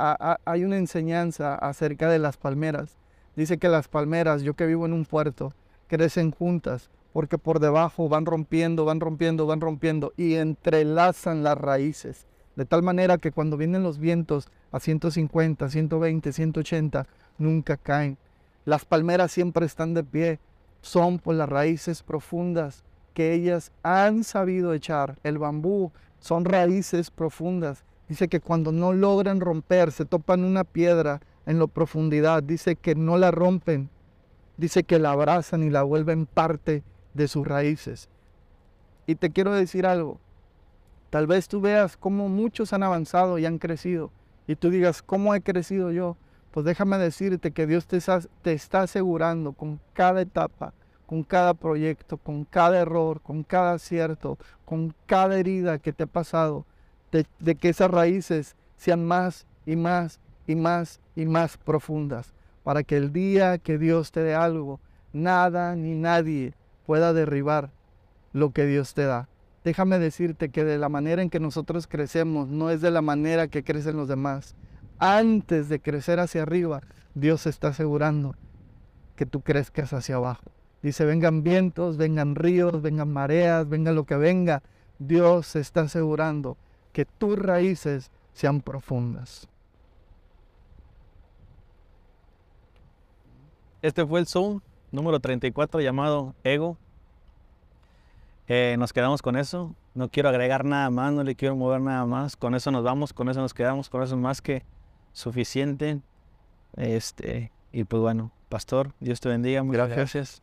hay 0.45 0.63
una 0.63 0.77
enseñanza 0.77 1.55
acerca 1.55 2.09
de 2.09 2.19
las 2.19 2.37
palmeras. 2.37 2.97
Dice 3.35 3.57
que 3.57 3.69
las 3.69 3.87
palmeras, 3.87 4.43
yo 4.43 4.53
que 4.53 4.67
vivo 4.67 4.85
en 4.85 4.93
un 4.93 5.05
puerto, 5.05 5.53
crecen 5.87 6.31
juntas 6.31 6.91
porque 7.17 7.39
por 7.39 7.59
debajo 7.59 8.09
van 8.09 8.27
rompiendo, 8.27 8.85
van 8.85 8.99
rompiendo, 8.99 9.47
van 9.47 9.59
rompiendo 9.59 10.13
y 10.17 10.35
entrelazan 10.35 11.41
las 11.41 11.57
raíces. 11.57 12.27
De 12.55 12.63
tal 12.65 12.83
manera 12.83 13.17
que 13.17 13.31
cuando 13.31 13.57
vienen 13.57 13.81
los 13.81 13.97
vientos 13.97 14.49
a 14.71 14.79
150, 14.79 15.67
120, 15.67 16.31
180, 16.31 17.07
nunca 17.39 17.75
caen. 17.77 18.19
Las 18.67 18.83
palmeras 18.83 19.31
siempre 19.31 19.65
están 19.65 19.93
de 19.93 20.03
pie. 20.03 20.41
Son 20.81 21.19
por 21.19 21.35
las 21.35 21.47
raíces 21.47 22.03
profundas 22.03 22.83
que 23.13 23.33
ellas 23.33 23.71
han 23.81 24.25
sabido 24.25 24.73
echar. 24.73 25.17
El 25.23 25.37
bambú 25.37 25.93
son 26.19 26.43
raíces 26.43 27.09
profundas. 27.09 27.85
Dice 28.09 28.27
que 28.27 28.41
cuando 28.41 28.73
no 28.73 28.91
logran 28.91 29.39
romper, 29.39 29.93
se 29.93 30.03
topan 30.03 30.43
una 30.43 30.65
piedra 30.65 31.21
en 31.45 31.59
la 31.59 31.67
profundidad. 31.67 32.43
Dice 32.43 32.75
que 32.75 32.93
no 32.93 33.15
la 33.15 33.31
rompen. 33.31 33.89
Dice 34.57 34.83
que 34.83 34.99
la 34.99 35.11
abrazan 35.11 35.63
y 35.63 35.69
la 35.69 35.83
vuelven 35.83 36.25
parte 36.25 36.83
de 37.13 37.29
sus 37.29 37.47
raíces. 37.47 38.09
Y 39.05 39.15
te 39.15 39.29
quiero 39.29 39.53
decir 39.53 39.85
algo. 39.85 40.19
Tal 41.09 41.25
vez 41.25 41.47
tú 41.47 41.61
veas 41.61 41.95
cómo 41.95 42.27
muchos 42.27 42.73
han 42.73 42.83
avanzado 42.83 43.39
y 43.39 43.45
han 43.45 43.59
crecido. 43.59 44.11
Y 44.45 44.57
tú 44.57 44.69
digas, 44.71 45.01
¿cómo 45.01 45.33
he 45.35 45.39
crecido 45.39 45.93
yo? 45.93 46.17
Pues 46.57 46.65
déjame 46.65 46.97
decirte 46.97 47.51
que 47.51 47.67
Dios 47.67 47.85
te, 47.85 47.99
está 48.51 48.81
asegurando 48.81 49.51
con 49.51 49.79
cada 49.93 50.21
etapa, 50.21 50.73
con 51.05 51.21
cada 51.21 51.53
proyecto, 51.53 52.17
con 52.17 52.45
cada 52.45 52.79
error, 52.79 53.21
con 53.21 53.43
cada 53.43 53.73
acierto, 53.73 54.39
con 54.65 54.95
cada 55.05 55.37
herida 55.37 55.77
que 55.77 55.93
te 55.93 56.05
ha 56.05 56.07
pasado, 56.07 56.65
de 57.11 57.53
que 57.53 57.69
esas 57.69 57.91
raíces 57.91 58.55
sean 58.75 59.05
más 59.05 59.45
y 59.67 59.75
más 59.75 60.19
y 60.47 60.55
más 60.55 60.99
y 61.15 61.27
más 61.27 61.57
profundas, 61.57 62.33
para 62.63 62.81
que 62.81 62.97
el 62.97 63.13
día 63.13 63.59
que 63.59 63.77
Dios 63.77 64.11
te 64.11 64.21
dé 64.21 64.33
algo, 64.33 64.79
nada 65.13 65.75
ni 65.75 65.93
nadie 65.93 66.55
pueda 66.87 67.13
derribar 67.13 67.69
lo 68.33 68.49
que 68.49 68.65
Dios 68.65 68.95
te 68.95 69.03
da. 69.03 69.29
Déjame 69.63 69.99
decirte 69.99 70.49
que 70.49 70.63
de 70.63 70.79
la 70.79 70.89
manera 70.89 71.21
en 71.21 71.29
que 71.29 71.39
nosotros 71.39 71.85
crecemos 71.85 72.47
no 72.47 72.71
es 72.71 72.81
de 72.81 72.89
la 72.89 73.03
manera 73.03 73.47
que 73.47 73.63
crecen 73.63 73.95
los 73.95 74.07
demás. 74.07 74.55
Antes 74.99 75.69
de 75.69 75.79
crecer 75.79 76.19
hacia 76.19 76.41
arriba, 76.41 76.81
Dios 77.13 77.45
está 77.45 77.69
asegurando 77.69 78.35
que 79.15 79.25
tú 79.25 79.41
crezcas 79.41 79.93
hacia 79.93 80.15
abajo. 80.15 80.51
Dice, 80.81 81.05
vengan 81.05 81.43
vientos, 81.43 81.97
vengan 81.97 82.35
ríos, 82.35 82.81
vengan 82.81 83.11
mareas, 83.11 83.67
venga 83.67 83.91
lo 83.91 84.05
que 84.05 84.15
venga. 84.15 84.63
Dios 84.99 85.55
está 85.55 85.81
asegurando 85.81 86.57
que 86.93 87.05
tus 87.05 87.37
raíces 87.37 88.11
sean 88.33 88.61
profundas. 88.61 89.47
Este 93.81 94.05
fue 94.05 94.19
el 94.19 94.27
Zoom 94.27 94.61
número 94.91 95.19
34 95.19 95.81
llamado 95.81 96.35
Ego. 96.43 96.77
Eh, 98.47 98.75
nos 98.79 98.93
quedamos 98.93 99.21
con 99.21 99.35
eso. 99.35 99.75
No 99.93 100.09
quiero 100.09 100.29
agregar 100.29 100.63
nada 100.65 100.89
más, 100.89 101.11
no 101.13 101.23
le 101.23 101.35
quiero 101.35 101.55
mover 101.55 101.81
nada 101.81 102.05
más. 102.05 102.35
Con 102.35 102.55
eso 102.55 102.71
nos 102.71 102.83
vamos, 102.83 103.13
con 103.13 103.29
eso 103.29 103.41
nos 103.41 103.53
quedamos, 103.53 103.89
con 103.89 104.03
eso 104.03 104.15
es 104.15 104.21
más 104.21 104.41
que 104.41 104.63
suficiente. 105.17 105.99
Este, 106.75 107.51
y 107.71 107.83
pues 107.85 108.01
bueno, 108.01 108.31
pastor, 108.49 108.93
Dios 108.99 109.19
te 109.19 109.29
bendiga, 109.29 109.63
muchas 109.63 109.89
Gracias. 109.89 109.97
gracias. 109.97 110.41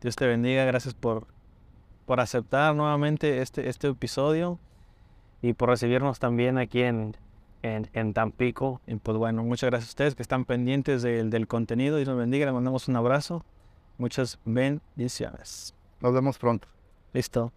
Dios 0.00 0.16
te 0.16 0.26
bendiga, 0.26 0.64
gracias 0.64 0.94
por, 0.94 1.26
por 2.06 2.20
aceptar 2.20 2.74
nuevamente 2.74 3.42
este, 3.42 3.68
este 3.68 3.88
episodio 3.88 4.58
y 5.42 5.52
por 5.52 5.68
recibirnos 5.68 6.18
también 6.18 6.56
aquí 6.56 6.82
en, 6.82 7.14
en, 7.62 7.90
en 7.92 8.14
Tampico. 8.14 8.80
Y 8.86 8.96
pues 8.96 9.18
bueno, 9.18 9.42
muchas 9.44 9.68
gracias 9.68 9.90
a 9.90 9.92
ustedes 9.92 10.14
que 10.14 10.22
están 10.22 10.46
pendientes 10.46 11.02
del, 11.02 11.28
del 11.28 11.46
contenido. 11.46 11.96
Dios 11.96 12.08
nos 12.08 12.18
bendiga, 12.18 12.46
les 12.46 12.54
mandamos 12.54 12.88
un 12.88 12.96
abrazo. 12.96 13.44
Muchas 13.98 14.38
bendiciones. 14.46 15.74
Nos 16.00 16.12
vemos 16.14 16.38
pronto. 16.38 16.68
Listo. 17.12 17.52